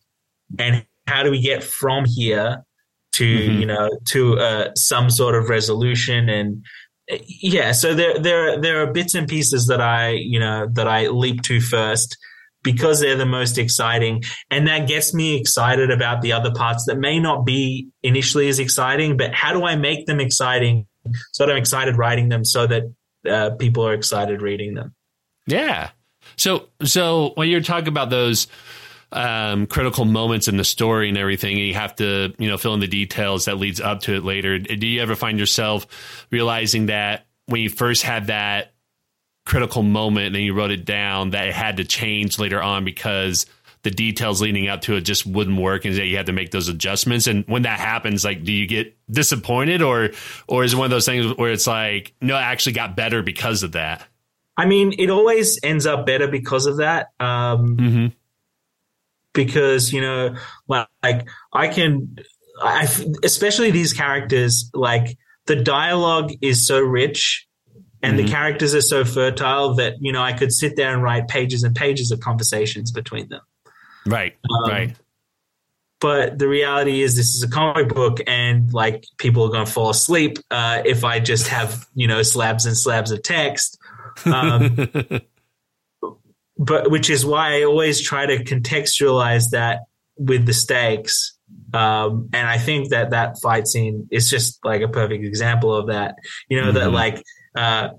And 0.59 0.85
how 1.07 1.23
do 1.23 1.31
we 1.31 1.41
get 1.41 1.63
from 1.63 2.05
here 2.05 2.63
to 3.13 3.25
mm-hmm. 3.25 3.59
you 3.59 3.65
know 3.65 3.89
to 4.07 4.39
uh, 4.39 4.69
some 4.75 5.09
sort 5.09 5.35
of 5.35 5.49
resolution 5.49 6.29
and 6.29 6.63
yeah 7.27 7.71
so 7.71 7.95
there 7.95 8.19
there 8.19 8.61
there 8.61 8.83
are 8.83 8.93
bits 8.93 9.15
and 9.15 9.27
pieces 9.27 9.67
that 9.67 9.81
I 9.81 10.11
you 10.11 10.39
know 10.39 10.67
that 10.73 10.87
I 10.87 11.07
leap 11.07 11.41
to 11.43 11.59
first 11.59 12.17
because 12.61 12.99
they're 12.99 13.15
the 13.15 13.25
most 13.25 13.57
exciting 13.57 14.23
and 14.51 14.67
that 14.67 14.87
gets 14.87 15.13
me 15.13 15.39
excited 15.39 15.89
about 15.89 16.21
the 16.21 16.33
other 16.33 16.51
parts 16.53 16.85
that 16.85 16.97
may 16.97 17.19
not 17.19 17.45
be 17.45 17.89
initially 18.03 18.47
as 18.47 18.59
exciting 18.59 19.17
but 19.17 19.33
how 19.33 19.53
do 19.53 19.65
I 19.65 19.75
make 19.75 20.05
them 20.05 20.19
exciting 20.19 20.85
so 21.31 21.45
that 21.45 21.51
I'm 21.51 21.57
excited 21.57 21.97
writing 21.97 22.29
them, 22.29 22.45
so 22.45 22.67
that 22.67 22.83
uh, 23.29 23.51
people 23.51 23.85
are 23.85 23.93
excited 23.93 24.41
reading 24.41 24.73
them. 24.73 24.93
Yeah. 25.47 25.89
So 26.35 26.69
so 26.83 27.31
when 27.35 27.49
you're 27.49 27.61
talking 27.61 27.87
about 27.87 28.09
those 28.09 28.47
um, 29.11 29.65
critical 29.65 30.05
moments 30.05 30.47
in 30.47 30.57
the 30.57 30.63
story 30.63 31.09
and 31.09 31.17
everything, 31.17 31.57
and 31.57 31.65
you 31.65 31.73
have 31.73 31.95
to 31.95 32.33
you 32.37 32.49
know 32.49 32.57
fill 32.57 32.73
in 32.73 32.79
the 32.79 32.87
details 32.87 33.45
that 33.45 33.57
leads 33.57 33.81
up 33.81 34.01
to 34.01 34.15
it 34.15 34.23
later. 34.23 34.59
Do 34.59 34.87
you 34.87 35.01
ever 35.01 35.15
find 35.15 35.39
yourself 35.39 36.27
realizing 36.31 36.87
that 36.87 37.25
when 37.47 37.61
you 37.61 37.69
first 37.69 38.03
had 38.03 38.27
that 38.27 38.73
critical 39.45 39.81
moment 39.81 40.35
and 40.35 40.45
you 40.45 40.53
wrote 40.53 40.69
it 40.69 40.85
down 40.85 41.31
that 41.31 41.47
it 41.47 41.53
had 41.53 41.77
to 41.77 41.83
change 41.83 42.37
later 42.37 42.61
on 42.61 42.85
because 42.85 43.47
the 43.89 43.95
details 43.95 44.39
leading 44.39 44.67
up 44.67 44.81
to 44.81 44.95
it 44.95 45.01
just 45.01 45.25
wouldn't 45.25 45.59
work 45.59 45.83
and 45.83 45.95
you 45.95 46.15
had 46.15 46.27
to 46.27 46.31
make 46.31 46.51
those 46.51 46.67
adjustments 46.67 47.25
and 47.25 47.43
when 47.47 47.63
that 47.63 47.79
happens 47.79 48.23
like 48.23 48.43
do 48.43 48.51
you 48.51 48.67
get 48.67 48.95
disappointed 49.09 49.81
or 49.81 50.11
or 50.47 50.63
is 50.63 50.73
it 50.73 50.77
one 50.77 50.85
of 50.85 50.91
those 50.91 51.05
things 51.07 51.35
where 51.37 51.51
it's 51.51 51.65
like 51.65 52.13
no 52.21 52.35
it 52.35 52.41
actually 52.41 52.73
got 52.73 52.95
better 52.95 53.23
because 53.23 53.63
of 53.63 53.71
that 53.71 54.05
i 54.57 54.65
mean 54.67 54.93
it 54.99 55.09
always 55.09 55.59
ends 55.63 55.87
up 55.87 56.05
better 56.05 56.27
because 56.27 56.67
of 56.67 56.77
that 56.77 57.07
um 57.19 57.77
mm-hmm. 57.77 58.07
because 59.33 59.91
you 59.91 60.01
know 60.01 60.35
like 60.67 61.27
i 61.51 61.67
can 61.67 62.15
i 62.61 62.87
especially 63.23 63.71
these 63.71 63.93
characters 63.93 64.69
like 64.75 65.17
the 65.47 65.55
dialogue 65.55 66.31
is 66.41 66.67
so 66.67 66.79
rich 66.79 67.47
and 68.03 68.15
mm-hmm. 68.15 68.25
the 68.27 68.31
characters 68.31 68.75
are 68.75 68.81
so 68.81 69.03
fertile 69.03 69.73
that 69.75 69.95
you 69.99 70.13
know 70.13 70.21
I 70.21 70.31
could 70.31 70.53
sit 70.53 70.75
there 70.77 70.93
and 70.93 71.03
write 71.03 71.27
pages 71.27 71.63
and 71.63 71.75
pages 71.75 72.11
of 72.11 72.19
conversations 72.19 72.91
between 72.91 73.27
them. 73.27 73.41
Right. 74.09 74.35
Um, 74.49 74.71
right. 74.71 74.95
But 76.01 76.39
the 76.39 76.47
reality 76.47 77.01
is, 77.01 77.15
this 77.15 77.35
is 77.35 77.43
a 77.43 77.49
comic 77.49 77.89
book, 77.89 78.19
and 78.25 78.73
like 78.73 79.05
people 79.17 79.43
are 79.43 79.49
going 79.49 79.65
to 79.65 79.71
fall 79.71 79.89
asleep 79.89 80.37
uh, 80.49 80.81
if 80.85 81.03
I 81.03 81.19
just 81.19 81.47
have 81.47 81.85
you 81.93 82.07
know 82.07 82.23
slabs 82.23 82.65
and 82.65 82.77
slabs 82.77 83.11
of 83.11 83.21
text. 83.21 83.77
Um, 84.25 84.89
but 86.57 86.89
which 86.91 87.09
is 87.09 87.25
why 87.25 87.59
I 87.59 87.63
always 87.63 88.01
try 88.01 88.25
to 88.25 88.43
contextualize 88.43 89.49
that 89.51 89.81
with 90.17 90.45
the 90.45 90.53
stakes. 90.53 91.37
Um, 91.73 92.29
and 92.33 92.47
I 92.47 92.57
think 92.57 92.89
that 92.89 93.11
that 93.11 93.39
fight 93.41 93.67
scene 93.67 94.07
is 94.11 94.29
just 94.29 94.63
like 94.63 94.81
a 94.81 94.87
perfect 94.87 95.23
example 95.23 95.73
of 95.73 95.87
that. 95.87 96.15
You 96.47 96.61
know 96.61 96.67
mm-hmm. 96.67 96.77
that 96.77 96.91
like 96.91 97.23
uh, 97.55 97.89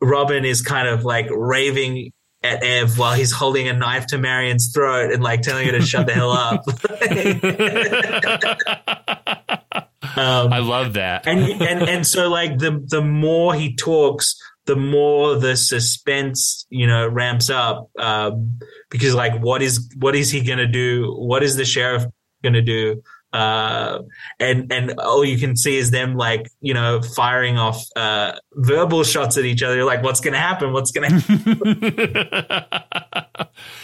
Robin 0.00 0.44
is 0.44 0.62
kind 0.62 0.86
of 0.86 1.04
like 1.04 1.26
raving 1.30 2.12
at 2.44 2.62
Ev 2.62 2.98
while 2.98 3.14
he's 3.14 3.32
holding 3.32 3.68
a 3.68 3.72
knife 3.72 4.06
to 4.08 4.18
Marian's 4.18 4.70
throat 4.72 5.12
and 5.12 5.22
like 5.22 5.40
telling 5.40 5.66
her 5.66 5.72
to 5.72 5.82
shut 5.82 6.06
the 6.06 6.12
hell 6.12 6.30
up. 6.30 6.64
um, 10.16 10.52
I 10.52 10.58
love 10.58 10.92
that. 10.92 11.26
and 11.26 11.62
and 11.62 11.88
and 11.88 12.06
so 12.06 12.28
like 12.28 12.58
the 12.58 12.84
the 12.86 13.00
more 13.00 13.54
he 13.54 13.74
talks, 13.74 14.36
the 14.66 14.76
more 14.76 15.36
the 15.36 15.56
suspense 15.56 16.66
you 16.68 16.86
know 16.86 17.08
ramps 17.08 17.50
up 17.50 17.90
um, 17.98 18.58
because 18.90 19.14
like 19.14 19.40
what 19.40 19.62
is 19.62 19.88
what 19.98 20.14
is 20.14 20.30
he 20.30 20.42
gonna 20.42 20.68
do? 20.68 21.14
What 21.16 21.42
is 21.42 21.56
the 21.56 21.64
sheriff 21.64 22.04
gonna 22.42 22.62
do? 22.62 23.02
Uh, 23.34 24.02
and 24.38 24.72
and 24.72 25.00
all 25.00 25.24
you 25.24 25.36
can 25.36 25.56
see 25.56 25.76
is 25.76 25.90
them 25.90 26.14
like 26.14 26.48
you 26.60 26.72
know 26.72 27.02
firing 27.02 27.58
off 27.58 27.84
uh, 27.96 28.32
verbal 28.52 29.02
shots 29.02 29.36
at 29.36 29.44
each 29.44 29.60
other. 29.60 29.74
You're 29.74 29.84
like, 29.84 30.04
what's 30.04 30.20
going 30.20 30.34
to 30.34 30.38
happen? 30.38 30.72
What's 30.72 30.92
going 30.92 31.10
to 31.10 31.18
happen? 31.18 31.48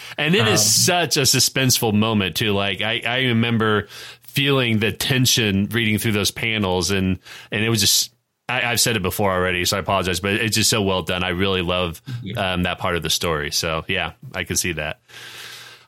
and 0.16 0.36
it 0.36 0.42
um, 0.42 0.48
is 0.48 0.64
such 0.64 1.16
a 1.16 1.22
suspenseful 1.22 1.92
moment 1.92 2.36
too. 2.36 2.52
Like 2.52 2.80
I, 2.80 3.02
I 3.04 3.18
remember 3.22 3.88
feeling 4.22 4.78
the 4.78 4.92
tension 4.92 5.66
reading 5.72 5.98
through 5.98 6.12
those 6.12 6.30
panels, 6.30 6.92
and 6.92 7.18
and 7.50 7.64
it 7.64 7.68
was 7.68 7.80
just. 7.80 8.14
I, 8.48 8.62
have 8.62 8.80
said 8.80 8.96
it 8.96 9.02
before 9.02 9.30
already, 9.30 9.64
so 9.64 9.76
I 9.76 9.80
apologize, 9.80 10.18
but 10.18 10.32
it's 10.32 10.56
just 10.56 10.70
so 10.70 10.82
well 10.82 11.02
done. 11.02 11.22
I 11.22 11.28
really 11.28 11.62
love 11.62 12.02
um, 12.36 12.64
that 12.64 12.80
part 12.80 12.96
of 12.96 13.02
the 13.04 13.08
story. 13.08 13.52
So 13.52 13.84
yeah, 13.86 14.14
I 14.34 14.42
can 14.42 14.56
see 14.56 14.72
that. 14.72 15.00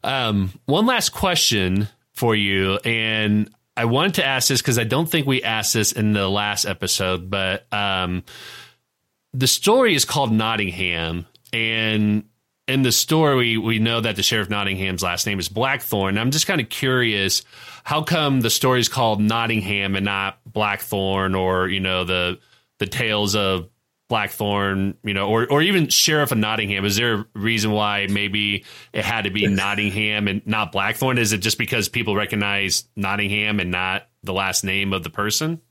Um, 0.04 0.52
one 0.66 0.86
last 0.86 1.08
question 1.08 1.88
for 2.22 2.36
you. 2.36 2.78
And 2.84 3.50
I 3.76 3.86
wanted 3.86 4.14
to 4.14 4.24
ask 4.24 4.46
this 4.46 4.62
because 4.62 4.78
I 4.78 4.84
don't 4.84 5.10
think 5.10 5.26
we 5.26 5.42
asked 5.42 5.74
this 5.74 5.90
in 5.90 6.12
the 6.12 6.28
last 6.28 6.66
episode, 6.66 7.28
but 7.28 7.66
um, 7.72 8.22
the 9.34 9.48
story 9.48 9.96
is 9.96 10.04
called 10.04 10.30
Nottingham. 10.30 11.26
And 11.52 12.22
in 12.68 12.82
the 12.82 12.92
story, 12.92 13.56
we 13.58 13.80
know 13.80 14.00
that 14.00 14.14
the 14.14 14.22
Sheriff 14.22 14.48
Nottingham's 14.48 15.02
last 15.02 15.26
name 15.26 15.40
is 15.40 15.48
Blackthorn. 15.48 16.16
I'm 16.16 16.30
just 16.30 16.46
kind 16.46 16.60
of 16.60 16.68
curious 16.68 17.42
how 17.82 18.04
come 18.04 18.40
the 18.40 18.50
story 18.50 18.78
is 18.78 18.88
called 18.88 19.20
Nottingham 19.20 19.96
and 19.96 20.04
not 20.04 20.38
Blackthorn 20.46 21.34
or, 21.34 21.66
you 21.66 21.80
know, 21.80 22.04
the 22.04 22.38
the 22.78 22.86
tales 22.86 23.34
of 23.34 23.68
Blackthorn, 24.12 24.92
you 25.02 25.14
know, 25.14 25.26
or 25.26 25.50
or 25.50 25.62
even 25.62 25.88
Sheriff 25.88 26.32
of 26.32 26.36
Nottingham? 26.36 26.84
Is 26.84 26.96
there 26.96 27.14
a 27.14 27.26
reason 27.32 27.70
why 27.70 28.08
maybe 28.10 28.66
it 28.92 29.06
had 29.06 29.24
to 29.24 29.30
be 29.30 29.46
Nottingham 29.46 30.28
and 30.28 30.46
not 30.46 30.70
Blackthorn? 30.70 31.16
Is 31.16 31.32
it 31.32 31.38
just 31.38 31.56
because 31.56 31.88
people 31.88 32.14
recognize 32.14 32.86
Nottingham 32.94 33.58
and 33.58 33.70
not 33.70 34.06
the 34.22 34.34
last 34.34 34.64
name 34.64 34.92
of 34.92 35.02
the 35.02 35.08
person? 35.08 35.62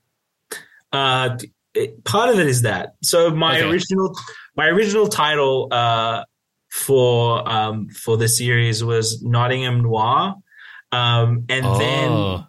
Uh, 0.91 1.37
it, 1.75 2.03
part 2.03 2.31
of 2.31 2.39
it 2.39 2.47
is 2.47 2.63
that. 2.63 2.95
So 3.03 3.29
my 3.29 3.59
okay. 3.59 3.69
original 3.69 4.17
my 4.57 4.65
original 4.69 5.07
title 5.07 5.67
uh, 5.69 6.23
for 6.71 7.47
um, 7.47 7.89
for 7.89 8.17
the 8.17 8.27
series 8.27 8.83
was 8.83 9.21
Nottingham 9.21 9.83
Noir, 9.83 10.33
um, 10.91 11.45
and 11.47 11.63
oh. 11.63 11.77
then 11.77 12.47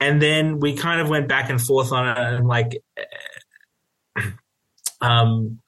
and 0.00 0.20
then 0.20 0.60
we 0.60 0.76
kind 0.76 1.00
of 1.00 1.08
went 1.08 1.28
back 1.28 1.48
and 1.48 1.58
forth 1.58 1.92
on 1.92 2.08
it, 2.08 2.18
and 2.18 2.46
like 2.46 2.82
um, 5.00 5.60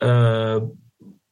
uh, 0.00 0.60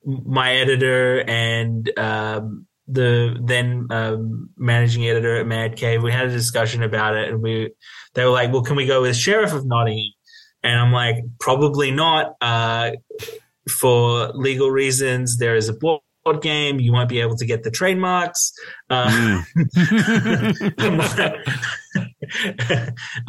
my 0.04 0.56
editor 0.56 1.24
and 1.26 1.98
um, 1.98 2.66
the 2.86 3.36
then 3.42 3.86
um, 3.90 4.50
managing 4.56 5.06
editor 5.06 5.38
at 5.38 5.46
Mad 5.46 5.76
Cave, 5.76 6.02
we 6.02 6.12
had 6.12 6.26
a 6.26 6.30
discussion 6.30 6.82
about 6.82 7.16
it, 7.16 7.30
and 7.30 7.42
we 7.42 7.72
they 8.14 8.24
were 8.24 8.30
like, 8.30 8.52
"Well, 8.52 8.62
can 8.62 8.76
we 8.76 8.86
go 8.86 9.02
with 9.02 9.16
Sheriff 9.16 9.52
of 9.52 9.66
Nottingham?" 9.66 10.12
And 10.62 10.78
I'm 10.78 10.92
like, 10.92 11.16
"Probably 11.38 11.90
not." 11.90 12.34
Uh, 12.40 12.92
for 13.68 14.28
legal 14.34 14.70
reasons, 14.70 15.38
there 15.38 15.56
is 15.56 15.68
a 15.68 15.72
board 15.72 16.02
game. 16.32 16.80
You 16.80 16.92
won't 16.92 17.08
be 17.08 17.20
able 17.20 17.36
to 17.36 17.44
get 17.44 17.62
the 17.62 17.70
trademarks. 17.70 18.52
Uh, 18.88 19.42
mm. 19.44 19.44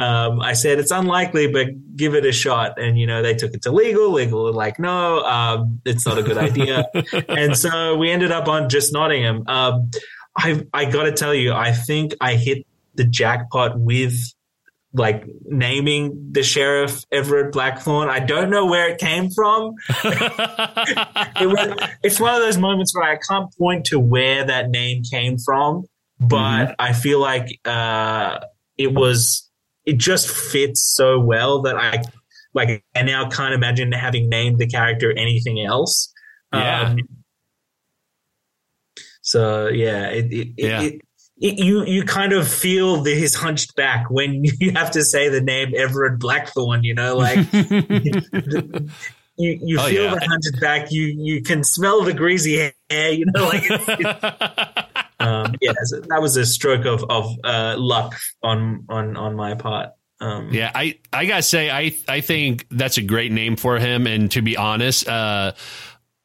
um, 0.00 0.40
I 0.40 0.52
said 0.54 0.78
it's 0.78 0.90
unlikely, 0.90 1.52
but 1.52 1.68
give 1.96 2.14
it 2.14 2.24
a 2.24 2.32
shot. 2.32 2.80
And 2.80 2.98
you 2.98 3.06
know, 3.06 3.22
they 3.22 3.34
took 3.34 3.54
it 3.54 3.62
to 3.62 3.72
legal. 3.72 4.10
Legal 4.12 4.44
were 4.44 4.52
like, 4.52 4.78
no, 4.78 5.20
um, 5.24 5.80
it's 5.84 6.06
not 6.06 6.18
a 6.18 6.22
good 6.22 6.38
idea. 6.38 6.86
and 7.28 7.56
so 7.56 7.96
we 7.96 8.10
ended 8.10 8.32
up 8.32 8.48
on 8.48 8.68
just 8.68 8.92
Nottingham. 8.92 9.44
Um, 9.46 9.90
I 10.36 10.64
I 10.72 10.86
got 10.86 11.04
to 11.04 11.12
tell 11.12 11.34
you, 11.34 11.52
I 11.52 11.72
think 11.72 12.14
I 12.20 12.34
hit 12.34 12.66
the 12.94 13.04
jackpot 13.04 13.78
with 13.78 14.16
like 14.92 15.24
naming 15.44 16.30
the 16.32 16.42
sheriff 16.42 17.04
Everett 17.12 17.52
Blackthorn. 17.52 18.08
I 18.08 18.20
don't 18.20 18.50
know 18.50 18.66
where 18.66 18.88
it 18.88 18.98
came 18.98 19.30
from. 19.30 19.74
it 19.88 21.46
was, 21.46 21.88
it's 22.02 22.18
one 22.18 22.34
of 22.34 22.40
those 22.40 22.56
moments 22.56 22.94
where 22.94 23.04
I 23.04 23.18
can't 23.28 23.52
point 23.58 23.86
to 23.86 23.98
where 23.98 24.44
that 24.44 24.70
name 24.70 25.02
came 25.10 25.36
from, 25.38 25.84
but 26.18 26.36
mm-hmm. 26.36 26.72
I 26.78 26.92
feel 26.92 27.20
like 27.20 27.60
uh, 27.64 28.38
it 28.78 28.94
was 28.94 29.46
it 29.86 29.98
just 29.98 30.28
fits 30.28 30.92
so 30.94 31.20
well 31.20 31.62
that 31.62 31.76
I 31.76 32.02
like 32.52 32.84
I 32.94 33.02
now 33.02 33.28
can't 33.28 33.54
imagine 33.54 33.92
having 33.92 34.28
named 34.28 34.58
the 34.58 34.66
character 34.66 35.12
anything 35.16 35.64
else. 35.64 36.12
Yeah. 36.52 36.82
Um, 36.82 36.98
so 39.22 39.68
yeah, 39.68 40.08
it, 40.08 40.32
it, 40.32 40.48
yeah. 40.56 40.82
It, 40.82 40.94
it, 40.94 41.00
you 41.36 41.84
you 41.84 42.02
kind 42.04 42.32
of 42.32 42.48
feel 42.48 43.02
the, 43.02 43.14
his 43.14 43.34
hunched 43.34 43.76
back 43.76 44.10
when 44.10 44.44
you 44.60 44.72
have 44.72 44.90
to 44.92 45.04
say 45.04 45.28
the 45.28 45.40
name 45.40 45.72
Everett 45.76 46.18
Blackthorn. 46.18 46.82
You 46.84 46.94
know, 46.94 47.16
like 47.16 47.38
you 47.52 48.12
you 49.36 49.78
oh, 49.80 49.86
feel 49.86 50.04
yeah. 50.04 50.14
the 50.14 50.26
hunched 50.28 50.60
back. 50.60 50.90
You 50.90 51.02
you 51.04 51.42
can 51.42 51.62
smell 51.62 52.02
the 52.02 52.14
greasy 52.14 52.72
hair. 52.90 53.12
You 53.12 53.26
know, 53.26 53.44
like 53.44 53.70
um, 55.20 55.54
yeah, 55.60 55.72
so 55.84 56.00
that 56.00 56.20
was 56.20 56.36
a 56.36 56.46
stroke 56.46 56.86
of 56.86 57.04
of 57.10 57.30
uh, 57.44 57.76
luck 57.78 58.14
on 58.42 58.84
on 58.88 59.16
on 59.16 59.36
my 59.36 59.54
part. 59.54 59.90
Um, 60.18 60.48
yeah, 60.50 60.72
I 60.74 60.98
I 61.12 61.26
gotta 61.26 61.42
say, 61.42 61.70
I 61.70 61.94
I 62.08 62.22
think 62.22 62.66
that's 62.70 62.96
a 62.96 63.02
great 63.02 63.30
name 63.30 63.56
for 63.56 63.78
him. 63.78 64.06
And 64.06 64.30
to 64.30 64.40
be 64.40 64.56
honest, 64.56 65.06
uh, 65.06 65.52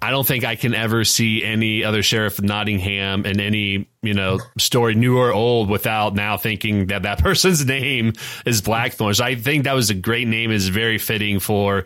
I 0.02 0.12
don't 0.12 0.26
think 0.26 0.44
I 0.44 0.56
can 0.56 0.74
ever 0.74 1.04
see 1.04 1.44
any 1.44 1.84
other 1.84 2.02
sheriff 2.02 2.40
of 2.40 2.46
Nottingham 2.46 3.26
in 3.26 3.40
any 3.40 3.88
you 4.02 4.14
know 4.14 4.40
story, 4.58 4.96
new 4.96 5.18
or 5.18 5.32
old, 5.32 5.70
without 5.70 6.16
now 6.16 6.38
thinking 6.38 6.88
that 6.88 7.04
that 7.04 7.20
person's 7.24 7.66
name 7.66 8.14
is 8.46 8.62
Blackthorn. 8.62 9.14
So 9.14 9.24
I 9.24 9.36
think 9.36 9.66
that 9.66 9.74
was 9.74 9.90
a 9.90 9.96
great 9.96 10.28
name. 10.28 10.52
is 10.52 10.70
very 10.70 10.98
fitting 10.98 11.40
for 11.40 11.86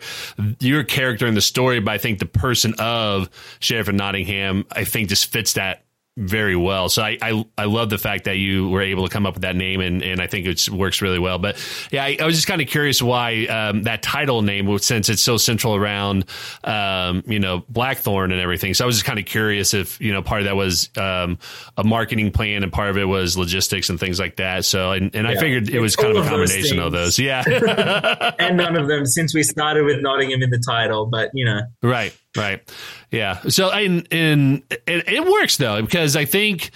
your 0.60 0.84
character 0.84 1.26
in 1.26 1.34
the 1.34 1.40
story. 1.40 1.80
But 1.80 1.92
I 1.92 1.98
think 1.98 2.18
the 2.18 2.26
person 2.26 2.74
of 2.78 3.28
Sheriff 3.60 3.88
of 3.88 3.94
Nottingham, 3.94 4.66
I 4.72 4.84
think, 4.84 5.08
just 5.08 5.26
fits 5.26 5.54
that 5.54 5.85
very 6.16 6.56
well. 6.56 6.88
So 6.88 7.02
I, 7.02 7.18
I, 7.20 7.44
I 7.58 7.64
love 7.66 7.90
the 7.90 7.98
fact 7.98 8.24
that 8.24 8.36
you 8.36 8.70
were 8.70 8.80
able 8.80 9.06
to 9.06 9.12
come 9.12 9.26
up 9.26 9.34
with 9.34 9.42
that 9.42 9.54
name, 9.54 9.80
and, 9.80 10.02
and 10.02 10.20
I 10.20 10.26
think 10.26 10.46
it 10.46 10.68
works 10.70 11.02
really 11.02 11.18
well. 11.18 11.38
But 11.38 11.62
yeah, 11.90 12.04
I, 12.04 12.16
I 12.20 12.24
was 12.24 12.34
just 12.34 12.46
kind 12.46 12.62
of 12.62 12.68
curious 12.68 13.02
why 13.02 13.44
um, 13.46 13.82
that 13.82 14.02
title 14.02 14.40
name, 14.42 14.78
since 14.78 15.08
it's 15.08 15.20
so 15.20 15.36
central 15.36 15.74
around 15.74 16.24
um, 16.64 17.22
you 17.26 17.38
know 17.38 17.64
Blackthorn 17.68 18.32
and 18.32 18.40
everything. 18.40 18.72
So 18.72 18.84
I 18.84 18.86
was 18.86 18.96
just 18.96 19.04
kind 19.04 19.18
of 19.18 19.26
curious 19.26 19.74
if 19.74 20.00
you 20.00 20.12
know 20.12 20.22
part 20.22 20.40
of 20.40 20.46
that 20.46 20.56
was 20.56 20.88
um, 20.96 21.38
a 21.76 21.84
marketing 21.84 22.32
plan 22.32 22.62
and 22.62 22.72
part 22.72 22.88
of 22.88 22.96
it 22.96 23.04
was 23.04 23.36
logistics 23.36 23.90
and 23.90 24.00
things 24.00 24.18
like 24.18 24.36
that. 24.36 24.64
So 24.64 24.92
and, 24.92 25.14
and 25.14 25.26
yeah. 25.26 25.34
I 25.34 25.36
figured 25.36 25.68
it 25.68 25.80
was 25.80 25.96
kind 25.96 26.16
of 26.16 26.24
a 26.24 26.28
combination 26.28 26.78
of 26.78 26.92
those. 26.92 27.18
Yeah, 27.18 27.44
and 28.38 28.56
none 28.56 28.76
of 28.76 28.88
them 28.88 29.04
since 29.04 29.34
we 29.34 29.42
started 29.42 29.84
with 29.84 30.00
Nottingham 30.00 30.42
in 30.42 30.50
the 30.50 30.62
title, 30.66 31.06
but 31.06 31.30
you 31.34 31.44
know, 31.44 31.60
right, 31.82 32.16
right. 32.36 32.62
Yeah. 33.10 33.40
So 33.48 33.70
and 33.70 34.06
and 34.10 34.62
it, 34.86 35.08
it 35.08 35.24
works 35.24 35.56
though 35.56 35.80
because 35.82 36.16
I 36.16 36.24
think 36.24 36.70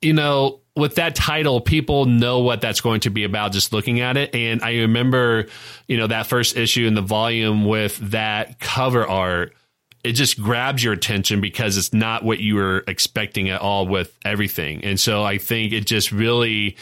you 0.00 0.12
know 0.12 0.60
with 0.76 0.96
that 0.96 1.14
title, 1.14 1.60
people 1.60 2.04
know 2.06 2.40
what 2.40 2.60
that's 2.60 2.80
going 2.80 3.00
to 3.00 3.10
be 3.10 3.24
about 3.24 3.52
just 3.52 3.72
looking 3.72 4.00
at 4.00 4.16
it. 4.16 4.34
And 4.34 4.62
I 4.62 4.78
remember, 4.78 5.46
you 5.86 5.96
know, 5.96 6.08
that 6.08 6.26
first 6.26 6.56
issue 6.56 6.86
in 6.86 6.94
the 6.94 7.02
volume 7.02 7.64
with 7.64 7.96
that 8.10 8.58
cover 8.58 9.06
art. 9.06 9.54
It 10.02 10.12
just 10.12 10.38
grabs 10.38 10.84
your 10.84 10.92
attention 10.92 11.40
because 11.40 11.78
it's 11.78 11.94
not 11.94 12.24
what 12.24 12.38
you 12.38 12.56
were 12.56 12.84
expecting 12.86 13.48
at 13.48 13.62
all 13.62 13.86
with 13.86 14.14
everything. 14.24 14.84
And 14.84 15.00
so 15.00 15.22
I 15.22 15.38
think 15.38 15.72
it 15.72 15.86
just 15.86 16.12
really 16.12 16.76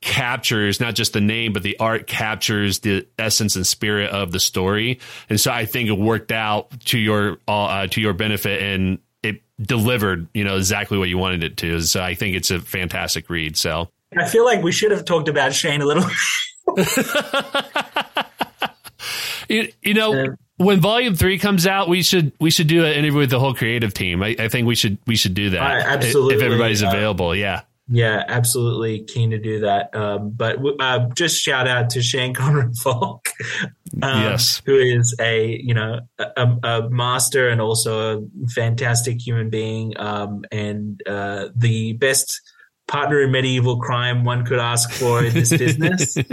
captures 0.00 0.80
not 0.80 0.94
just 0.94 1.12
the 1.12 1.20
name, 1.20 1.52
but 1.52 1.62
the 1.62 1.78
art 1.78 2.06
captures 2.06 2.80
the 2.80 3.06
essence 3.18 3.56
and 3.56 3.66
spirit 3.66 4.10
of 4.10 4.32
the 4.32 4.40
story. 4.40 5.00
And 5.28 5.40
so 5.40 5.50
I 5.50 5.64
think 5.64 5.88
it 5.88 5.98
worked 5.98 6.32
out 6.32 6.80
to 6.86 6.98
your 6.98 7.38
uh, 7.48 7.86
to 7.88 8.00
your 8.00 8.12
benefit 8.12 8.62
and 8.62 8.98
it 9.22 9.42
delivered, 9.60 10.28
you 10.34 10.44
know, 10.44 10.56
exactly 10.56 10.98
what 10.98 11.08
you 11.08 11.18
wanted 11.18 11.42
it 11.42 11.56
to. 11.58 11.80
So 11.80 12.02
I 12.02 12.14
think 12.14 12.36
it's 12.36 12.50
a 12.50 12.60
fantastic 12.60 13.28
read. 13.28 13.56
So 13.56 13.88
I 14.16 14.28
feel 14.28 14.44
like 14.44 14.62
we 14.62 14.72
should 14.72 14.90
have 14.90 15.04
talked 15.04 15.28
about 15.28 15.52
Shane 15.52 15.82
a 15.82 15.86
little. 15.86 16.04
you, 19.48 19.72
you 19.82 19.94
know. 19.94 20.36
when 20.58 20.80
volume 20.80 21.14
three 21.14 21.38
comes 21.38 21.66
out, 21.66 21.88
we 21.88 22.02
should 22.02 22.32
we 22.40 22.50
should 22.50 22.66
do 22.66 22.84
an 22.84 22.92
interview 22.92 23.20
with 23.20 23.30
the 23.30 23.38
whole 23.38 23.54
creative 23.54 23.94
team. 23.94 24.22
I, 24.22 24.36
I 24.38 24.48
think 24.48 24.66
we 24.66 24.74
should 24.74 24.98
we 25.06 25.16
should 25.16 25.34
do 25.34 25.50
that. 25.50 25.86
absolutely, 25.86 26.36
if 26.36 26.42
everybody's 26.42 26.82
uh, 26.82 26.88
available. 26.88 27.34
Yeah, 27.34 27.62
yeah, 27.90 28.22
absolutely 28.28 29.04
keen 29.04 29.30
to 29.30 29.38
do 29.38 29.60
that. 29.60 29.94
Um, 29.94 30.30
but 30.30 30.58
uh, 30.78 31.08
just 31.14 31.40
shout 31.40 31.66
out 31.66 31.90
to 31.90 32.02
Shane 32.02 32.34
Conrad 32.34 32.76
Falk, 32.82 33.28
um, 34.02 34.22
yes, 34.22 34.60
who 34.66 34.76
is 34.76 35.16
a 35.18 35.58
you 35.62 35.74
know 35.74 36.00
a, 36.18 36.56
a, 36.62 36.90
master 36.90 37.48
and 37.48 37.60
also 37.60 38.18
a 38.18 38.48
fantastic 38.48 39.26
human 39.26 39.48
being, 39.48 39.98
um, 39.98 40.44
and 40.52 41.00
uh, 41.06 41.48
the 41.56 41.94
best 41.94 42.40
partner 42.88 43.22
in 43.22 43.30
medieval 43.30 43.78
crime 43.78 44.24
one 44.24 44.44
could 44.44 44.58
ask 44.58 44.90
for 44.90 45.24
in 45.24 45.32
this 45.34 45.56
business. 45.56 46.16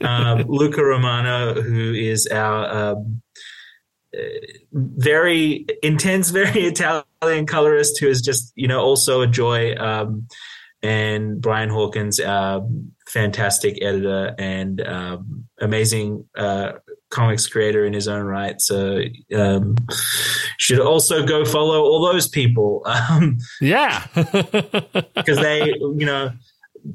Um, 0.00 0.44
Luca 0.48 0.82
Romano, 0.82 1.60
who 1.60 1.92
is 1.92 2.26
our 2.28 2.92
um, 2.92 3.20
uh, 4.16 4.20
very 4.72 5.66
intense, 5.82 6.30
very 6.30 6.62
Italian 6.62 7.46
colorist, 7.46 7.98
who 7.98 8.08
is 8.08 8.20
just 8.20 8.52
you 8.54 8.68
know 8.68 8.80
also 8.80 9.20
a 9.20 9.26
joy. 9.26 9.74
Um, 9.76 10.28
and 10.82 11.40
Brian 11.40 11.68
Hawkins, 11.68 12.20
uh, 12.20 12.60
fantastic 13.08 13.82
editor 13.82 14.34
and 14.38 14.80
um, 14.86 15.44
amazing 15.60 16.24
uh, 16.36 16.72
comics 17.10 17.46
creator 17.46 17.84
in 17.84 17.92
his 17.92 18.06
own 18.06 18.24
right. 18.24 18.60
So 18.60 19.02
um, 19.34 19.76
should 20.58 20.80
also 20.80 21.26
go 21.26 21.44
follow 21.44 21.80
all 21.80 22.02
those 22.12 22.28
people. 22.28 22.86
Um, 23.10 23.38
yeah, 23.60 24.06
because 24.14 25.38
they, 25.38 25.66
you 25.66 26.04
know, 26.04 26.30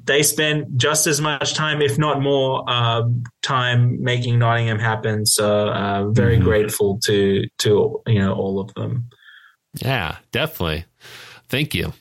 they 0.05 0.21
spend 0.21 0.79
just 0.79 1.07
as 1.07 1.21
much 1.21 1.53
time, 1.53 1.81
if 1.81 1.97
not 1.97 2.21
more, 2.21 2.63
uh, 2.67 3.03
time 3.41 4.01
making 4.03 4.37
Nottingham 4.37 4.79
happen. 4.79 5.25
So 5.25 5.69
uh, 5.69 6.09
very 6.09 6.35
mm-hmm. 6.35 6.43
grateful 6.43 6.99
to 7.05 7.47
to 7.59 8.01
you 8.05 8.19
know 8.19 8.33
all 8.33 8.59
of 8.59 8.73
them. 8.75 9.09
Yeah, 9.81 10.17
definitely. 10.31 10.85
Thank 11.47 11.73
you. 11.73 11.93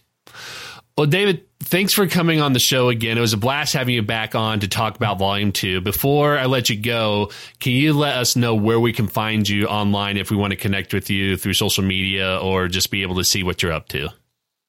Well, 0.97 1.07
David, 1.07 1.47
thanks 1.61 1.95
for 1.95 2.07
coming 2.07 2.41
on 2.41 2.53
the 2.53 2.59
show 2.59 2.91
again. 2.91 3.17
It 3.17 3.23
was 3.23 3.33
a 3.33 3.39
blast 3.39 3.73
having 3.73 3.95
you 3.95 4.03
back 4.03 4.35
on 4.35 4.61
to 4.61 4.69
talk 4.69 4.95
about 4.95 5.19
Volume 5.19 5.51
2. 5.51 5.81
Before 5.81 6.37
I 6.37 6.45
let 6.47 6.69
you 6.69 6.77
go, 6.77 7.31
can 7.61 7.73
you 7.73 7.95
let 7.95 8.17
us 8.17 8.37
know 8.37 8.55
where 8.55 8.79
we 8.79 8.93
can 8.93 9.09
find 9.09 9.49
you 9.49 9.67
online 9.67 10.19
if 10.19 10.31
we 10.31 10.37
want 10.37 10.51
to 10.51 10.57
connect 10.57 10.93
with 10.93 11.09
you 11.09 11.39
through 11.39 11.55
social 11.55 11.83
media 11.83 12.39
or 12.39 12.69
just 12.69 12.91
be 12.91 13.01
able 13.03 13.17
to 13.17 13.25
see 13.25 13.43
what 13.43 13.63
you're 13.63 13.73
up 13.73 13.89
to? 13.89 14.11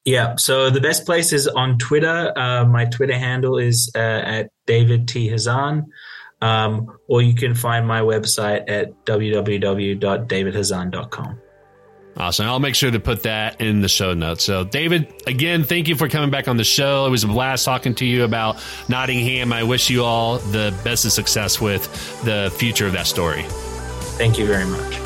Yeah, 0.05 0.35
so 0.37 0.69
the 0.69 0.79
best 0.81 1.05
place 1.05 1.31
is 1.33 1.47
on 1.47 1.77
Twitter. 1.77 2.31
Uh, 2.37 2.63
my 2.65 2.85
Twitter 2.85 3.17
handle 3.17 3.57
is 3.57 3.91
uh, 3.95 3.99
at 3.99 4.49
David 4.65 5.09
T. 5.09 5.29
Hazan. 5.29 5.85
Um, 6.41 6.97
or 7.07 7.21
you 7.21 7.35
can 7.35 7.55
find 7.55 7.87
my 7.87 8.01
website 8.01 8.69
at 8.69 9.05
www.davidhazan.com. 9.05 11.39
Awesome. 12.15 12.45
I'll 12.45 12.59
make 12.59 12.75
sure 12.75 12.91
to 12.91 12.99
put 12.99 13.23
that 13.23 13.59
in 13.59 13.81
the 13.81 13.87
show 13.87 14.13
notes. 14.13 14.43
So, 14.43 14.63
David, 14.63 15.11
again, 15.25 15.63
thank 15.63 15.87
you 15.87 15.95
for 15.95 16.07
coming 16.07 16.29
back 16.29 16.47
on 16.47 16.57
the 16.57 16.63
show. 16.63 17.07
It 17.07 17.09
was 17.09 17.23
a 17.23 17.27
blast 17.27 17.65
talking 17.65 17.95
to 17.95 18.05
you 18.05 18.23
about 18.23 18.57
Nottingham. 18.87 19.51
I 19.51 19.63
wish 19.63 19.89
you 19.89 20.03
all 20.03 20.37
the 20.37 20.77
best 20.83 21.05
of 21.05 21.11
success 21.11 21.59
with 21.59 21.83
the 22.23 22.53
future 22.55 22.85
of 22.85 22.93
that 22.93 23.07
story. 23.07 23.43
Thank 24.17 24.37
you 24.37 24.45
very 24.45 24.65
much. 24.65 25.02